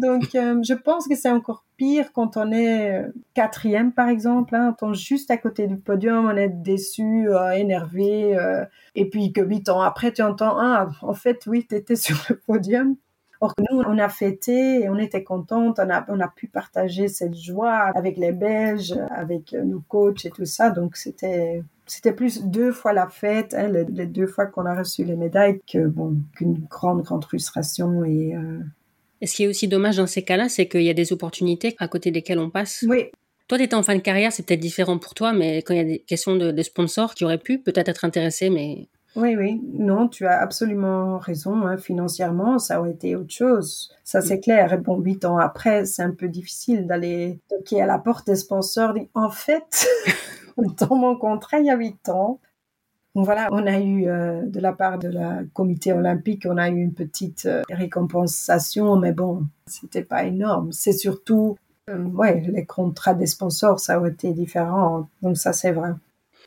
Donc 0.00 0.34
euh, 0.36 0.62
je 0.62 0.72
pense 0.74 1.08
que 1.08 1.16
c'est 1.16 1.28
encore 1.28 1.64
pire 1.76 2.12
quand 2.12 2.36
on 2.36 2.52
est 2.52 3.04
quatrième 3.34 3.92
par 3.92 4.08
exemple, 4.08 4.54
hein, 4.54 4.70
on 4.70 4.72
tombe 4.72 4.94
juste 4.94 5.30
à 5.30 5.36
côté 5.36 5.66
du 5.66 5.76
podium, 5.76 6.26
on 6.26 6.36
est 6.36 6.48
déçu, 6.48 7.26
énervé, 7.54 8.38
et 8.94 9.10
puis 9.10 9.32
que 9.32 9.42
huit 9.42 9.68
ans 9.68 9.82
après 9.82 10.12
tu 10.12 10.22
entends 10.22 10.56
ah 10.58 10.88
en 11.02 11.14
fait 11.14 11.42
oui 11.46 11.66
tu 11.68 11.74
étais 11.74 11.96
sur 11.96 12.16
le 12.30 12.36
podium. 12.36 12.96
Or, 13.44 13.52
nous, 13.58 13.82
on 13.86 13.98
a 13.98 14.08
fêté 14.08 14.80
et 14.80 14.88
on 14.88 14.96
était 14.96 15.22
contente. 15.22 15.78
On 15.78 15.90
a, 15.90 16.06
on 16.08 16.18
a 16.18 16.28
pu 16.28 16.46
partager 16.48 17.08
cette 17.08 17.34
joie 17.34 17.90
avec 17.94 18.16
les 18.16 18.32
Belges, 18.32 18.94
avec 19.10 19.52
nos 19.52 19.80
coachs 19.80 20.24
et 20.24 20.30
tout 20.30 20.46
ça. 20.46 20.70
Donc, 20.70 20.96
c'était, 20.96 21.62
c'était 21.84 22.14
plus 22.14 22.42
deux 22.44 22.72
fois 22.72 22.94
la 22.94 23.06
fête, 23.06 23.52
hein, 23.52 23.68
les, 23.68 24.06
deux 24.06 24.26
fois 24.26 24.46
qu'on 24.46 24.64
a 24.64 24.74
reçu 24.74 25.04
les 25.04 25.14
médailles, 25.14 25.60
que 25.70 25.86
bon, 25.86 26.16
qu'une 26.34 26.54
grande, 26.70 27.02
grande 27.02 27.24
frustration 27.24 28.02
et, 28.04 28.34
euh... 28.34 28.60
Et 29.20 29.26
ce 29.26 29.36
qui 29.36 29.44
est 29.44 29.48
aussi 29.48 29.68
dommage 29.68 29.96
dans 29.96 30.06
ces 30.06 30.22
cas-là, 30.22 30.48
c'est 30.48 30.66
qu'il 30.66 30.82
y 30.82 30.90
a 30.90 30.94
des 30.94 31.12
opportunités 31.12 31.76
à 31.78 31.88
côté 31.88 32.10
desquelles 32.10 32.38
on 32.38 32.50
passe. 32.50 32.84
Oui. 32.88 33.10
Toi, 33.48 33.58
tu 33.58 33.64
étais 33.64 33.74
en 33.74 33.82
fin 33.82 33.94
de 33.94 34.00
carrière, 34.00 34.32
c'est 34.32 34.44
peut-être 34.44 34.60
différent 34.60 34.98
pour 34.98 35.14
toi, 35.14 35.34
mais 35.34 35.58
quand 35.58 35.74
il 35.74 35.76
y 35.76 35.80
a 35.80 35.84
des 35.84 35.98
questions 35.98 36.36
de, 36.36 36.50
de 36.50 36.62
sponsors 36.62 37.14
qui 37.14 37.24
auraient 37.24 37.38
pu 37.38 37.58
peut-être 37.58 37.88
être 37.88 38.04
intéressés, 38.04 38.48
mais 38.48 38.88
oui, 39.16 39.36
oui, 39.36 39.60
non, 39.72 40.08
tu 40.08 40.26
as 40.26 40.40
absolument 40.40 41.18
raison. 41.18 41.66
Hein. 41.66 41.76
Financièrement, 41.76 42.58
ça 42.58 42.80
aurait 42.80 42.90
été 42.90 43.14
autre 43.14 43.32
chose. 43.32 43.92
Ça, 44.02 44.20
c'est 44.20 44.40
clair. 44.40 44.72
Et 44.72 44.76
bon, 44.76 44.98
huit 44.98 45.24
ans 45.24 45.38
après, 45.38 45.84
c'est 45.84 46.02
un 46.02 46.10
peu 46.10 46.28
difficile 46.28 46.86
d'aller 46.86 47.38
toquer 47.48 47.80
à 47.80 47.86
la 47.86 47.98
porte 47.98 48.26
des 48.26 48.36
sponsors. 48.36 48.94
En 49.14 49.30
fait, 49.30 49.86
dans 50.56 50.96
mon 50.96 51.16
contrat, 51.16 51.60
il 51.60 51.66
y 51.66 51.70
a 51.70 51.76
huit 51.76 52.08
ans, 52.08 52.40
voilà, 53.14 53.48
on 53.52 53.64
a 53.66 53.78
eu 53.78 54.08
euh, 54.08 54.42
de 54.44 54.58
la 54.58 54.72
part 54.72 54.98
de 54.98 55.06
la 55.06 55.42
comité 55.52 55.92
olympique, 55.92 56.46
on 56.50 56.56
a 56.56 56.68
eu 56.68 56.80
une 56.80 56.94
petite 56.94 57.46
euh, 57.46 57.62
récompensation, 57.70 58.96
mais 58.96 59.12
bon, 59.12 59.44
c'était 59.66 60.02
pas 60.02 60.24
énorme. 60.24 60.72
C'est 60.72 60.92
surtout, 60.92 61.56
euh, 61.88 62.02
ouais, 62.06 62.42
les 62.48 62.66
contrats 62.66 63.14
des 63.14 63.26
sponsors, 63.26 63.78
ça 63.78 64.00
a 64.00 64.08
été 64.08 64.32
différent. 64.32 65.08
Donc 65.22 65.36
ça, 65.36 65.52
c'est 65.52 65.70
vrai. 65.70 65.90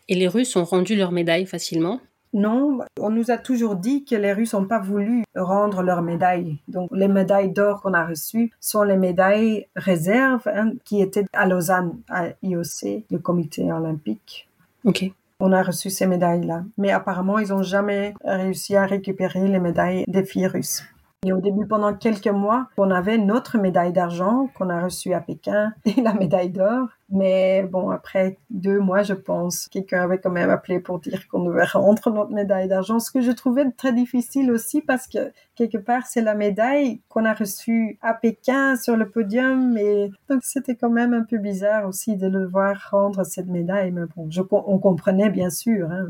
Et 0.09 0.15
les 0.15 0.27
Russes 0.27 0.57
ont 0.57 0.65
rendu 0.65 0.97
leur 0.97 1.13
médaille 1.13 1.45
facilement? 1.45 2.01
Non, 2.33 2.79
on 2.99 3.09
nous 3.09 3.31
a 3.31 3.37
toujours 3.37 3.75
dit 3.75 4.05
que 4.05 4.15
les 4.15 4.33
Russes 4.33 4.53
n'ont 4.53 4.65
pas 4.65 4.79
voulu 4.79 5.23
rendre 5.35 5.81
leurs 5.81 6.01
médailles. 6.01 6.57
Donc 6.67 6.89
les 6.91 7.07
médailles 7.07 7.51
d'or 7.51 7.81
qu'on 7.81 7.93
a 7.93 8.05
reçues 8.05 8.51
sont 8.59 8.83
les 8.83 8.97
médailles 8.97 9.67
réserves 9.75 10.47
hein, 10.47 10.73
qui 10.83 11.01
étaient 11.01 11.25
à 11.33 11.47
Lausanne, 11.47 11.97
à 12.09 12.29
IOC, 12.43 13.05
le 13.09 13.17
comité 13.17 13.71
olympique. 13.71 14.47
Ok 14.85 15.11
on 15.39 15.51
a 15.51 15.61
reçu 15.61 15.89
ces 15.89 16.07
médailles-là. 16.07 16.63
Mais 16.77 16.91
apparemment, 16.91 17.39
ils 17.39 17.49
n'ont 17.49 17.63
jamais 17.63 18.13
réussi 18.23 18.75
à 18.75 18.85
récupérer 18.85 19.47
les 19.47 19.59
médailles 19.59 20.03
des 20.07 20.23
filles 20.23 20.47
russes. 20.47 20.83
Et 21.25 21.33
au 21.33 21.41
début, 21.41 21.65
pendant 21.65 21.95
quelques 21.95 22.27
mois, 22.27 22.67
on 22.77 22.91
avait 22.91 23.17
notre 23.17 23.57
médaille 23.57 23.91
d'argent 23.91 24.51
qu'on 24.55 24.69
a 24.69 24.83
reçue 24.83 25.13
à 25.13 25.19
Pékin 25.19 25.73
et 25.85 25.99
la 25.99 26.13
médaille 26.13 26.51
d'or. 26.51 26.89
Mais 27.09 27.63
bon, 27.63 27.89
après 27.89 28.37
deux 28.51 28.79
mois, 28.79 29.01
je 29.01 29.15
pense, 29.15 29.67
quelqu'un 29.69 30.03
avait 30.03 30.19
quand 30.19 30.29
même 30.29 30.51
appelé 30.51 30.79
pour 30.79 30.99
dire 30.99 31.27
qu'on 31.27 31.43
devait 31.43 31.65
rendre 31.65 32.11
notre 32.11 32.31
médaille 32.31 32.67
d'argent, 32.67 32.99
ce 32.99 33.09
que 33.09 33.21
je 33.21 33.31
trouvais 33.31 33.65
très 33.71 33.93
difficile 33.93 34.51
aussi 34.51 34.81
parce 34.81 35.07
que 35.07 35.31
quelque 35.55 35.79
part, 35.79 36.05
c'est 36.05 36.21
la 36.21 36.35
médaille 36.35 37.01
qu'on 37.09 37.25
a 37.25 37.33
reçue 37.33 37.97
à 38.03 38.13
Pékin 38.13 38.75
sur 38.75 38.95
le 38.95 39.09
podium. 39.09 39.75
Et 39.75 40.11
donc, 40.29 40.41
c'était 40.43 40.75
quand 40.75 40.91
même 40.91 41.15
un 41.15 41.23
peu 41.23 41.39
bizarre 41.39 41.87
aussi 41.87 42.15
de 42.15 42.27
le 42.27 42.45
voir 42.45 42.89
rendre 42.91 43.23
cette 43.23 43.47
médaille. 43.47 43.91
Mais 43.91 44.05
bon, 44.15 44.29
on 44.51 44.77
comprenait 44.77 45.31
bien 45.31 45.49
sûr. 45.49 45.89
Hein. 45.89 46.09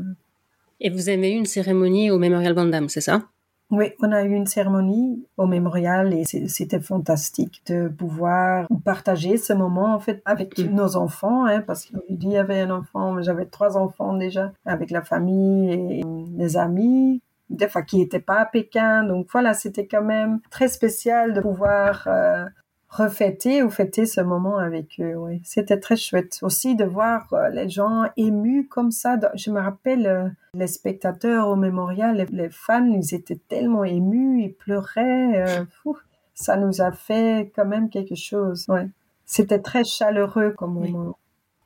Et 0.80 0.90
vous 0.90 1.08
avez 1.08 1.32
eu 1.32 1.36
une 1.36 1.46
cérémonie 1.46 2.10
au 2.10 2.18
Memorial 2.18 2.52
Van 2.52 2.88
c'est 2.88 3.00
ça? 3.00 3.22
Oui, 3.70 3.92
on 4.00 4.12
a 4.12 4.22
eu 4.22 4.32
une 4.32 4.46
cérémonie 4.46 5.26
au 5.36 5.46
mémorial 5.46 6.14
et 6.14 6.24
c'était 6.24 6.80
fantastique 6.80 7.62
de 7.66 7.88
pouvoir 7.88 8.66
partager 8.84 9.36
ce 9.36 9.52
moment 9.52 9.94
en 9.94 10.00
fait 10.00 10.22
avec 10.24 10.58
nos 10.58 10.96
enfants, 10.96 11.44
hein, 11.44 11.60
parce 11.60 11.84
qu'il 11.84 12.28
y 12.28 12.38
avait 12.38 12.62
un 12.62 12.70
enfant, 12.70 13.20
j'avais 13.20 13.44
trois 13.44 13.76
enfants 13.76 14.14
déjà, 14.14 14.52
avec 14.64 14.90
la 14.90 15.02
famille 15.02 15.70
et 15.70 16.02
les 16.36 16.56
amis, 16.56 17.20
des 17.50 17.68
fois 17.68 17.82
qui 17.82 17.98
n'étaient 17.98 18.20
pas 18.20 18.40
à 18.40 18.46
Pékin. 18.46 19.04
Donc 19.04 19.26
voilà, 19.30 19.52
c'était 19.52 19.86
quand 19.86 20.04
même 20.04 20.40
très 20.50 20.68
spécial 20.68 21.34
de 21.34 21.40
pouvoir 21.42 22.04
euh, 22.06 22.46
refêter 22.88 23.62
ou 23.62 23.70
fêter 23.70 24.06
ce 24.06 24.20
moment 24.20 24.58
avec 24.58 24.98
eux. 25.00 25.14
Oui. 25.16 25.40
C'était 25.44 25.78
très 25.78 25.96
chouette 25.96 26.38
aussi 26.42 26.74
de 26.74 26.84
voir 26.84 27.32
euh, 27.32 27.48
les 27.50 27.68
gens 27.68 28.04
émus 28.16 28.66
comme 28.66 28.90
ça. 28.90 29.18
Je 29.34 29.50
me 29.50 29.60
rappelle 29.60 30.06
euh, 30.06 30.28
les 30.54 30.66
spectateurs 30.66 31.48
au 31.48 31.56
mémorial, 31.56 32.26
les, 32.30 32.48
fans, 32.50 32.86
ils 32.86 33.14
étaient 33.14 33.40
tellement 33.48 33.84
émus, 33.84 34.42
ils 34.42 34.54
pleuraient. 34.54 35.60
Euh, 35.60 35.64
ça 36.34 36.56
nous 36.56 36.80
a 36.80 36.92
fait 36.92 37.52
quand 37.54 37.66
même 37.66 37.90
quelque 37.90 38.14
chose. 38.14 38.64
Ouais. 38.68 38.88
C'était 39.26 39.60
très 39.60 39.84
chaleureux 39.84 40.54
comme 40.56 40.74
moment. 40.74 41.18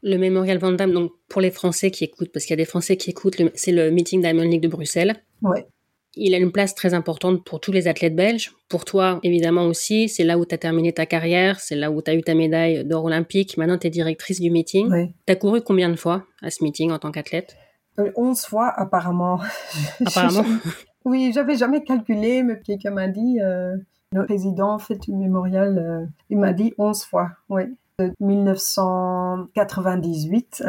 Le 0.04 0.16
mémorial 0.16 0.58
Van 0.58 0.72
donc 0.72 1.12
pour 1.28 1.40
les 1.40 1.52
Français 1.52 1.92
qui 1.92 2.02
écoutent, 2.02 2.32
parce 2.32 2.44
qu'il 2.44 2.54
y 2.54 2.60
a 2.60 2.64
des 2.64 2.68
Français 2.68 2.96
qui 2.96 3.10
écoutent, 3.10 3.40
c'est 3.54 3.70
le 3.70 3.92
meeting 3.92 4.20
Diamond 4.20 4.42
League 4.42 4.62
de 4.62 4.66
Bruxelles. 4.66 5.14
Ouais. 5.42 5.64
Il 6.14 6.34
a 6.34 6.38
une 6.38 6.52
place 6.52 6.74
très 6.74 6.92
importante 6.92 7.42
pour 7.42 7.60
tous 7.60 7.72
les 7.72 7.88
athlètes 7.88 8.14
belges. 8.14 8.52
Pour 8.68 8.84
toi, 8.84 9.18
évidemment 9.22 9.64
aussi, 9.64 10.10
c'est 10.10 10.24
là 10.24 10.38
où 10.38 10.44
tu 10.44 10.54
as 10.54 10.58
terminé 10.58 10.92
ta 10.92 11.06
carrière, 11.06 11.58
c'est 11.58 11.74
là 11.74 11.90
où 11.90 12.02
tu 12.02 12.10
as 12.10 12.14
eu 12.14 12.22
ta 12.22 12.34
médaille 12.34 12.84
d'or 12.84 13.04
olympique. 13.04 13.56
Maintenant, 13.56 13.78
tu 13.78 13.86
es 13.86 13.90
directrice 13.90 14.38
du 14.38 14.50
meeting. 14.50 15.10
Tu 15.26 15.32
as 15.32 15.36
couru 15.36 15.62
combien 15.62 15.88
de 15.88 15.96
fois 15.96 16.26
à 16.42 16.50
ce 16.50 16.62
meeting 16.62 16.90
en 16.90 16.98
tant 16.98 17.12
qu'athlète? 17.12 17.56
11 17.98 17.98
euh, 17.98 18.34
fois, 18.48 18.68
apparemment. 18.68 19.40
Apparemment 20.04 20.44
Oui, 21.04 21.32
j'avais 21.34 21.56
jamais 21.56 21.82
calculé, 21.82 22.44
mais 22.44 22.60
quelqu'un 22.60 22.92
m'a 22.92 23.08
dit, 23.08 23.40
euh, 23.40 23.76
le 24.12 24.24
président 24.24 24.78
fait 24.78 24.98
du 24.98 25.12
mémorial, 25.12 25.76
euh, 25.78 26.06
il 26.30 26.38
m'a 26.38 26.52
dit 26.52 26.72
11 26.78 27.02
fois, 27.04 27.32
oui. 27.48 27.62
De 27.98 28.12
1998 28.20 30.62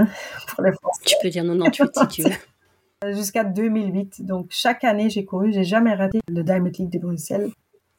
pour 0.48 0.64
les 0.64 0.72
Français. 0.74 1.04
Tu 1.06 1.14
peux 1.22 1.30
dire 1.30 1.44
98 1.44 1.92
si 1.96 2.08
tu 2.08 2.24
veux 2.30 2.32
jusqu'à 3.12 3.44
2008. 3.44 4.26
Donc 4.26 4.48
chaque 4.50 4.84
année, 4.84 5.10
j'ai 5.10 5.26
couru, 5.26 5.52
j'ai 5.52 5.64
jamais 5.64 5.94
raté 5.94 6.20
le 6.28 6.44
Diamond 6.44 6.72
League 6.78 6.90
de 6.90 7.00
Bruxelles. 7.00 7.50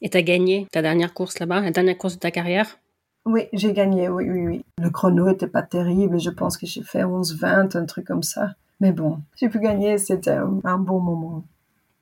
Et 0.02 0.10
tu 0.10 0.16
as 0.16 0.22
gagné 0.22 0.66
ta 0.70 0.82
dernière 0.82 1.14
course 1.14 1.38
là-bas, 1.38 1.60
la 1.60 1.70
dernière 1.70 1.98
course 1.98 2.14
de 2.14 2.20
ta 2.20 2.30
carrière? 2.30 2.78
Oui, 3.26 3.48
j'ai 3.52 3.72
gagné, 3.72 4.08
oui, 4.08 4.28
oui, 4.28 4.46
oui. 4.46 4.64
Le 4.78 4.90
chrono 4.90 5.28
était 5.28 5.46
pas 5.46 5.62
terrible, 5.62 6.20
je 6.20 6.30
pense 6.30 6.58
que 6.58 6.66
j'ai 6.66 6.82
fait 6.82 7.02
11-20, 7.02 7.76
un 7.76 7.86
truc 7.86 8.06
comme 8.06 8.22
ça. 8.22 8.54
Mais 8.80 8.92
bon, 8.92 9.20
j'ai 9.36 9.48
pu 9.48 9.60
gagner, 9.60 9.96
c'était 9.96 10.36
un, 10.64 10.78
bon 10.78 11.00
moment. 11.00 11.44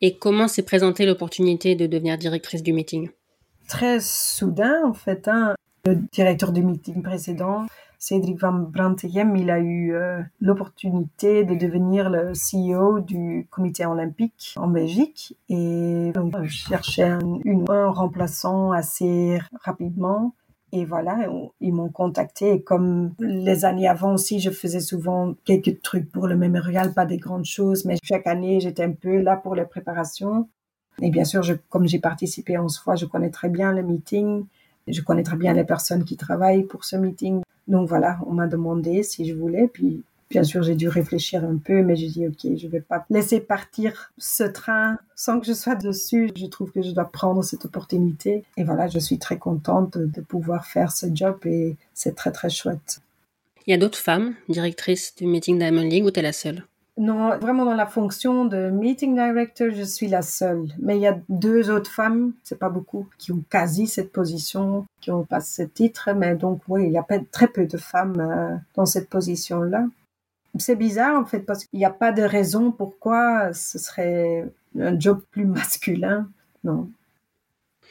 Et 0.01 0.17
comment 0.17 0.49
s'est 0.49 0.65
présentée 0.65 1.07
l'opportunité 1.07 1.77
de 1.77 1.87
devenir 1.87 2.19
directrice 2.19 2.63
du 2.63 2.73
meeting? 2.73 3.11
Très 3.69 4.01
soudain, 4.01 4.85
en 4.85 4.95
fait. 4.95 5.29
Hein. 5.29 5.55
Le 5.85 5.97
directeur 6.13 6.51
du 6.51 6.63
meeting 6.63 7.03
précédent 7.03 7.67
Cédric 8.03 8.41
Van 8.41 8.53
Brantegem, 8.53 9.37
il 9.37 9.49
a 9.49 9.61
eu 9.61 9.95
euh, 9.95 10.21
l'opportunité 10.41 11.45
de 11.45 11.55
devenir 11.55 12.11
le 12.11 12.33
CEO 12.33 12.99
du 12.99 13.47
comité 13.49 13.87
olympique 13.87 14.55
en 14.57 14.67
Belgique 14.67 15.39
et 15.49 16.11
donc 16.13 16.35
je 16.43 16.49
cherchais 16.49 17.05
un, 17.05 17.21
un 17.69 17.91
remplaçant 17.91 18.73
assez 18.73 19.39
rapidement. 19.53 20.35
Et 20.73 20.85
voilà, 20.85 21.29
ils 21.61 21.73
m'ont 21.73 21.91
contacté. 21.91 22.55
Et 22.55 22.63
comme 22.63 23.15
les 23.21 23.65
années 23.65 23.87
avant 23.87 24.15
aussi, 24.15 24.41
je 24.41 24.51
faisais 24.51 24.81
souvent 24.81 25.35
quelques 25.45 25.81
trucs 25.81 26.11
pour 26.11 26.27
le 26.27 26.35
mémorial, 26.35 26.95
pas 26.95 27.07
des 27.07 27.19
grandes 27.19 27.45
choses, 27.45 27.85
mais 27.85 27.99
chaque 28.03 28.27
année, 28.27 28.59
j'étais 28.59 28.83
un 28.83 28.95
peu 28.95 29.21
là 29.21 29.37
pour 29.37 29.55
les 29.55 29.65
préparations. 29.65 30.49
Et 31.01 31.11
bien 31.11 31.25
sûr, 31.25 31.43
comme 31.69 31.87
j'ai 31.87 32.01
participé 32.01 32.59
11 32.59 32.79
fois, 32.79 32.97
je 32.97 33.07
connais 33.07 33.31
très 33.31 33.49
bien 33.49 33.71
le 33.71 33.85
meeting. 33.85 34.45
Je 34.89 35.01
connais 35.01 35.23
très 35.23 35.37
bien 35.37 35.53
les 35.53 35.65
personnes 35.65 36.05
qui 36.05 36.17
travaillent 36.17 36.65
pour 36.65 36.85
ce 36.85 36.97
meeting. 36.97 37.43
Donc 37.69 37.89
voilà, 37.89 38.19
on 38.27 38.33
m'a 38.33 38.47
demandé 38.47 39.03
si 39.03 39.27
je 39.27 39.35
voulais, 39.35 39.69
puis 39.69 40.03
bien 40.31 40.43
sûr 40.43 40.63
j'ai 40.63 40.75
dû 40.75 40.89
réfléchir 40.89 41.45
un 41.45 41.57
peu, 41.57 41.83
mais 41.83 41.95
j'ai 41.95 42.09
dit 42.09 42.27
ok, 42.27 42.57
je 42.57 42.67
vais 42.67 42.81
pas 42.81 43.05
laisser 43.11 43.41
partir 43.41 44.13
ce 44.19 44.45
train 44.45 44.99
sans 45.15 45.39
que 45.39 45.47
je 45.47 45.53
sois 45.53 45.75
dessus. 45.75 46.31
Je 46.37 46.47
trouve 46.47 46.73
que 46.73 46.83
je 46.83 46.91
dois 46.91 47.05
prendre 47.05 47.45
cette 47.45 47.65
opportunité. 47.65 48.45
Et 48.57 48.65
voilà, 48.65 48.89
je 48.89 48.99
suis 48.99 49.19
très 49.19 49.39
contente 49.39 49.99
de, 49.99 50.21
pouvoir 50.21 50.67
faire 50.67 50.93
ce 50.93 51.07
job 51.13 51.39
et 51.45 51.77
c'est 51.95 52.15
très 52.15 52.33
très 52.33 52.51
chouette. 52.51 53.01
Il 53.67 53.71
y 53.71 53.75
a 53.75 53.79
d'autres 53.79 53.99
femmes 53.99 54.35
directrices 54.49 55.15
du 55.15 55.27
Meeting 55.27 55.59
Diamond 55.59 55.83
League 55.83 56.05
ou 56.05 56.11
tu 56.11 56.19
es 56.19 56.23
la 56.23 56.33
seule? 56.33 56.65
Non, 56.99 57.39
vraiment 57.39 57.65
dans 57.65 57.75
la 57.75 57.87
fonction 57.87 58.45
de 58.45 58.69
meeting 58.69 59.15
director, 59.15 59.71
je 59.71 59.83
suis 59.83 60.09
la 60.09 60.21
seule. 60.21 60.69
Mais 60.79 60.97
il 60.97 61.03
y 61.03 61.07
a 61.07 61.19
deux 61.31 61.71
autres 61.71 61.91
femmes, 61.91 62.35
c'est 62.43 62.59
pas 62.59 62.69
beaucoup, 62.69 63.09
qui 63.19 63.33
ont 63.33 63.43
quasi 63.49 63.87
cette 63.87 64.13
position, 64.13 64.85
qui 65.01 65.11
ont 65.11 65.25
pas 65.25 65.41
ce 65.41 65.63
titre. 65.63 66.11
Mais 66.15 66.35
donc 66.35 66.61
oui, 66.69 66.85
il 66.87 66.93
y 66.93 66.99
a 66.99 67.07
très 67.31 67.49
peu 67.49 67.67
de 67.67 67.79
femmes 67.79 68.21
euh, 68.21 68.57
dans 68.75 68.85
cette 68.85 69.09
position-là. 69.09 69.87
C'est 70.59 70.77
bizarre 70.77 71.19
en 71.19 71.25
fait 71.25 71.41
parce 71.41 71.65
qu'il 71.65 71.79
n'y 71.79 71.87
a 71.87 71.91
pas 71.91 72.13
de 72.13 72.23
raison 72.23 72.73
pourquoi 72.73 73.55
ce 73.55 73.79
serait 73.79 74.47
un 74.79 74.99
job 74.99 75.23
plus 75.31 75.47
masculin. 75.47 76.29
Non. 76.63 76.91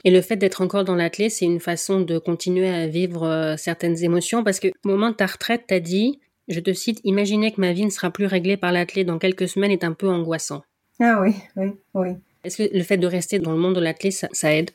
Et 0.03 0.11
le 0.11 0.21
fait 0.21 0.35
d'être 0.35 0.61
encore 0.61 0.83
dans 0.83 0.95
l'athlète, 0.95 1.31
c'est 1.31 1.45
une 1.45 1.59
façon 1.59 2.01
de 2.01 2.19
continuer 2.19 2.69
à 2.69 2.87
vivre 2.87 3.23
euh, 3.23 3.57
certaines 3.57 4.03
émotions? 4.03 4.43
Parce 4.43 4.59
que 4.59 4.67
au 4.67 4.89
moment 4.89 5.09
de 5.09 5.15
ta 5.15 5.25
retraite, 5.25 5.65
tu 5.67 5.73
as 5.73 5.79
dit 5.79 6.19
je 6.47 6.59
te 6.59 6.73
cite, 6.73 6.99
imaginer 7.03 7.51
que 7.51 7.61
ma 7.61 7.73
vie 7.73 7.85
ne 7.85 7.89
sera 7.89 8.11
plus 8.11 8.25
réglée 8.25 8.57
par 8.57 8.71
l'athlète 8.71 9.07
dans 9.07 9.19
quelques 9.19 9.47
semaines 9.47 9.71
est 9.71 9.83
un 9.83 9.93
peu 9.93 10.09
angoissant. 10.09 10.63
Ah 10.99 11.19
oui, 11.21 11.35
oui, 11.55 11.73
oui. 11.93 12.09
Est-ce 12.43 12.57
que 12.57 12.75
le 12.75 12.83
fait 12.83 12.97
de 12.97 13.07
rester 13.07 13.39
dans 13.39 13.51
le 13.51 13.57
monde 13.57 13.75
de 13.75 13.79
l'athlète, 13.79 14.13
ça, 14.31 14.53
aide? 14.53 14.71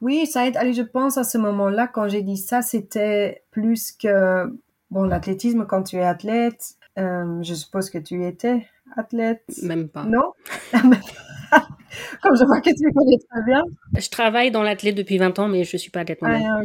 Oui, 0.00 0.26
ça 0.26 0.46
aide. 0.46 0.56
Allez, 0.56 0.72
je 0.72 0.82
pense 0.82 1.18
à 1.18 1.24
ce 1.24 1.38
moment-là, 1.38 1.86
quand 1.86 2.08
j'ai 2.08 2.22
dit 2.22 2.36
ça, 2.36 2.62
c'était 2.62 3.42
plus 3.50 3.92
que, 3.92 4.46
bon, 4.90 5.04
l'athlétisme, 5.04 5.66
quand 5.66 5.82
tu 5.82 5.96
es 5.96 6.04
athlète, 6.04 6.74
euh, 6.98 7.42
je 7.42 7.54
suppose 7.54 7.90
que 7.90 7.98
tu 7.98 8.24
étais 8.24 8.66
athlète. 8.96 9.42
Même 9.62 9.88
pas. 9.88 10.04
Non? 10.04 10.32
Comme 12.22 12.36
je 12.36 12.44
vois 12.44 12.60
que 12.60 12.70
tu 12.70 12.92
connais 12.92 13.18
très 13.30 13.42
bien. 13.44 13.62
Je 13.96 14.08
travaille 14.08 14.50
dans 14.50 14.62
l'athlète 14.62 14.94
depuis 14.94 15.18
20 15.18 15.38
ans, 15.38 15.48
mais 15.48 15.64
je 15.64 15.76
ne 15.76 15.78
suis 15.78 15.90
pas 15.90 16.00
athlète 16.00 16.18
ah, 16.22 16.62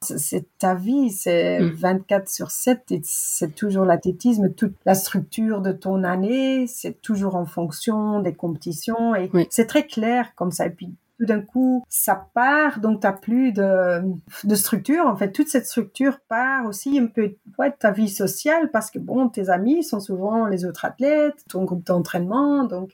C'est 0.00 0.46
ta 0.58 0.74
vie, 0.74 1.10
c'est 1.10 1.60
24 1.60 2.22
hmm. 2.22 2.26
sur 2.26 2.50
7, 2.50 2.94
c'est 3.02 3.54
toujours 3.54 3.84
l'athlétisme. 3.84 4.52
Toute 4.54 4.74
la 4.84 4.94
structure 4.94 5.60
de 5.60 5.72
ton 5.72 6.04
année, 6.04 6.66
c'est 6.66 7.00
toujours 7.00 7.36
en 7.36 7.46
fonction 7.46 8.20
des 8.20 8.34
compétitions. 8.34 9.14
Et 9.14 9.30
c'est 9.50 9.66
très 9.66 9.86
clair 9.86 10.34
comme 10.34 10.50
ça. 10.50 10.66
Et 10.66 10.70
puis, 10.70 10.94
tout 11.18 11.26
d'un 11.26 11.40
coup, 11.40 11.84
ça 11.88 12.28
part, 12.32 12.78
donc 12.80 13.00
tu 13.00 13.06
n'as 13.06 13.12
plus 13.12 13.52
de, 13.52 14.02
de, 14.44 14.54
structure. 14.54 15.06
En 15.06 15.16
fait, 15.16 15.32
toute 15.32 15.48
cette 15.48 15.66
structure 15.66 16.20
part 16.28 16.64
aussi 16.66 16.98
un 16.98 17.06
peu 17.06 17.34
ouais, 17.58 17.70
de 17.70 17.76
ta 17.76 17.90
vie 17.90 18.08
sociale 18.08 18.70
parce 18.70 18.90
que, 18.90 19.00
bon, 19.00 19.28
tes 19.28 19.48
amis 19.48 19.82
sont 19.82 20.00
souvent 20.00 20.46
les 20.46 20.64
autres 20.64 20.84
athlètes, 20.84 21.44
ton 21.48 21.64
groupe 21.64 21.84
d'entraînement. 21.84 22.64
Donc, 22.64 22.92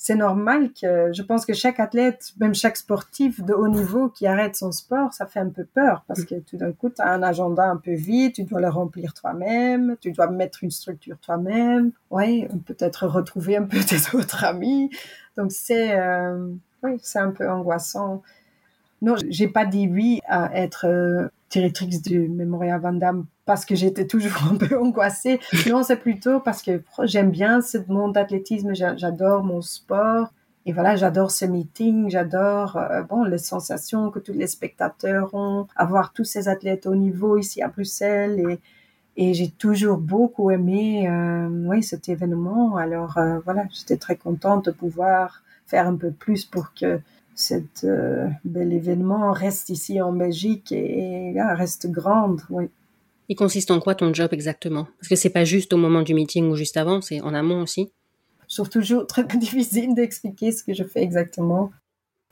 c'est 0.00 0.14
normal 0.14 0.70
que 0.80 1.12
je 1.12 1.22
pense 1.22 1.44
que 1.44 1.52
chaque 1.52 1.80
athlète, 1.80 2.32
même 2.38 2.54
chaque 2.54 2.76
sportif 2.76 3.42
de 3.42 3.52
haut 3.52 3.66
niveau 3.66 4.08
qui 4.08 4.28
arrête 4.28 4.54
son 4.54 4.70
sport, 4.70 5.12
ça 5.12 5.26
fait 5.26 5.40
un 5.40 5.48
peu 5.48 5.64
peur 5.64 6.04
parce 6.06 6.24
que 6.24 6.36
tout 6.36 6.56
d'un 6.56 6.70
coup, 6.70 6.88
tu 6.88 7.02
as 7.02 7.12
un 7.12 7.20
agenda 7.20 7.64
un 7.64 7.76
peu 7.76 7.94
vide, 7.94 8.32
tu 8.32 8.44
dois 8.44 8.60
le 8.60 8.68
remplir 8.68 9.12
toi-même, 9.12 9.96
tu 10.00 10.12
dois 10.12 10.30
mettre 10.30 10.62
une 10.62 10.70
structure 10.70 11.18
toi-même, 11.18 11.90
ouais, 12.10 12.48
peut-être 12.64 13.08
retrouver 13.08 13.56
un 13.56 13.64
peu 13.64 13.80
tes 13.84 14.16
autres 14.16 14.44
amis. 14.44 14.88
Donc 15.36 15.50
c'est 15.50 15.98
euh, 15.98 16.48
oui, 16.84 17.02
un 17.16 17.30
peu 17.32 17.50
angoissant. 17.50 18.22
Non, 19.02 19.16
j'ai 19.28 19.48
pas 19.48 19.66
dit 19.66 19.88
oui 19.88 20.20
à 20.28 20.56
être 20.56 20.86
euh, 20.86 21.28
directrice 21.50 22.02
du 22.02 22.28
Memorial 22.28 22.80
Van 22.80 22.92
Damme 22.92 23.26
parce 23.44 23.64
que 23.64 23.74
j'étais 23.74 24.06
toujours 24.06 24.32
un 24.50 24.56
peu 24.56 24.78
angoissée. 24.78 25.40
Non, 25.68 25.82
c'est 25.82 25.96
plutôt 25.96 26.40
parce 26.40 26.62
que 26.62 26.82
j'aime 27.04 27.30
bien 27.30 27.60
ce 27.60 27.78
monde 27.88 28.14
d'athlétisme, 28.14 28.74
j'adore 28.74 29.42
mon 29.44 29.62
sport. 29.62 30.32
Et 30.66 30.72
voilà, 30.72 30.96
j'adore 30.96 31.30
ce 31.30 31.46
meeting, 31.46 32.10
j'adore 32.10 32.76
euh, 32.76 33.02
bon 33.02 33.24
les 33.24 33.38
sensations 33.38 34.10
que 34.10 34.18
tous 34.18 34.34
les 34.34 34.46
spectateurs 34.46 35.32
ont, 35.32 35.66
avoir 35.76 36.12
tous 36.12 36.24
ces 36.24 36.46
athlètes 36.46 36.86
au 36.86 36.94
niveau 36.94 37.38
ici 37.38 37.62
à 37.62 37.68
Bruxelles 37.68 38.38
et, 38.38 38.60
et 39.16 39.32
j'ai 39.32 39.48
toujours 39.50 39.96
beaucoup 39.96 40.50
aimé 40.50 41.08
euh, 41.08 41.48
oui 41.48 41.82
cet 41.82 42.10
événement. 42.10 42.76
Alors 42.76 43.16
euh, 43.16 43.38
voilà, 43.46 43.64
j'étais 43.70 43.96
très 43.96 44.16
contente 44.16 44.66
de 44.66 44.70
pouvoir 44.70 45.42
faire 45.66 45.86
un 45.86 45.96
peu 45.96 46.10
plus 46.10 46.44
pour 46.44 46.74
que 46.74 47.00
cet 47.38 47.86
bel 48.44 48.72
événement 48.72 49.32
reste 49.32 49.68
ici 49.70 50.00
en 50.00 50.12
Belgique 50.12 50.72
et, 50.72 51.32
et 51.32 51.42
reste 51.42 51.90
grande. 51.90 52.42
Oui. 52.50 52.68
Il 53.28 53.36
consiste 53.36 53.70
en 53.70 53.78
quoi 53.78 53.94
ton 53.94 54.12
job 54.14 54.30
exactement? 54.32 54.86
Parce 54.98 55.08
que 55.08 55.16
c'est 55.16 55.30
pas 55.30 55.44
juste 55.44 55.72
au 55.72 55.76
moment 55.76 56.02
du 56.02 56.14
meeting 56.14 56.50
ou 56.50 56.56
juste 56.56 56.78
avant, 56.78 57.02
c'est 57.02 57.20
en 57.20 57.34
amont 57.34 57.62
aussi. 57.62 57.92
Je 58.48 58.54
trouve 58.56 58.70
toujours 58.70 59.06
très 59.06 59.24
difficile 59.36 59.94
d'expliquer 59.94 60.52
ce 60.52 60.64
que 60.64 60.72
je 60.72 60.84
fais 60.84 61.02
exactement. 61.02 61.70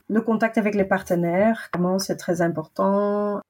Le 0.09 0.21
contact 0.21 0.57
avec 0.57 0.73
les 0.73 0.85
partenaires, 0.85 1.69
comment 1.71 1.99
c'est 1.99 2.15
très 2.15 2.41
important. 2.41 3.41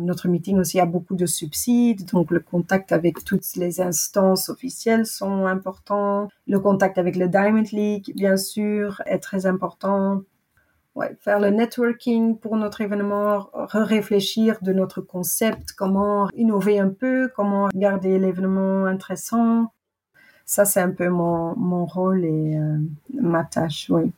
Notre 0.00 0.28
meeting 0.28 0.58
aussi 0.58 0.80
a 0.80 0.86
beaucoup 0.86 1.14
de 1.14 1.26
subsides, 1.26 2.04
donc 2.10 2.30
le 2.30 2.40
contact 2.40 2.92
avec 2.92 3.24
toutes 3.24 3.56
les 3.56 3.80
instances 3.80 4.48
officielles 4.48 5.06
sont 5.06 5.46
importants. 5.46 6.28
Le 6.46 6.58
contact 6.60 6.98
avec 6.98 7.16
le 7.16 7.28
Diamond 7.28 7.64
League, 7.72 8.12
bien 8.14 8.36
sûr, 8.36 9.02
est 9.06 9.18
très 9.18 9.46
important 9.46 10.22
faire 11.20 11.40
le 11.40 11.50
networking 11.50 12.38
pour 12.38 12.56
notre 12.56 12.80
événement, 12.80 13.50
réfléchir 13.54 14.58
de 14.62 14.72
notre 14.72 15.00
concept, 15.00 15.72
comment 15.72 16.28
innover 16.34 16.78
un 16.78 16.88
peu, 16.88 17.30
comment 17.34 17.68
garder 17.74 18.18
l'événement 18.18 18.86
intéressant. 18.86 19.72
Ça, 20.44 20.64
c'est 20.64 20.80
un 20.80 20.90
peu 20.90 21.08
mon, 21.08 21.54
mon 21.56 21.84
rôle 21.84 22.24
et 22.24 22.56
euh, 22.56 22.78
ma 23.12 23.44
tâche, 23.44 23.86
oui. 23.90 24.10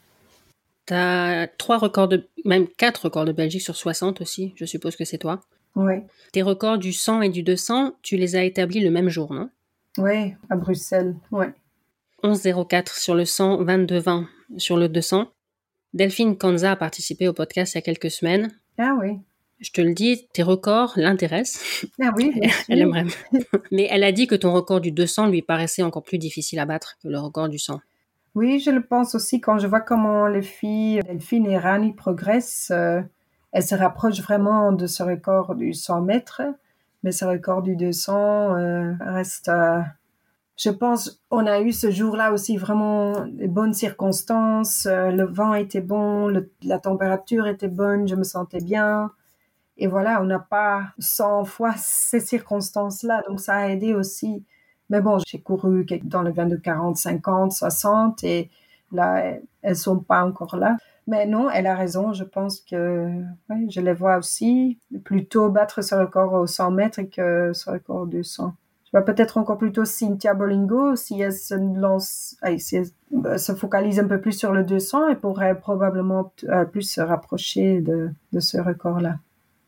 Tu 0.87 0.95
as 0.95 1.49
trois 1.59 1.79
records, 1.79 2.09
de, 2.09 2.29
même 2.45 2.69
quatre 2.69 3.05
records 3.05 3.25
de 3.25 3.33
Belgique 3.33 3.63
sur 3.63 3.77
60 3.77 4.21
aussi, 4.21 4.53
je 4.57 4.65
suppose 4.65 4.97
que 4.97 5.05
c'est 5.05 5.19
toi. 5.19 5.41
Oui. 5.77 5.95
Tes 6.33 6.43
records 6.43 6.79
du 6.79 6.93
100 6.93 7.23
et 7.23 7.29
du 7.29 7.43
200, 7.43 7.95
tu 8.03 8.17
les 8.17 8.37
as 8.37 8.45
établis 8.45 8.81
le 8.81 8.91
même 8.91 9.09
jour, 9.09 9.33
non? 9.33 9.51
Oui, 9.99 10.35
à 10.49 10.57
Bruxelles, 10.57 11.17
oui. 11.33 11.47
11.04 12.23 12.99
sur 12.99 13.15
le 13.15 13.25
100, 13.25 13.65
22.20 13.65 14.27
sur 14.57 14.77
le 14.77 14.89
200. 14.89 15.29
Delphine 15.93 16.37
Kanza 16.37 16.73
a 16.73 16.77
participé 16.77 17.27
au 17.29 17.33
podcast 17.33 17.75
il 17.75 17.79
y 17.79 17.81
a 17.81 17.83
quelques 17.83 18.11
semaines. 18.11 18.51
Ah 18.79 18.97
oui. 19.01 19.19
Je 19.61 19.73
te 19.73 19.81
le 19.81 19.93
dis, 19.93 20.27
tes 20.33 20.43
records 20.43 20.95
l'intéressent. 20.97 21.85
Ah 22.01 22.13
oui. 22.17 22.33
elle 22.69 22.81
aimerait. 22.81 23.05
Mais 23.71 23.89
elle 23.91 24.05
a 24.05 24.13
dit 24.13 24.27
que 24.27 24.35
ton 24.35 24.53
record 24.53 24.81
du 24.81 24.93
200 24.93 25.29
lui 25.29 25.43
paraissait 25.43 25.83
encore 25.83 26.03
plus 26.03 26.19
difficile 26.19 26.59
à 26.61 26.65
battre 26.65 26.97
que 27.03 27.09
le 27.09 27.19
record 27.19 27.49
du 27.49 27.59
100. 27.59 27.81
Oui, 28.35 28.61
je 28.61 28.71
le 28.71 28.83
pense 28.83 29.15
aussi 29.15 29.41
quand 29.41 29.59
je 29.59 29.67
vois 29.67 29.81
comment 29.81 30.29
les 30.29 30.43
filles 30.43 31.01
Delphine 31.03 31.47
et 31.47 31.59
Rani 31.59 31.93
progressent. 31.93 32.71
Euh, 32.71 33.03
elles 33.53 33.65
se 33.65 33.75
rapprochent 33.75 34.21
vraiment 34.21 34.73
de 34.73 34.87
ce 34.87 35.03
record 35.03 35.57
du 35.57 35.75
100 35.75 36.03
mètres, 36.03 36.43
mais 37.03 37.11
ce 37.11 37.25
record 37.25 37.63
du 37.63 37.75
200 37.75 38.57
euh, 38.57 38.93
reste 39.01 39.49
euh, 39.49 39.81
je 40.61 40.69
pense 40.69 41.23
on 41.31 41.47
a 41.47 41.61
eu 41.61 41.73
ce 41.73 41.91
jour-là 41.91 42.33
aussi 42.33 42.59
vraiment 42.59 43.27
de 43.27 43.47
bonnes 43.47 43.73
circonstances. 43.73 44.85
Euh, 44.87 45.11
le 45.11 45.25
vent 45.25 45.55
était 45.55 45.81
bon, 45.81 46.29
la 46.63 46.79
température 46.79 47.47
était 47.47 47.69
bonne, 47.69 48.07
je 48.07 48.15
me 48.15 48.25
sentais 48.25 48.61
bien. 48.61 49.11
Et 49.79 49.87
voilà, 49.87 50.21
on 50.23 50.27
n'a 50.27 50.39
pas 50.39 50.93
100 50.99 51.45
fois 51.47 51.75
ces 51.79 52.21
circonstances-là. 52.21 53.23
Donc 53.29 53.41
ça 53.41 53.57
a 53.57 53.69
aidé 53.69 53.95
aussi. 53.95 54.45
Mais 54.91 55.01
bon, 55.01 55.19
j'ai 55.27 55.41
couru 55.41 55.87
dans 56.05 56.23
le 56.23 56.33
22, 56.33 56.59
40, 56.59 56.97
50, 56.97 57.53
60 57.53 58.25
et 58.25 58.51
là, 58.93 59.25
elles 59.63 59.71
ne 59.71 59.75
sont 59.75 60.01
pas 60.01 60.25
encore 60.25 60.57
là. 60.57 60.77
Mais 61.07 61.27
non, 61.27 61.49
elle 61.51 61.67
a 61.69 61.75
raison. 61.75 62.13
Je 62.13 62.25
pense 62.25 62.61
que 62.61 63.09
je 63.71 63.81
les 63.81 63.95
vois 63.95 64.19
aussi 64.19 64.79
plutôt 65.05 65.49
battre 65.51 65.83
sur 65.83 65.99
le 65.99 66.07
corps 66.07 66.35
aux 66.35 66.47
100 66.47 66.71
mètres 66.73 67.03
que 67.03 67.53
sur 67.55 67.73
le 67.73 67.79
corps 67.79 68.03
aux 68.03 68.07
200 68.07 68.55
vois, 68.93 69.05
peut-être 69.05 69.39
encore 69.39 69.59
plutôt 69.59 69.85
Cynthia 69.85 70.35
Bolingo, 70.35 70.97
si 70.97 71.21
elle 71.21 71.33
se 71.33 71.55
lance, 71.55 72.37
si 72.59 72.77
elle 72.77 72.87
euh, 73.27 73.39
se 73.39 73.53
focalise 73.55 74.01
un 74.01 74.07
peu 74.07 74.21
plus 74.21 74.33
sur 74.33 74.53
le 74.53 74.65
200, 74.65 75.09
elle 75.09 75.19
pourrait 75.19 75.59
probablement 75.59 76.33
euh, 76.49 76.65
plus 76.65 76.83
se 76.83 77.01
rapprocher 77.01 77.81
de, 77.81 78.11
ce 78.39 78.59
record-là. 78.59 79.19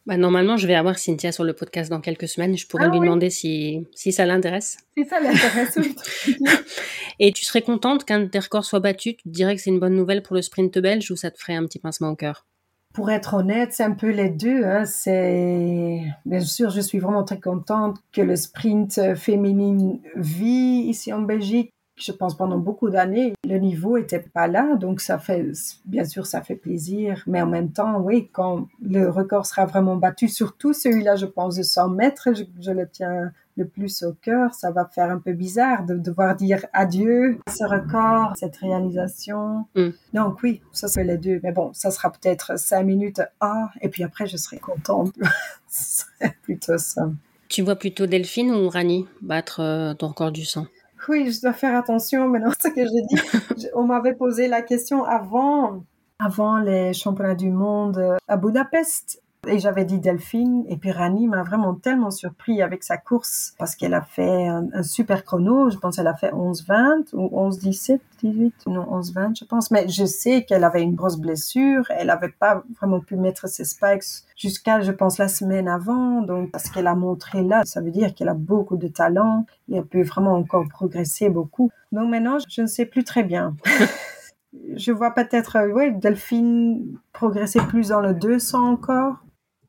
Bah, 0.07 0.17
normalement, 0.17 0.57
je 0.57 0.67
vais 0.67 0.75
avoir 0.75 0.99
Cynthia 0.99 1.31
sur 1.31 1.45
le 1.45 1.53
podcast 1.53 1.89
dans 1.89 2.01
quelques 2.01 2.27
semaines. 2.27 2.57
Je 2.57 2.67
pourrais 2.67 2.87
ah 2.87 2.89
lui 2.89 2.99
demander 2.99 3.31
si, 3.31 3.87
ça 3.95 4.27
l'intéresse. 4.27 4.79
Si 4.97 5.05
ça 5.05 5.21
l'intéresse, 5.21 5.79
oui. 5.79 5.95
Et 7.21 7.33
tu 7.33 7.45
serais 7.45 7.63
contente 7.63 8.05
qu'un 8.05 8.21
des 8.25 8.39
records 8.41 8.65
soit 8.65 8.81
battu? 8.81 9.15
Tu 9.15 9.23
te 9.23 9.29
dirais 9.29 9.55
que 9.55 9.63
c'est 9.63 9.71
une 9.71 9.79
bonne 9.79 9.95
nouvelle 9.95 10.23
pour 10.23 10.35
le 10.35 10.43
sprint 10.43 10.77
belge 10.79 11.09
ou 11.13 11.17
ça 11.17 11.31
te 11.31 11.39
ferait 11.39 11.55
un 11.55 11.65
petit 11.67 11.79
pincement 11.79 12.11
au 12.11 12.17
cœur? 12.17 12.47
Pour 12.93 13.11
être 13.11 13.35
honnête, 13.35 13.73
c'est 13.73 13.85
un 13.85 13.93
peu 13.93 14.11
les 14.11 14.29
deux. 14.29 14.65
Hein. 14.65 14.85
C'est 14.85 16.03
bien 16.25 16.41
sûr, 16.41 16.71
je 16.71 16.81
suis 16.81 16.99
vraiment 16.99 17.25
très 17.25 17.41
contente 17.41 17.99
que 18.13 18.21
le 18.23 18.37
sprint 18.37 19.15
féminin 19.17 19.99
vit 20.17 20.85
ici 20.89 21.13
en 21.13 21.23
Belgique. 21.23 21.73
Je 21.97 22.13
pense 22.13 22.37
pendant 22.37 22.59
beaucoup 22.59 22.91
d'années, 22.91 23.35
le 23.45 23.59
niveau 23.59 23.97
était 23.97 24.21
pas 24.21 24.49
là, 24.49 24.77
donc 24.77 25.01
ça 25.01 25.19
fait, 25.19 25.53
bien 25.85 26.05
sûr, 26.05 26.27
ça 26.27 26.41
fait 26.41 26.57
plaisir. 26.57 27.23
Mais 27.27 27.43
en 27.43 27.47
même 27.47 27.71
temps, 27.71 28.01
oui, 28.01 28.31
quand 28.33 28.67
le 28.83 29.09
record 29.09 29.47
sera 29.47 29.67
vraiment 29.67 29.97
battu, 29.97 30.29
surtout 30.29 30.73
celui-là, 30.73 31.17
je 31.17 31.27
pense 31.27 31.57
de 31.57 31.63
100 31.63 31.91
mètres, 31.91 32.29
je 32.61 32.71
le 32.71 32.89
tiens 32.89 33.33
le 33.57 33.67
plus 33.67 34.03
au 34.03 34.15
cœur, 34.15 34.55
ça 34.55 34.71
va 34.71 34.87
faire 34.87 35.11
un 35.11 35.19
peu 35.19 35.33
bizarre 35.33 35.85
de 35.85 35.95
devoir 35.95 36.37
dire 36.37 36.65
adieu 36.73 37.39
à 37.47 37.51
ce 37.51 37.65
record, 37.65 38.33
cette 38.37 38.57
réalisation. 38.57 39.67
Mm. 39.75 39.91
Donc 40.15 40.43
oui, 40.43 40.63
ça 40.73 40.89
c'est 40.89 41.05
les 41.05 41.19
deux. 41.19 41.41
Mais 41.43 41.53
bon, 41.53 41.71
ça 41.75 41.91
sera 41.91 42.11
peut-être 42.11 42.59
cinq 42.59 42.85
minutes 42.85 43.21
ah, 43.41 43.71
et 43.81 43.89
puis 43.89 44.05
après 44.05 44.27
je 44.27 44.37
serai 44.37 44.59
contente. 44.59 45.13
c'est 45.69 46.35
plutôt 46.43 46.79
ça. 46.79 47.11
Tu 47.49 47.63
vois 47.63 47.77
plutôt 47.77 48.07
Delphine 48.07 48.51
ou 48.51 48.69
Rani 48.69 49.07
battre 49.21 49.61
euh, 49.61 49.95
ton 49.95 50.09
record 50.09 50.33
du 50.33 50.45
sang 50.45 50.67
Oui, 51.09 51.31
je 51.31 51.41
dois 51.41 51.53
faire 51.53 51.77
attention 51.77 52.29
maintenant 52.29 52.53
ce 52.63 52.69
que 52.69 52.81
j'ai 52.81 53.03
dit. 53.09 53.69
On 53.75 53.85
m'avait 53.85 54.15
posé 54.15 54.49
la 54.49 54.63
question 54.63 55.05
avant 55.05 55.85
avant 56.19 56.59
les 56.59 56.93
championnats 56.93 57.35
du 57.35 57.51
monde 57.51 58.17
à 58.29 58.37
Budapest 58.37 59.22
et 59.49 59.59
j'avais 59.59 59.85
dit 59.85 59.99
Delphine, 59.99 60.65
et 60.69 60.77
puis 60.77 60.93
Rani 60.93 61.27
m'a 61.27 61.43
vraiment 61.43 61.75
tellement 61.75 62.13
surpris 62.13 62.63
avec 62.63 62.85
sa 62.85 62.97
course, 62.97 63.55
parce 63.59 63.75
qu'elle 63.75 63.95
a 63.95 64.03
fait 64.03 64.47
un, 64.47 64.83
super 64.85 65.25
chrono, 65.25 65.69
je 65.69 65.77
pense 65.79 65.97
qu'elle 65.97 66.07
a 66.07 66.15
fait 66.15 66.31
11-20 66.31 67.15
ou 67.15 67.49
11-17, 67.51 67.99
18, 68.23 68.55
non 68.69 68.85
11-20 69.01 69.39
je 69.41 69.45
pense, 69.45 69.73
mais 69.73 69.89
je 69.89 70.05
sais 70.05 70.45
qu'elle 70.45 70.63
avait 70.63 70.83
une 70.83 70.95
grosse 70.95 71.17
blessure, 71.17 71.85
elle 71.91 72.07
n'avait 72.07 72.29
pas 72.29 72.63
vraiment 72.81 73.01
pu 73.01 73.17
mettre 73.17 73.49
ses 73.49 73.65
spikes 73.65 74.05
jusqu'à, 74.37 74.81
je 74.81 74.93
pense, 74.93 75.19
la 75.19 75.29
semaine 75.29 75.67
avant, 75.67 76.23
donc 76.23 76.53
parce 76.53 76.71
qu'elle 76.71 76.87
a 76.87 76.95
montré 76.95 77.43
là, 77.43 77.63
ça 77.65 77.81
veut 77.81 77.91
dire 77.91 78.15
qu'elle 78.15 78.29
a 78.29 78.35
beaucoup 78.35 78.77
de 78.77 78.89
talent, 78.89 79.45
et 79.69 79.77
elle 79.77 79.87
peut 79.87 80.03
vraiment 80.03 80.35
encore 80.35 80.69
progresser 80.69 81.31
beaucoup. 81.31 81.71
Donc 81.91 82.09
maintenant, 82.09 82.39
je 82.49 82.63
ne 82.63 82.67
sais 82.67 82.87
plus 82.87 83.03
très 83.03 83.25
bien. 83.25 83.57
je 84.77 84.93
vois 84.93 85.13
peut-être, 85.13 85.59
oui, 85.73 85.93
Delphine 85.93 86.97
progresser 87.13 87.61
plus 87.69 87.89
dans 87.89 88.01
le 88.01 88.15
200 88.15 88.71
encore. 88.71 89.17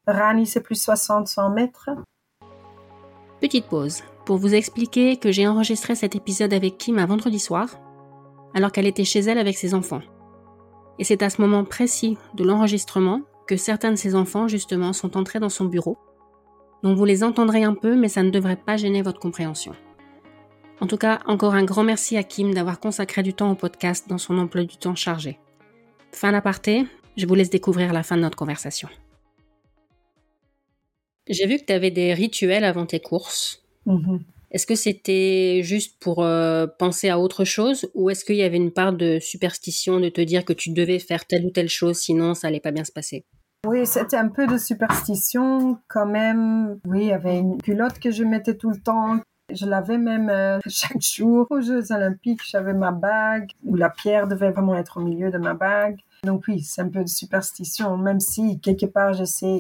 Rani, 0.07 0.45
c'est 0.45 0.61
plus 0.61 0.85
60-100 0.85 1.53
mètres. 1.53 1.89
Petite 3.39 3.67
pause 3.67 4.01
pour 4.25 4.37
vous 4.37 4.53
expliquer 4.53 5.17
que 5.17 5.31
j'ai 5.31 5.47
enregistré 5.47 5.95
cet 5.95 6.15
épisode 6.15 6.53
avec 6.53 6.77
Kim 6.77 6.97
un 6.97 7.05
vendredi 7.05 7.39
soir, 7.39 7.69
alors 8.53 8.71
qu'elle 8.71 8.87
était 8.87 9.03
chez 9.03 9.19
elle 9.19 9.37
avec 9.37 9.57
ses 9.57 9.73
enfants. 9.73 10.01
Et 10.99 11.03
c'est 11.03 11.23
à 11.23 11.29
ce 11.29 11.41
moment 11.41 11.63
précis 11.63 12.17
de 12.35 12.43
l'enregistrement 12.43 13.21
que 13.47 13.57
certains 13.57 13.91
de 13.91 13.97
ses 13.97 14.15
enfants, 14.15 14.47
justement, 14.47 14.93
sont 14.93 15.17
entrés 15.17 15.39
dans 15.39 15.49
son 15.49 15.65
bureau. 15.65 15.97
Donc 16.83 16.97
vous 16.97 17.05
les 17.05 17.23
entendrez 17.23 17.63
un 17.63 17.73
peu, 17.73 17.95
mais 17.95 18.09
ça 18.09 18.23
ne 18.23 18.29
devrait 18.29 18.57
pas 18.57 18.77
gêner 18.77 19.01
votre 19.01 19.19
compréhension. 19.19 19.73
En 20.81 20.87
tout 20.87 20.97
cas, 20.97 21.19
encore 21.27 21.55
un 21.55 21.63
grand 21.63 21.83
merci 21.83 22.17
à 22.17 22.23
Kim 22.23 22.53
d'avoir 22.53 22.79
consacré 22.79 23.23
du 23.23 23.33
temps 23.33 23.51
au 23.51 23.55
podcast 23.55 24.09
dans 24.09 24.17
son 24.17 24.37
emploi 24.37 24.63
du 24.63 24.77
temps 24.77 24.95
chargé. 24.95 25.39
Fin 26.11 26.33
d'aparté, 26.33 26.85
je 27.15 27.25
vous 27.25 27.35
laisse 27.35 27.49
découvrir 27.49 27.93
la 27.93 28.03
fin 28.03 28.17
de 28.17 28.21
notre 28.21 28.37
conversation. 28.37 28.89
J'ai 31.30 31.47
vu 31.47 31.57
que 31.57 31.65
tu 31.65 31.74
avais 31.74 31.91
des 31.91 32.13
rituels 32.13 32.63
avant 32.63 32.86
tes 32.86 32.99
courses. 32.99 33.63
Mm-hmm. 33.88 34.19
Est-ce 34.51 34.67
que 34.67 34.76
c'était 34.76 35.61
juste 35.63 35.99
pour 35.99 36.24
euh, 36.24 36.67
penser 36.67 37.09
à 37.09 37.19
autre 37.19 37.43
chose 37.43 37.89
ou 37.95 38.11
est-ce 38.11 38.24
qu'il 38.24 38.36
y 38.36 38.43
avait 38.43 38.57
une 38.57 38.71
part 38.71 38.93
de 38.93 39.17
superstition 39.19 39.99
de 39.99 40.09
te 40.09 40.21
dire 40.21 40.45
que 40.45 40.53
tu 40.53 40.69
devais 40.69 40.99
faire 40.99 41.26
telle 41.26 41.45
ou 41.45 41.49
telle 41.49 41.69
chose 41.69 41.97
sinon 41.97 42.36
ça 42.36 42.47
allait 42.47 42.59
pas 42.59 42.71
bien 42.71 42.84
se 42.84 42.91
passer? 42.91 43.26
Oui, 43.65 43.88
c'était 43.88 44.17
un 44.17 44.28
peu 44.28 44.45
de 44.45 44.57
superstition 44.57 45.80
quand 45.88 46.05
même. 46.05 46.80
Oui, 46.86 47.03
il 47.03 47.07
y 47.07 47.13
avait 47.13 47.39
une 47.39 47.59
culotte 47.61 47.97
que 47.97 48.11
je 48.11 48.24
mettais 48.24 48.55
tout 48.55 48.69
le 48.69 48.78
temps. 48.78 49.19
Je 49.51 49.65
l'avais 49.65 49.97
même 49.97 50.30
euh, 50.30 50.59
chaque 50.67 51.01
jour 51.01 51.47
aux 51.49 51.61
Jeux 51.61 51.91
Olympiques. 51.91 52.41
J'avais 52.45 52.74
ma 52.74 52.91
bague 52.91 53.49
où 53.63 53.76
la 53.76 53.89
pierre 53.89 54.28
devait 54.28 54.51
vraiment 54.51 54.76
être 54.76 54.97
au 54.97 55.01
milieu 55.01 55.32
de 55.32 55.38
ma 55.39 55.55
bague. 55.55 55.97
Donc 56.26 56.43
oui, 56.47 56.61
c'est 56.61 56.82
un 56.82 56.89
peu 56.89 57.01
de 57.01 57.09
superstition, 57.09 57.97
même 57.97 58.19
si 58.19 58.59
quelque 58.59 58.86
part 58.86 59.13
je 59.13 59.24
sais 59.24 59.59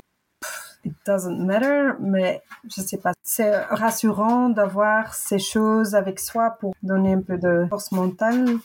it 0.83 0.93
doesn't 1.05 1.37
matter, 1.45 1.93
mais 1.99 2.41
je 2.65 2.81
sais 2.81 2.97
pas. 2.97 3.13
C'est 3.23 3.55
rassurant 3.65 4.49
d'avoir 4.49 5.13
ces 5.13 5.39
choses 5.39 5.95
avec 5.95 6.19
soi 6.19 6.57
pour 6.59 6.73
donner 6.83 7.13
un 7.13 7.21
peu 7.21 7.37
de 7.37 7.65
force 7.69 7.91
mentale. 7.91 8.57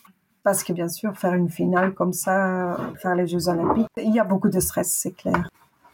Parce 0.45 0.65
que 0.65 0.73
bien 0.73 0.89
sûr, 0.89 1.17
faire 1.17 1.35
une 1.35 1.51
finale 1.51 1.93
comme 1.95 2.13
ça, 2.13 2.77
faire 3.03 3.15
les 3.15 3.27
Jeux 3.27 3.49
Olympiques, 3.49 3.89
il 3.99 4.15
y 4.15 4.19
a 4.19 4.25
beaucoup 4.25 4.49
de 4.49 4.61
stress, 4.61 4.91
c'est 4.91 5.13
clair. 5.13 5.49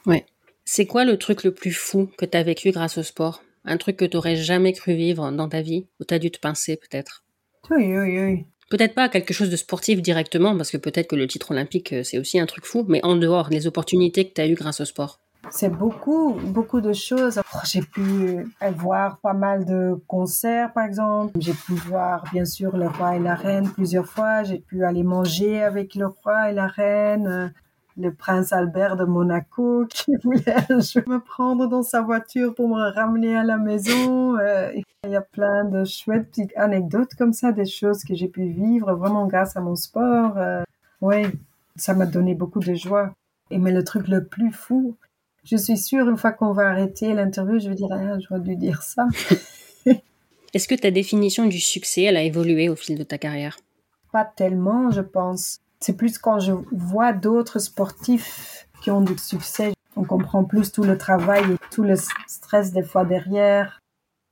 Ouais. 0.07 0.27
C'est 0.64 0.87
quoi 0.87 1.05
le 1.05 1.18
truc 1.18 1.45
le 1.45 1.53
plus 1.53 1.72
fou 1.72 2.09
que 2.16 2.25
tu 2.25 2.37
as 2.37 2.43
vécu 2.43 2.70
grâce 2.70 2.97
au 2.97 3.03
sport? 3.03 3.43
Un 3.64 3.79
truc 3.79 3.97
que 3.97 4.05
tu 4.05 4.16
n'aurais 4.16 4.37
jamais 4.37 4.72
cru 4.72 4.95
vivre 4.95 5.31
dans 5.33 5.49
ta 5.49 5.61
vie, 5.61 5.89
où 5.99 6.05
tu 6.05 6.14
as 6.14 6.18
dû 6.18 6.31
te 6.31 6.39
pincer 6.39 6.77
peut-être? 6.77 7.25
Oui, 7.70 7.99
oui, 7.99 8.20
oui. 8.20 8.47
Peut-être 8.70 8.95
pas 8.95 9.09
quelque 9.09 9.35
chose 9.35 9.51
de 9.51 9.57
sportif 9.57 10.01
directement, 10.01 10.57
parce 10.57 10.70
que 10.70 10.77
peut-être 10.77 11.09
que 11.09 11.16
le 11.16 11.27
titre 11.27 11.51
olympique, 11.51 11.93
euh, 11.93 12.03
c'est 12.03 12.18
aussi 12.18 12.39
un 12.39 12.47
truc 12.47 12.64
fou, 12.64 12.85
mais 12.89 13.05
en 13.05 13.16
dehors, 13.16 13.49
les 13.51 13.66
opportunités 13.66 14.29
que 14.29 14.35
tu 14.35 14.41
as 14.41 14.47
eues 14.47 14.55
grâce 14.55 14.81
au 14.81 14.85
sport. 14.85 15.20
C'est 15.51 15.69
beaucoup, 15.69 16.33
beaucoup 16.33 16.81
de 16.81 16.93
choses. 16.93 17.41
J'ai 17.65 17.83
pu 17.83 18.47
voir 18.77 19.19
pas 19.19 19.35
mal 19.35 19.65
de 19.65 20.01
concerts, 20.07 20.73
par 20.73 20.85
exemple. 20.85 21.33
J'ai 21.39 21.53
pu 21.53 21.75
voir, 21.75 22.25
bien 22.33 22.45
sûr, 22.45 22.77
le 22.77 22.89
roi 22.89 23.17
et 23.17 23.21
la 23.21 23.35
reine 23.35 23.71
plusieurs 23.71 24.07
fois. 24.07 24.43
J'ai 24.43 24.59
pu 24.59 24.85
aller 24.85 25.03
manger 25.03 25.63
avec 25.63 25.95
le 25.95 26.07
roi 26.07 26.51
et 26.51 26.55
la 26.55 26.67
reine. 26.67 27.53
Le 27.97 28.13
prince 28.13 28.53
Albert 28.53 28.97
de 28.97 29.05
Monaco 29.05 29.87
qui 29.91 30.17
voulait 30.17 30.67
me 30.69 31.19
prendre 31.19 31.69
dans 31.69 31.85
sa 31.85 32.03
voiture 32.03 32.53
pour 32.55 32.69
me 32.69 32.93
ramener 32.93 33.37
à 33.37 33.45
la 33.45 33.57
maison. 33.57 34.37
Euh, 34.37 34.73
il 35.05 35.11
y 35.11 35.17
a 35.17 35.21
plein 35.21 35.65
de 35.65 35.85
chouettes 35.85 36.29
petites 36.31 36.57
anecdotes 36.57 37.15
comme 37.17 37.33
ça, 37.33 37.53
des 37.53 37.67
choses 37.67 38.03
que 38.03 38.15
j'ai 38.15 38.29
pu 38.29 38.49
vivre 38.49 38.95
vraiment 38.95 39.27
grâce 39.27 39.57
à 39.57 39.61
mon 39.61 39.77
sport. 39.77 40.37
Euh, 40.39 40.65
oui, 41.01 41.27
ça 41.77 41.95
m'a 41.95 42.07
donné 42.07 42.35
beaucoup 42.35 42.61
de 42.61 42.75
joie. 42.75 43.13
Et 43.51 43.59
mais 43.59 43.71
le 43.71 43.85
truc 43.85 44.09
le 44.09 44.25
plus 44.25 44.51
fou, 44.51 44.97
je 45.45 45.57
suis 45.57 45.77
sûre, 45.77 46.09
une 46.09 46.17
fois 46.17 46.33
qu'on 46.33 46.53
va 46.53 46.69
arrêter 46.69 47.13
l'interview, 47.13 47.59
je 47.59 47.69
vais 47.69 47.75
dire, 47.75 47.89
ah, 47.91 48.19
j'aurais 48.19 48.41
dû 48.41 48.57
dire 48.57 48.83
ça. 48.83 49.07
Est-ce 50.55 50.69
que 50.69 50.75
ta 50.75 50.91
définition 50.91 51.47
du 51.47 51.61
succès, 51.61 52.03
elle 52.03 52.17
a 52.17 52.23
évolué 52.23 52.69
au 52.69 52.77
fil 52.77 52.97
de 52.97 53.03
ta 53.03 53.19
carrière? 53.19 53.59
Pas 54.13 54.25
tellement, 54.25 54.91
je 54.91 55.01
pense. 55.01 55.59
C'est 55.81 55.97
plus 55.97 56.17
quand 56.19 56.39
je 56.39 56.53
vois 56.73 57.13
d'autres 57.13 57.59
sportifs 57.59 58.67
qui 58.83 58.91
ont 58.91 59.01
du 59.01 59.19
succès, 59.19 59.73
on 59.97 60.05
comprend 60.05 60.45
plus 60.45 60.73
tout 60.73 60.85
le 60.85 60.97
travail 60.97 61.43
et 61.53 61.57
tout 61.71 61.83
le 61.83 61.97
stress 62.27 62.73
des 62.73 62.83
fois 62.83 63.05
derrière. 63.05 63.81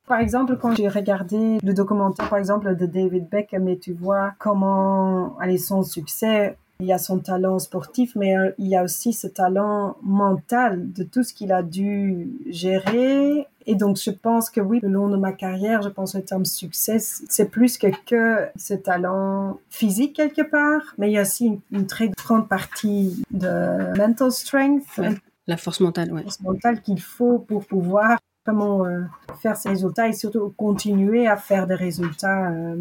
Par 0.07 0.21
exemple, 0.21 0.57
quand 0.57 0.75
j'ai 0.75 0.89
regardé 0.89 1.59
le 1.63 1.75
documentaire, 1.75 2.29
par 2.29 2.39
exemple, 2.39 2.75
de 2.77 2.87
David 2.87 3.29
Beckham, 3.29 3.69
et 3.69 3.79
tu 3.79 3.93
vois 3.93 4.35
comment 4.39 5.39
aller 5.39 5.59
son 5.59 5.83
succès, 5.83 6.57
il 6.83 6.89
y 6.89 6.93
a 6.93 6.99
son 6.99 7.21
talent 7.21 7.61
sportif, 7.61 8.17
mais 8.17 8.37
euh, 8.37 8.51
il 8.59 8.67
y 8.67 8.77
a 8.77 8.83
aussi 8.83 9.13
ce 9.13 9.29
talent 9.29 9.97
mental 10.03 10.93
de 10.93 11.05
tout 11.05 11.23
ce 11.23 11.33
qu'il 11.33 11.53
a 11.53 11.63
dû 11.63 12.29
gérer. 12.51 13.47
Et 13.67 13.77
donc, 13.77 13.97
je 13.97 14.11
pense 14.11 14.51
que 14.51 14.61
oui, 14.61 14.81
le 14.83 14.89
long 14.89 15.09
de 15.09 15.17
ma 15.17 15.31
carrière, 15.33 15.81
je 15.83 15.89
pense 15.89 16.17
le 16.17 16.23
terme 16.23 16.45
succès, 16.45 16.99
c'est 16.99 17.49
plus 17.49 17.79
que, 17.79 17.87
que 18.05 18.49
ce 18.57 18.75
talent 18.75 19.61
physique 19.71 20.17
quelque 20.17 20.43
part, 20.43 20.83
mais 20.99 21.09
il 21.09 21.13
y 21.13 21.19
a 21.19 21.23
aussi 21.23 21.61
une, 21.71 21.87
très 21.87 22.09
grande 22.09 22.49
partie 22.49 23.23
de 23.31 23.97
mental 23.97 24.33
strength. 24.33 25.01
la 25.47 25.57
force 25.57 25.79
mentale, 25.79 26.13
oui. 26.13 26.19
La 26.19 26.23
force 26.25 26.41
mentale 26.41 26.83
qu'il 26.83 27.01
faut 27.01 27.39
pour 27.39 27.65
pouvoir 27.65 28.19
vraiment 28.45 28.85
euh, 28.85 29.03
faire 29.41 29.57
ces 29.57 29.69
résultats 29.69 30.09
et 30.09 30.13
surtout 30.13 30.53
continuer 30.57 31.29
à 31.29 31.37
faire 31.37 31.69
des 31.69 31.77
résultats. 31.77 32.51
Euh, 32.51 32.75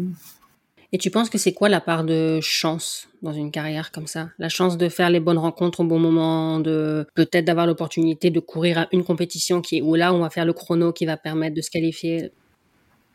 et 0.92 0.98
tu 0.98 1.10
penses 1.10 1.30
que 1.30 1.38
c'est 1.38 1.52
quoi 1.52 1.70
la 1.70 1.80
part 1.80 2.04
de 2.04 2.38
chance 2.42 3.08
dans 3.22 3.32
une 3.32 3.50
carrière 3.50 3.92
comme 3.92 4.06
ça? 4.06 4.28
La 4.38 4.50
chance 4.50 4.76
de 4.76 4.90
faire 4.90 5.08
les 5.08 5.20
bonnes 5.20 5.38
rencontres 5.38 5.80
au 5.80 5.84
bon 5.84 5.98
moment, 5.98 6.60
de 6.60 7.06
peut-être 7.14 7.46
d'avoir 7.46 7.66
l'opportunité 7.66 8.30
de 8.30 8.40
courir 8.40 8.78
à 8.78 8.88
une 8.92 9.02
compétition 9.02 9.62
qui 9.62 9.80
où 9.80 9.94
là 9.94 10.12
on 10.12 10.18
va 10.18 10.28
faire 10.28 10.44
le 10.44 10.52
chrono 10.52 10.92
qui 10.92 11.06
va 11.06 11.16
permettre 11.16 11.56
de 11.56 11.62
se 11.62 11.70
qualifier? 11.70 12.30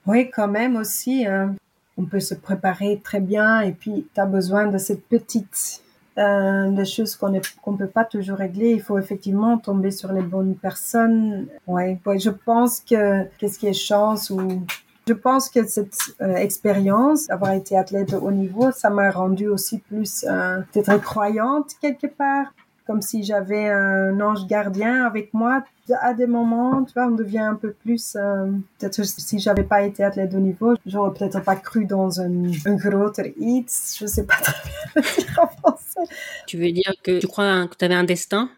Oui, 0.07 0.31
quand 0.31 0.47
même 0.47 0.75
aussi. 0.75 1.27
Hein. 1.27 1.55
On 1.97 2.05
peut 2.05 2.19
se 2.19 2.33
préparer 2.33 2.99
très 3.03 3.19
bien 3.19 3.61
et 3.61 3.73
puis 3.73 4.07
tu 4.13 4.19
as 4.19 4.25
besoin 4.25 4.67
de 4.67 4.79
cette 4.79 5.05
petite 5.07 5.83
euh, 6.17 6.83
choses 6.83 7.15
qu'on 7.15 7.29
ne 7.29 7.77
peut 7.77 7.87
pas 7.87 8.05
toujours 8.05 8.37
régler. 8.37 8.71
Il 8.71 8.81
faut 8.81 8.97
effectivement 8.97 9.59
tomber 9.59 9.91
sur 9.91 10.11
les 10.13 10.23
bonnes 10.23 10.55
personnes. 10.55 11.45
Ouais, 11.67 11.99
ouais 12.07 12.17
je 12.17 12.31
pense 12.31 12.79
que 12.79 13.25
qu'est-ce 13.37 13.59
qui 13.59 13.67
est 13.67 13.73
chance 13.73 14.31
ou 14.31 14.63
je 15.07 15.13
pense 15.13 15.49
que 15.49 15.65
cette 15.65 15.95
euh, 16.21 16.35
expérience 16.35 17.27
d'avoir 17.27 17.53
été 17.53 17.77
athlète 17.77 18.11
de 18.11 18.17
haut 18.17 18.31
niveau, 18.31 18.71
ça 18.71 18.89
m'a 18.89 19.09
rendu 19.09 19.47
aussi 19.47 19.79
plus 19.79 20.25
euh, 20.27 20.59
peut-être 20.73 21.01
croyante 21.01 21.71
quelque 21.81 22.07
part, 22.07 22.47
comme 22.85 23.01
si 23.01 23.23
j'avais 23.23 23.69
un 23.69 24.19
ange 24.19 24.47
gardien 24.47 25.05
avec 25.05 25.33
moi. 25.33 25.63
À 26.01 26.13
des 26.13 26.27
moments, 26.27 26.83
tu 26.83 26.93
vois, 26.93 27.07
on 27.07 27.15
devient 27.15 27.39
un 27.39 27.55
peu 27.55 27.71
plus. 27.71 28.15
Euh, 28.15 28.47
peut-être 28.77 29.03
si 29.05 29.39
j'avais 29.39 29.63
pas 29.63 29.83
été 29.83 30.03
athlète 30.03 30.31
de 30.31 30.37
haut 30.37 30.41
niveau, 30.41 30.73
j'aurais 30.85 31.17
peut-être 31.17 31.41
pas 31.43 31.55
cru 31.55 31.85
dans 31.85 32.19
un, 32.19 32.51
un 32.65 32.75
groter 32.75 33.33
iets. 33.39 33.97
Je 33.99 34.05
sais 34.05 34.25
pas 34.25 34.35
très 34.35 34.53
bien 34.63 34.75
le 34.95 35.01
dire 35.01 35.39
en 35.41 35.47
français. 35.47 36.13
Tu 36.45 36.57
veux 36.57 36.71
dire 36.71 36.93
que 37.03 37.19
tu 37.19 37.27
crois 37.27 37.67
que 37.67 37.75
tu 37.75 37.85
avais 37.85 37.95
un 37.95 38.03
destin? 38.03 38.49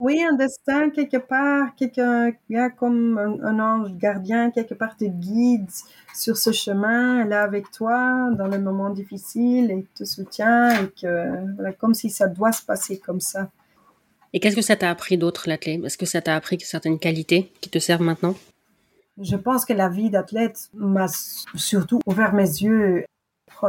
Oui, 0.00 0.22
un 0.22 0.32
destin 0.32 0.88
quelque 0.88 1.18
part, 1.18 1.74
quelqu'un 1.76 2.32
comme 2.70 3.18
un, 3.18 3.58
ange 3.60 3.94
gardien, 3.96 4.50
quelque 4.50 4.72
part 4.72 4.96
te 4.96 5.04
guide 5.04 5.68
sur 6.14 6.38
ce 6.38 6.52
chemin, 6.52 7.26
là 7.26 7.42
avec 7.42 7.70
toi 7.70 8.30
dans 8.36 8.46
les 8.46 8.58
moments 8.58 8.88
difficiles 8.88 9.70
et 9.70 9.86
te 9.94 10.04
soutient 10.04 10.70
et 10.82 10.88
que 10.88 11.54
voilà, 11.54 11.72
comme 11.74 11.92
si 11.92 12.08
ça 12.08 12.28
doit 12.28 12.52
se 12.52 12.64
passer 12.64 12.98
comme 12.98 13.20
ça. 13.20 13.50
Et 14.32 14.40
qu'est-ce 14.40 14.56
que 14.56 14.62
ça 14.62 14.76
t'a 14.76 14.90
appris 14.90 15.18
d'autre, 15.18 15.48
l'athlète? 15.48 15.84
Est-ce 15.84 15.98
que 15.98 16.06
ça 16.06 16.22
t'a 16.22 16.34
appris 16.34 16.58
certaines 16.60 16.98
qualités 16.98 17.52
qui 17.60 17.68
te 17.68 17.78
servent 17.78 18.02
maintenant? 18.02 18.34
Je 19.20 19.36
pense 19.36 19.66
que 19.66 19.74
la 19.74 19.90
vie 19.90 20.08
d'athlète 20.08 20.70
m'a 20.72 21.08
surtout 21.54 22.00
ouvert 22.06 22.32
mes 22.32 22.44
yeux 22.44 23.04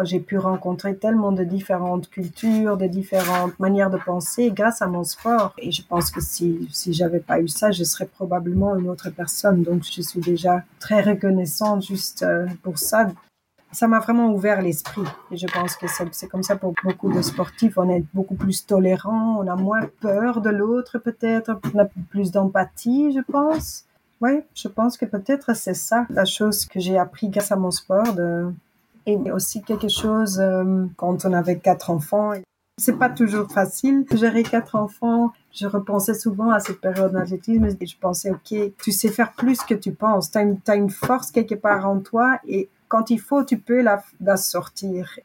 j'ai 0.03 0.19
pu 0.19 0.37
rencontrer 0.37 0.95
tellement 0.95 1.31
de 1.31 1.43
différentes 1.43 2.09
cultures, 2.09 2.77
de 2.77 2.87
différentes 2.87 3.59
manières 3.59 3.89
de 3.89 3.97
penser 3.97 4.51
grâce 4.51 4.81
à 4.81 4.87
mon 4.87 5.03
sport. 5.03 5.53
Et 5.57 5.71
je 5.71 5.83
pense 5.83 6.11
que 6.11 6.21
si, 6.21 6.67
si 6.71 6.93
j'avais 6.93 7.19
pas 7.19 7.39
eu 7.39 7.47
ça, 7.47 7.71
je 7.71 7.83
serais 7.83 8.05
probablement 8.05 8.75
une 8.75 8.89
autre 8.89 9.09
personne. 9.09 9.63
Donc, 9.63 9.83
je 9.83 10.01
suis 10.01 10.19
déjà 10.19 10.63
très 10.79 11.01
reconnaissante 11.01 11.85
juste 11.85 12.23
euh, 12.23 12.47
pour 12.63 12.77
ça. 12.77 13.07
Ça 13.71 13.87
m'a 13.87 13.99
vraiment 13.99 14.33
ouvert 14.33 14.61
l'esprit. 14.61 15.03
Et 15.31 15.37
je 15.37 15.47
pense 15.47 15.75
que 15.75 15.85
c'est 16.11 16.27
comme 16.27 16.43
ça 16.43 16.55
pour 16.55 16.73
beaucoup 16.83 17.11
de 17.11 17.21
sportifs. 17.21 17.77
On 17.77 17.89
est 17.89 18.03
beaucoup 18.13 18.35
plus 18.35 18.65
tolérant, 18.65 19.37
on 19.39 19.47
a 19.47 19.55
moins 19.55 19.87
peur 20.01 20.41
de 20.41 20.49
l'autre 20.49 20.99
peut-être, 20.99 21.59
on 21.73 21.79
a 21.79 21.85
plus 22.09 22.31
d'empathie, 22.31 23.13
je 23.13 23.21
pense. 23.31 23.85
Oui, 24.19 24.41
je 24.53 24.67
pense 24.67 24.97
que 24.97 25.05
peut-être 25.05 25.55
c'est 25.55 25.73
ça 25.73 26.05
la 26.09 26.25
chose 26.25 26.65
que 26.65 26.79
j'ai 26.79 26.97
appris 26.97 27.29
grâce 27.29 27.51
à 27.51 27.55
mon 27.55 27.71
sport, 27.71 28.13
et 29.05 29.17
aussi 29.31 29.61
quelque 29.61 29.89
chose 29.89 30.39
euh, 30.39 30.85
quand 30.97 31.25
on 31.25 31.33
avait 31.33 31.59
quatre 31.59 31.89
enfants. 31.89 32.33
C'est 32.77 32.97
pas 32.97 33.09
toujours 33.09 33.51
facile 33.51 34.05
gérer 34.11 34.43
quatre 34.43 34.75
enfants. 34.75 35.31
Je 35.51 35.67
repensais 35.67 36.13
souvent 36.13 36.51
à 36.51 36.59
cette 36.59 36.81
période 36.81 37.11
d'athlétisme 37.11 37.67
et 37.79 37.85
je 37.85 37.97
pensais, 37.97 38.31
OK, 38.31 38.53
tu 38.81 38.91
sais 38.91 39.09
faire 39.09 39.33
plus 39.33 39.59
que 39.61 39.73
tu 39.73 39.91
penses. 39.91 40.31
Tu 40.31 40.39
as, 40.39 40.75
une 40.75 40.89
force 40.89 41.31
quelque 41.31 41.55
part 41.55 41.87
en 41.87 41.99
toi 41.99 42.39
et 42.47 42.69
quand 42.87 43.09
il 43.09 43.19
faut, 43.19 43.43
tu 43.43 43.59
peux 43.59 43.81
la, 43.81 44.03
la 44.19 44.37
sortir. 44.37 45.19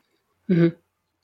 Mhm. 0.49 0.73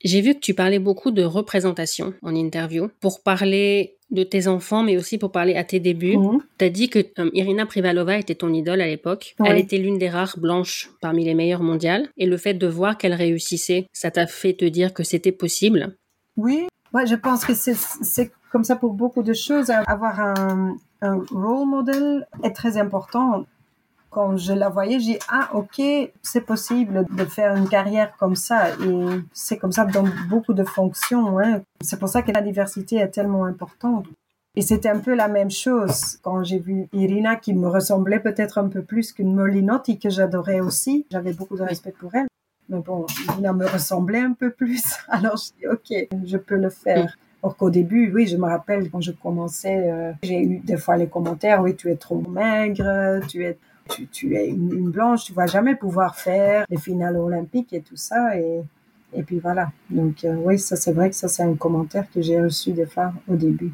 J'ai 0.05 0.21
vu 0.21 0.35
que 0.35 0.41
tu 0.41 0.55
parlais 0.55 0.81
beaucoup 0.81 1.13
de 1.13 1.23
représentation 1.23 2.15
en 2.23 2.35
interview 2.35 2.89
pour 3.01 3.23
parler 3.23 3.97
de 4.13 4.23
tes 4.23 4.47
enfants, 4.47 4.83
mais 4.83 4.97
aussi 4.97 5.19
pour 5.19 5.33
parler 5.33 5.57
à 5.57 5.65
tes 5.65 5.81
débuts. 5.81 6.17
Mhm. 6.17 6.41
Tu 6.59 6.65
as 6.65 6.71
dit 6.71 6.89
que 6.89 7.01
euh, 7.19 7.31
Irina 7.33 7.67
Privalova 7.67 8.19
était 8.19 8.35
ton 8.35 8.53
idole 8.53 8.81
à 8.81 8.87
l'époque. 8.87 9.35
Elle 9.45 9.59
était 9.59 9.79
l'une 9.79 9.99
des 9.99 10.09
rares 10.09 10.39
blanches 10.39 10.91
parmi 11.01 11.25
les 11.25 11.35
meilleures 11.35 11.63
mondiales. 11.63 12.09
Et 12.17 12.27
le 12.27 12.37
fait 12.37 12.55
de 12.55 12.67
voir 12.67 12.99
qu'elle 12.99 13.15
réussissait, 13.15 13.87
ça 13.93 14.11
t'a 14.11 14.27
fait 14.27 14.53
te 14.53 14.65
dire 14.65 14.93
que 14.95 15.03
c'était 15.03 15.33
possible? 15.33 15.97
Oui, 16.37 16.67
ouais, 16.93 17.07
je 17.07 17.15
pense 17.15 17.45
que 17.45 17.55
c'est 17.55 18.31
comme 18.51 18.65
ça 18.65 18.77
pour 18.77 18.93
beaucoup 18.93 19.23
de 19.23 19.33
choses. 19.33 19.71
Avoir 19.71 20.21
un, 20.21 20.77
un 21.01 21.19
role 21.31 21.67
model 21.67 22.27
est 22.43 22.53
très 22.53 22.77
important 22.77 23.47
quand 24.13 24.37
je 24.37 24.53
la 24.53 24.69
voyais, 24.69 25.01
j'ai 25.01 25.19
ah, 25.29 25.49
ok, 25.55 25.83
c'est 26.23 26.43
possible 26.43 27.07
de 27.11 27.25
faire 27.25 27.57
une 27.57 27.69
carrière 27.69 28.15
comme 28.19 28.37
ça. 28.37 28.71
Et 28.71 29.07
c'est 29.33 29.57
comme 29.57 29.73
ça 29.73 29.87
dans 29.87 30.05
beaucoup 30.29 30.53
de 30.53 30.65
fonctions. 30.65 31.39
Hein. 31.39 31.63
C'est 31.81 31.99
pour 31.99 32.09
ça 32.09 32.23
que 32.23 32.31
la 32.31 32.43
diversité 32.43 32.97
est 32.97 33.09
tellement 33.09 33.45
importante. 33.45 34.07
Et 34.55 34.61
c'était 34.61 34.91
un 34.91 34.99
peu 34.99 35.15
la 35.15 35.29
même 35.29 35.51
chose 35.51 36.19
quand 36.21 36.45
j'ai 36.45 36.59
vu 36.59 36.87
Irina 36.93 37.37
qui 37.37 37.55
me 37.55 37.69
ressemblait 37.69 38.21
peut-être 38.21 38.59
un 38.59 38.69
peu 38.69 38.83
plus 38.83 39.13
qu'une 39.13 39.35
Molinotti 39.35 39.99
que 39.99 40.11
j'adorais 40.11 40.61
aussi. 40.61 41.07
J'avais 41.11 41.33
beaucoup 41.33 41.57
de 41.57 41.63
respect 41.63 41.95
pour 41.99 42.15
elle. 42.15 42.27
Mais 42.69 42.81
bon, 42.81 43.07
Irina 43.31 43.55
me 43.55 43.67
ressemblait 43.67 44.21
un 44.21 44.35
peu 44.35 44.51
plus. 44.51 44.83
Alors 45.09 45.39
je 45.39 45.59
dis, 45.59 45.67
OK, 45.67 46.09
je 46.25 46.37
peux 46.37 46.57
le 46.57 46.69
faire. 46.69 47.17
Or 47.43 47.57
qu'au 47.57 47.71
début, 47.71 48.13
oui, 48.15 48.27
je 48.27 48.37
me 48.37 48.45
rappelle 48.45 48.91
quand 48.91 49.01
je 49.01 49.13
commençais, 49.13 49.91
euh, 49.91 50.13
j'ai 50.23 50.41
eu 50.43 50.59
des 50.59 50.77
fois 50.77 50.97
les 50.97 51.09
commentaires, 51.09 51.63
oui, 51.63 51.75
tu 51.75 51.91
es 51.91 51.97
trop 51.97 52.21
maigre, 52.21 53.21
tu 53.27 53.45
es, 53.45 53.59
tu, 54.13 54.35
es 54.37 54.49
une, 54.49 54.91
blanche, 54.91 55.25
tu 55.25 55.33
vas 55.33 55.47
jamais 55.47 55.75
pouvoir 55.75 56.17
faire 56.17 56.65
les 56.71 56.79
finales 56.79 57.17
olympiques 57.17 57.73
et 57.73 57.81
tout 57.81 57.97
ça. 57.97 58.39
Et, 58.39 58.63
et 59.15 59.23
puis 59.23 59.39
voilà. 59.39 59.71
Donc 59.91 60.25
euh, 60.25 60.35
oui, 60.35 60.59
ça 60.59 60.77
c'est 60.77 60.93
vrai 60.93 61.11
que 61.11 61.17
ça 61.17 61.29
c'est 61.29 61.43
un 61.43 61.55
commentaire 61.55 62.07
que 62.13 62.23
j'ai 62.23 62.41
reçu 62.41 62.73
des 62.73 62.87
fois 62.87 63.13
au 63.29 63.37
début. 63.37 63.73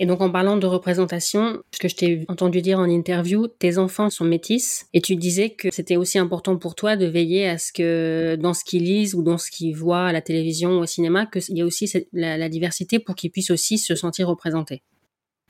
Et 0.00 0.06
donc 0.06 0.20
en 0.20 0.30
parlant 0.30 0.56
de 0.56 0.66
représentation, 0.66 1.60
ce 1.72 1.78
que 1.80 1.88
je 1.88 1.96
t'ai 1.96 2.24
entendu 2.28 2.62
dire 2.62 2.78
en 2.78 2.88
interview, 2.88 3.48
tes 3.48 3.78
enfants 3.78 4.10
sont 4.10 4.24
métis 4.24 4.86
et 4.94 5.00
tu 5.00 5.16
disais 5.16 5.50
que 5.50 5.68
c'était 5.72 5.96
aussi 5.96 6.18
important 6.18 6.56
pour 6.56 6.76
toi 6.76 6.96
de 6.96 7.06
veiller 7.06 7.48
à 7.48 7.58
ce 7.58 7.72
que 7.72 8.36
dans 8.36 8.54
ce 8.54 8.64
qu'ils 8.64 8.84
lisent 8.84 9.16
ou 9.16 9.22
dans 9.22 9.38
ce 9.38 9.50
qu'ils 9.50 9.74
voient 9.74 10.06
à 10.06 10.12
la 10.12 10.22
télévision 10.22 10.78
ou 10.78 10.82
au 10.82 10.86
cinéma, 10.86 11.26
qu'il 11.26 11.56
y 11.56 11.60
ait 11.60 11.64
aussi 11.64 11.92
la, 12.12 12.48
diversité 12.48 13.00
pour 13.00 13.16
qu'ils 13.16 13.32
puissent 13.32 13.50
aussi 13.50 13.76
se 13.76 13.96
sentir 13.96 14.28
représentés. 14.28 14.82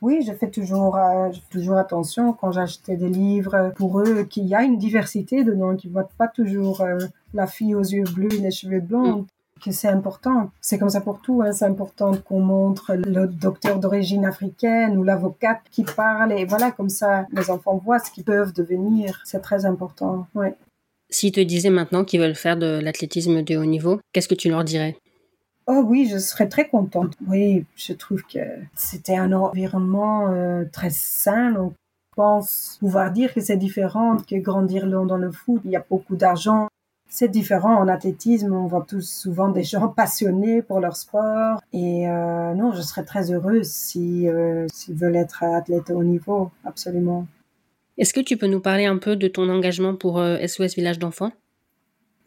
Oui, 0.00 0.22
je 0.26 0.32
fais 0.32 0.48
toujours, 0.48 0.96
euh, 0.96 1.30
toujours 1.50 1.76
attention 1.76 2.32
quand 2.32 2.52
j'achetais 2.52 2.96
des 2.96 3.08
livres 3.08 3.72
pour 3.76 4.00
eux 4.00 4.24
qu'il 4.24 4.46
y 4.46 4.54
a 4.54 4.62
une 4.62 4.78
diversité 4.78 5.42
dedans, 5.42 5.74
qu'ils 5.74 5.90
ne 5.90 5.94
voient 5.94 6.08
pas 6.16 6.28
toujours 6.28 6.82
euh, 6.82 6.98
la 7.34 7.46
fille 7.46 7.74
aux 7.74 7.82
yeux 7.82 8.04
bleus 8.04 8.32
et 8.32 8.38
les 8.38 8.50
cheveux 8.50 8.80
blonds. 8.80 9.26
Que 9.64 9.72
c'est 9.72 9.88
important. 9.88 10.52
C'est 10.60 10.78
comme 10.78 10.88
ça 10.88 11.00
pour 11.00 11.20
tout. 11.20 11.42
Hein. 11.42 11.50
C'est 11.50 11.64
important 11.64 12.12
qu'on 12.14 12.38
montre 12.38 12.94
le 12.94 13.26
docteur 13.26 13.80
d'origine 13.80 14.24
africaine 14.24 14.96
ou 14.96 15.02
l'avocate 15.02 15.62
qui 15.72 15.82
parle. 15.82 16.30
Et 16.30 16.44
voilà, 16.44 16.70
comme 16.70 16.88
ça, 16.88 17.26
les 17.32 17.50
enfants 17.50 17.76
voient 17.84 17.98
ce 17.98 18.12
qu'ils 18.12 18.22
peuvent 18.22 18.52
devenir. 18.52 19.20
C'est 19.24 19.42
très 19.42 19.66
important. 19.66 20.28
Ouais. 20.36 20.54
S'ils 21.10 21.32
te 21.32 21.40
disaient 21.40 21.70
maintenant 21.70 22.04
qu'ils 22.04 22.20
veulent 22.20 22.36
faire 22.36 22.56
de 22.56 22.78
l'athlétisme 22.80 23.42
de 23.42 23.56
haut 23.56 23.64
niveau, 23.64 23.98
qu'est-ce 24.12 24.28
que 24.28 24.36
tu 24.36 24.48
leur 24.48 24.62
dirais? 24.62 24.96
Oh 25.70 25.84
oui, 25.86 26.08
je 26.10 26.16
serais 26.16 26.48
très 26.48 26.66
contente. 26.66 27.12
Oui, 27.26 27.66
je 27.76 27.92
trouve 27.92 28.22
que 28.22 28.38
c'était 28.74 29.16
un 29.16 29.32
environnement 29.32 30.28
euh, 30.32 30.64
très 30.72 30.88
sain. 30.88 31.52
Donc, 31.52 31.72
je 31.72 32.16
pense 32.16 32.78
pouvoir 32.80 33.12
dire 33.12 33.34
que 33.34 33.42
c'est 33.42 33.58
différent 33.58 34.16
que 34.16 34.36
grandir 34.36 34.86
dans 34.86 35.18
le 35.18 35.30
foot. 35.30 35.60
Il 35.66 35.70
y 35.70 35.76
a 35.76 35.84
beaucoup 35.86 36.16
d'argent, 36.16 36.68
c'est 37.06 37.28
différent 37.28 37.76
en 37.76 37.86
athlétisme. 37.86 38.50
On 38.50 38.66
voit 38.66 38.86
tous 38.88 39.02
souvent 39.02 39.50
des 39.50 39.62
gens 39.62 39.88
passionnés 39.96 40.62
pour 40.62 40.80
leur 40.80 40.96
sport. 40.96 41.60
Et 41.74 42.08
euh, 42.08 42.54
non, 42.54 42.72
je 42.72 42.80
serais 42.80 43.04
très 43.04 43.30
heureuse 43.30 43.68
euh, 43.96 44.66
s'ils 44.72 44.94
veulent 44.94 45.16
être 45.16 45.42
athlètes 45.42 45.90
au 45.90 46.02
niveau, 46.02 46.50
absolument. 46.64 47.26
Est-ce 47.98 48.14
que 48.14 48.20
tu 48.20 48.38
peux 48.38 48.46
nous 48.46 48.60
parler 48.60 48.86
un 48.86 48.96
peu 48.96 49.16
de 49.16 49.28
ton 49.28 49.50
engagement 49.50 49.94
pour 49.94 50.18
SOS 50.18 50.60
euh, 50.60 50.66
Village 50.76 50.98
d'enfants? 50.98 51.32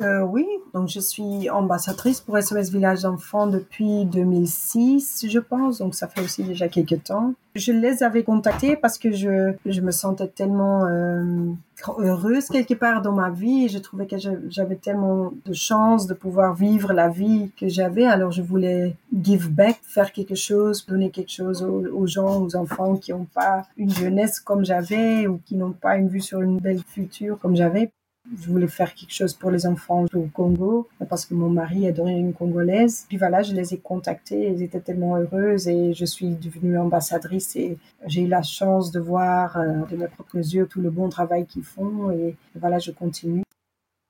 Euh, 0.02 0.22
oui, 0.22 0.47
donc 0.74 0.89
je 0.89 0.99
suis 0.99 1.49
ambassadrice 1.49 2.22
pour 2.22 2.38
SOS 2.41 2.72
Village 2.72 3.02
d'enfants 3.04 3.47
depuis 3.47 4.06
2006, 4.06 5.26
je 5.30 5.39
pense, 5.39 5.78
donc 5.78 5.93
ça 5.93 6.08
fait 6.08 6.22
aussi 6.22 6.43
déjà 6.43 6.68
quelques 6.68 7.04
temps. 7.04 7.34
Je 7.56 7.72
les 7.72 8.02
avais 8.02 8.24
contactés 8.24 8.76
parce 8.76 8.97
que 8.97 9.12
je, 9.12 9.54
je 9.66 9.82
me 9.82 9.91
sentais 9.91 10.28
tellement 10.28 10.86
euh, 10.86 11.52
heureuse 11.99 12.47
quelque 12.47 12.74
part 12.74 13.02
dans 13.02 13.12
ma 13.12 13.30
vie 13.30 13.66
et 13.66 13.70
je 13.70 13.78
trouvais 13.78 14.08
que 14.08 14.16
j'avais 14.49 14.78
tellement 14.78 15.34
de 15.45 15.54
chance 15.54 16.08
de 16.08 16.14
pouvoir 16.14 16.56
vivre 16.56 16.93
la 16.93 17.10
vie 17.10 17.52
que 17.60 17.68
j'avais. 17.68 18.06
Alors 18.06 18.32
je 18.32 18.41
voulais 18.41 18.95
give 19.14 19.49
back, 19.49 19.80
faire 19.84 20.12
quelque 20.12 20.36
chose, 20.36 20.86
donner 20.86 21.12
quelque 21.12 21.32
chose 21.32 21.62
aux, 21.62 21.86
aux 21.93 22.08
gens, 22.08 22.41
aux 22.41 22.56
enfants 22.56 22.95
qui 22.95 23.12
n'ont 23.12 23.28
pas 23.34 23.68
une 23.78 23.91
jeunesse 23.91 24.39
comme 24.39 24.66
j'avais 24.66 25.28
ou 25.28 25.39
qui 25.45 25.56
n'ont 25.56 25.74
pas 25.74 25.97
une 25.97 26.08
vue 26.08 26.22
sur 26.22 26.41
une 26.41 26.60
belle 26.60 26.82
future 26.88 27.38
comme 27.39 27.56
j'avais 27.56 27.91
je 28.40 28.48
voulais 28.50 28.68
faire 28.68 28.94
quelque 28.94 29.14
chose 29.14 29.34
pour 29.34 29.52
les 29.52 29.66
enfants 29.66 30.06
au 30.14 30.28
Congo 30.34 30.88
parce 31.10 31.26
que 31.26 31.34
mon 31.34 31.50
mari 31.50 31.86
est 31.86 31.92
d'origine 31.92 32.34
congolaise. 32.34 33.06
Puis 33.08 33.18
voilà, 33.18 33.42
je 33.42 33.54
les 33.54 33.74
ai 33.74 33.78
contactés, 33.78 34.48
elles 34.48 34.62
étaient 34.62 34.80
tellement 34.80 35.18
heureuses 35.18 35.68
et 35.68 35.94
je 35.94 36.06
suis 36.06 36.30
devenue 36.36 36.78
ambassadrice 36.78 37.56
et 37.56 37.78
j'ai 38.08 38.22
eu 38.22 38.28
la 38.28 38.42
chance 38.42 38.92
de 38.92 39.00
voir 39.00 39.58
euh, 39.58 39.86
de 39.90 39.98
mes 39.98 40.08
propres 40.08 40.38
yeux 40.38 40.68
tout 40.68 40.82
le 40.82 40.90
bon 40.90 41.10
travail 41.10 41.46
qu'ils 41.46 41.64
font 41.64 42.12
et 42.12 42.36
voilà, 42.56 42.80
je 42.80 42.92
continue. 42.92 43.44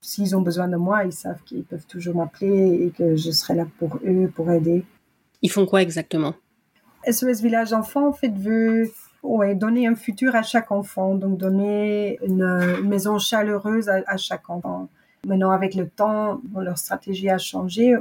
S'ils 0.04 0.36
ont 0.36 0.42
besoin 0.42 0.68
de 0.68 0.78
moi, 0.78 1.04
ils 1.06 1.14
savent 1.14 1.44
qu'ils 1.44 1.64
peuvent 1.64 1.86
toujours 1.86 2.16
m'appeler 2.16 2.86
et 2.86 2.90
que 2.92 3.16
je 3.16 3.32
serai 3.32 3.54
là 3.54 3.68
pour 3.78 4.00
eux, 4.06 4.32
pour 4.34 4.52
aider. 4.52 4.84
Ils 5.42 5.52
font 5.52 5.66
quoi 5.66 5.82
exactement? 5.82 6.34
SOS 7.10 7.42
Village 7.42 7.74
Enfants, 7.74 8.08
en 8.08 8.14
fait, 8.14 8.32
veut 8.32 8.92
Ouais, 9.24 9.54
donner 9.54 9.88
un 9.88 9.96
futur 9.96 10.36
à 10.36 10.42
chaque 10.42 10.72
enfant, 10.72 11.16
donc 11.16 11.38
donner 11.38 12.20
une, 12.26 12.82
maison 12.84 13.20
chaleureuse 13.20 13.88
à, 13.90 14.18
chaque 14.18 14.50
enfant. 14.50 14.90
Maintenant, 15.28 15.52
avec 15.52 15.76
le 15.76 15.88
temps, 15.88 16.42
leur 16.56 16.78
stratégie 16.78 17.30
a 17.30 17.38
changé. 17.38 17.96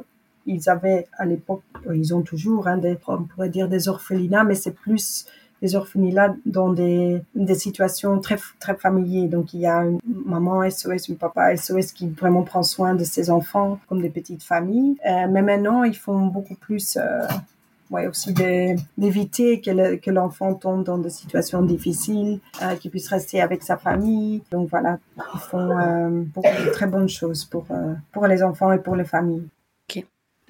Ils 0.46 0.70
avaient 0.70 1.06
à 1.18 1.26
l'époque, 1.26 1.62
ils 1.92 2.14
ont 2.14 2.22
toujours, 2.22 2.66
hein, 2.66 2.78
des, 2.78 2.96
on 3.06 3.24
pourrait 3.24 3.50
dire 3.50 3.68
des 3.68 3.88
orphelinats, 3.88 4.44
mais 4.44 4.54
c'est 4.54 4.74
plus 4.74 5.26
des 5.60 5.76
orphelinats 5.76 6.34
dans 6.46 6.72
des, 6.72 7.20
des 7.34 7.54
situations 7.54 8.18
très 8.20 8.38
très 8.58 8.74
familières. 8.74 9.28
Donc 9.28 9.52
il 9.52 9.60
y 9.60 9.66
a 9.66 9.84
une 9.84 10.00
maman 10.24 10.68
SOS, 10.68 11.08
une 11.08 11.16
papa 11.16 11.54
SOS 11.56 11.92
qui 11.92 12.08
vraiment 12.08 12.42
prend 12.42 12.62
soin 12.62 12.94
de 12.94 13.04
ses 13.04 13.30
enfants 13.30 13.78
comme 13.88 14.00
des 14.00 14.08
petites 14.10 14.42
familles. 14.42 14.96
Euh, 15.06 15.26
mais 15.30 15.42
maintenant 15.42 15.84
ils 15.84 15.96
font 15.96 16.26
beaucoup 16.26 16.54
plus 16.54 16.96
euh, 16.96 17.26
ouais, 17.90 18.06
aussi 18.06 18.32
d'éviter 18.32 19.60
que 19.60 20.10
l'enfant 20.10 20.54
tombe 20.54 20.84
dans 20.84 20.98
des 20.98 21.10
situations 21.10 21.62
difficiles, 21.62 22.40
euh, 22.62 22.76
qu'il 22.76 22.90
puisse 22.90 23.08
rester 23.08 23.40
avec 23.40 23.62
sa 23.62 23.76
famille. 23.76 24.42
Donc 24.50 24.68
voilà, 24.70 24.98
ils 25.34 25.40
font 25.40 25.70
euh, 25.70 26.08
beaucoup 26.34 26.64
de 26.64 26.70
très 26.70 26.86
bonnes 26.86 27.08
choses 27.08 27.44
pour, 27.44 27.66
euh, 27.70 27.94
pour 28.12 28.26
les 28.26 28.42
enfants 28.42 28.72
et 28.72 28.78
pour 28.78 28.96
les 28.96 29.04
familles. 29.04 29.46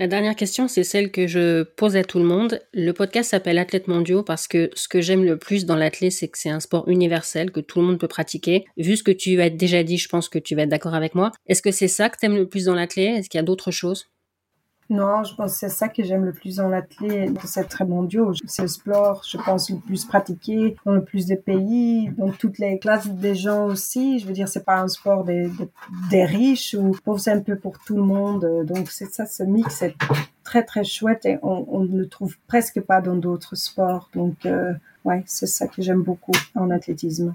La 0.01 0.07
dernière 0.07 0.35
question, 0.35 0.67
c'est 0.67 0.83
celle 0.83 1.11
que 1.11 1.27
je 1.27 1.63
pose 1.63 1.95
à 1.95 2.05
tout 2.05 2.19
le 2.19 2.25
monde. 2.25 2.59
Le 2.73 2.93
podcast 2.93 3.33
s'appelle 3.33 3.59
Athlète 3.59 3.87
mondiaux 3.87 4.23
parce 4.23 4.49
que 4.49 4.71
ce 4.73 4.89
que 4.89 5.03
j'aime 5.03 5.27
le 5.27 5.37
plus 5.37 5.67
dans 5.67 5.77
l'athlète, 5.77 6.13
c'est 6.13 6.29
que 6.29 6.39
c'est 6.39 6.49
un 6.49 6.59
sport 6.59 6.89
universel 6.89 7.51
que 7.51 7.61
tout 7.61 7.81
le 7.81 7.87
monde 7.87 8.01
peut 8.01 8.09
pratiquer. 8.09 8.65
Vu 8.79 8.97
ce 8.97 9.03
que 9.03 9.11
tu 9.11 9.39
as 9.43 9.51
déjà 9.51 9.83
dit, 9.83 9.99
je 9.99 10.09
pense 10.09 10.31
que 10.31 10.39
tu 10.39 10.55
vas 10.55 10.63
être 10.63 10.71
d'accord 10.71 10.95
avec 10.95 11.15
moi. 11.15 11.33
Est-ce 11.49 11.61
que 11.61 11.71
c'est 11.71 11.87
ça 11.87 12.09
que 12.09 12.17
tu 12.19 12.25
aimes 12.25 12.37
le 12.37 12.49
plus 12.49 12.65
dans 12.65 12.75
l'athlète? 12.75 13.19
Est-ce 13.19 13.29
qu'il 13.29 13.37
y 13.37 13.43
a 13.43 13.45
d'autres 13.45 13.73
choses? 13.73 14.09
Non, 14.91 15.23
je 15.23 15.35
pense 15.37 15.53
que 15.53 15.59
c'est 15.59 15.69
ça 15.69 15.89
que 15.89 16.03
j'aime 16.03 16.25
le 16.25 16.33
plus 16.33 16.57
dans 16.57 16.69
l'athlète, 16.69 17.31
c'est 17.45 17.69
très 17.69 17.85
mondial. 17.85 18.33
C'est 18.47 18.63
le 18.63 18.69
sport, 18.69 19.23
je 19.25 19.39
pense, 19.39 19.71
le 19.71 19.77
plus 19.77 20.05
pratiqué 20.05 20.77
dans 20.85 20.93
le 20.93 21.05
plus 21.05 21.27
de 21.27 21.37
pays, 21.37 22.11
dans 22.19 22.31
toutes 22.31 22.59
les 22.59 22.81
classes 22.81 23.09
des 23.09 23.37
gens 23.37 23.67
aussi. 23.67 24.19
Je 24.19 24.27
veux 24.27 24.33
dire, 24.33 24.49
c'est 24.49 24.65
pas 24.65 24.81
un 24.81 24.89
sport 24.89 25.23
des, 25.23 25.49
des, 26.11 26.25
riches 26.25 26.75
ou 26.77 26.97
pauvres, 27.05 27.21
c'est 27.21 27.31
un 27.31 27.41
peu 27.41 27.57
pour 27.57 27.79
tout 27.79 27.97
le 27.97 28.03
monde. 28.03 28.65
Donc, 28.67 28.91
c'est 28.91 29.11
ça, 29.13 29.27
ce 29.27 29.45
mix, 29.45 29.77
c'est 29.77 29.95
très, 30.43 30.65
très 30.65 30.83
chouette 30.83 31.25
et 31.25 31.39
on, 31.43 31.85
ne 31.85 31.97
le 31.97 32.09
trouve 32.09 32.37
presque 32.49 32.81
pas 32.81 33.01
dans 33.01 33.15
d'autres 33.15 33.55
sports. 33.55 34.11
Donc, 34.17 34.45
euh, 34.45 34.73
ouais, 35.05 35.23
c'est 35.27 35.47
ça 35.47 35.69
que 35.69 35.83
j'aime 35.83 36.03
beaucoup 36.03 36.33
en 36.57 36.69
athlétisme. 36.71 37.33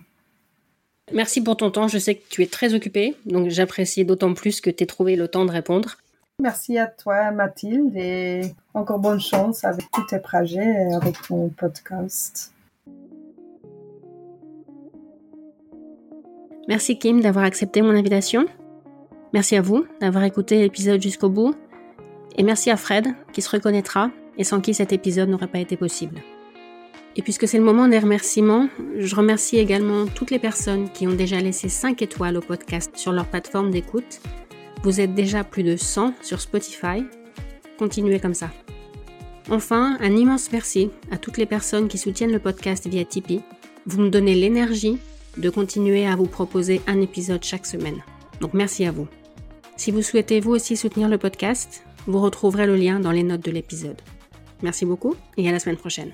Merci 1.14 1.41
pour 1.41 1.56
ton 1.56 1.72
temps. 1.72 1.88
Je 1.88 1.99
sais 1.99 2.16
que 2.16 2.28
tu 2.30 2.43
es 2.43 2.47
très 2.47 2.74
occupée, 2.74 3.16
donc 3.26 3.49
j'apprécie 3.49 4.03
d'autant 4.03 4.34
plus 4.34 4.60
que 4.60 4.70
tu 4.70 4.84
aies 4.84 4.88
trouvé 4.88 5.16
le 5.16 5.30
temps 5.30 5.45
de 5.45 5.51
répondre. 5.51 5.97
Merci 6.42 6.78
à 6.78 6.88
toi, 6.88 7.32
Mathilde, 7.32 7.96
et 7.96 8.42
encore 8.74 9.00
bonne 9.00 9.22
chance 9.22 9.64
avec 9.64 9.90
tous 9.90 10.06
tes 10.08 10.20
projets 10.20 10.66
et 10.66 10.94
avec 10.94 11.22
ton 11.22 11.48
podcast. 11.48 12.54
Merci 16.68 17.00
Kim 17.00 17.22
d'avoir 17.22 17.46
accepté 17.46 17.82
mon 17.82 17.92
invitation. 17.92 18.46
Merci 19.34 19.56
à 19.56 19.62
vous 19.62 19.86
d'avoir 20.02 20.26
écouté 20.26 20.60
l'épisode 20.60 21.02
jusqu'au 21.02 21.30
bout. 21.30 21.56
Et 22.36 22.44
merci 22.44 22.70
à 22.70 22.76
Fred 22.76 23.08
qui 23.32 23.42
se 23.42 23.50
reconnaîtra 23.50 24.12
et 24.38 24.44
sans 24.44 24.60
qui 24.60 24.74
cet 24.74 24.92
épisode 24.92 25.30
n'aurait 25.30 25.48
pas 25.48 25.60
été 25.60 25.78
possible. 25.78 26.22
Et 27.16 27.22
puisque 27.22 27.48
c'est 27.48 27.58
le 27.58 27.64
moment 27.64 27.88
des 27.88 28.00
remerciements, 28.00 28.68
je 28.98 29.16
remercie 29.16 29.58
également 29.58 30.06
toutes 30.06 30.32
les 30.32 30.40
personnes 30.40 30.90
qui 30.90 31.08
ont 31.08 31.14
déjà 31.14 31.40
laissé 31.40 31.70
5 31.70 32.02
étoiles 32.02 32.36
au 32.36 32.42
podcast 32.42 32.98
sur 32.98 33.14
leur 33.14 33.26
plateforme 33.26 33.72
d'écoute 33.72 34.20
vous 34.86 35.02
êtes 35.02 35.16
déjà 35.16 35.44
plus 35.44 35.64
de 35.64 35.78
100 35.78 36.14
sur 36.22 36.40
Spotify. 36.40 37.04
Continuez 37.80 38.20
comme 38.20 38.36
ça. 38.36 38.52
Enfin, 39.50 39.98
un 40.00 40.16
immense 40.16 40.52
merci 40.52 40.92
à 41.10 41.18
toutes 41.18 41.40
les 41.40 41.48
personnes 41.48 41.88
qui 41.88 41.98
soutiennent 41.98 42.32
le 42.32 42.38
podcast 42.38 42.88
via 42.88 43.04
Tipeee. 43.04 43.42
Vous 43.88 44.00
me 44.00 44.12
donnez 44.12 44.36
l'énergie 44.36 45.00
de 45.38 45.50
continuer 45.50 46.06
à 46.06 46.16
vous 46.16 46.28
proposer 46.28 46.82
un 46.86 47.02
épisode 47.02 47.44
chaque 47.44 47.66
semaine. 47.66 48.04
Donc 48.42 48.54
merci 48.54 48.86
à 48.86 48.92
vous. 48.92 49.08
Si 49.76 49.90
vous 49.90 50.04
souhaitez 50.04 50.40
vous 50.40 50.52
aussi 50.52 50.78
soutenir 50.78 51.10
le 51.10 51.18
podcast, 51.18 51.84
vous 52.06 52.22
retrouverez 52.22 52.68
le 52.68 52.76
lien 52.76 53.00
dans 53.00 53.12
les 53.12 53.24
notes 53.24 53.44
de 53.44 53.52
l'épisode. 53.52 54.00
Merci 54.62 54.86
beaucoup 54.86 55.16
et 55.36 55.50
à 55.50 55.52
la 55.52 55.60
semaine 55.60 55.78
prochaine. 55.78 56.14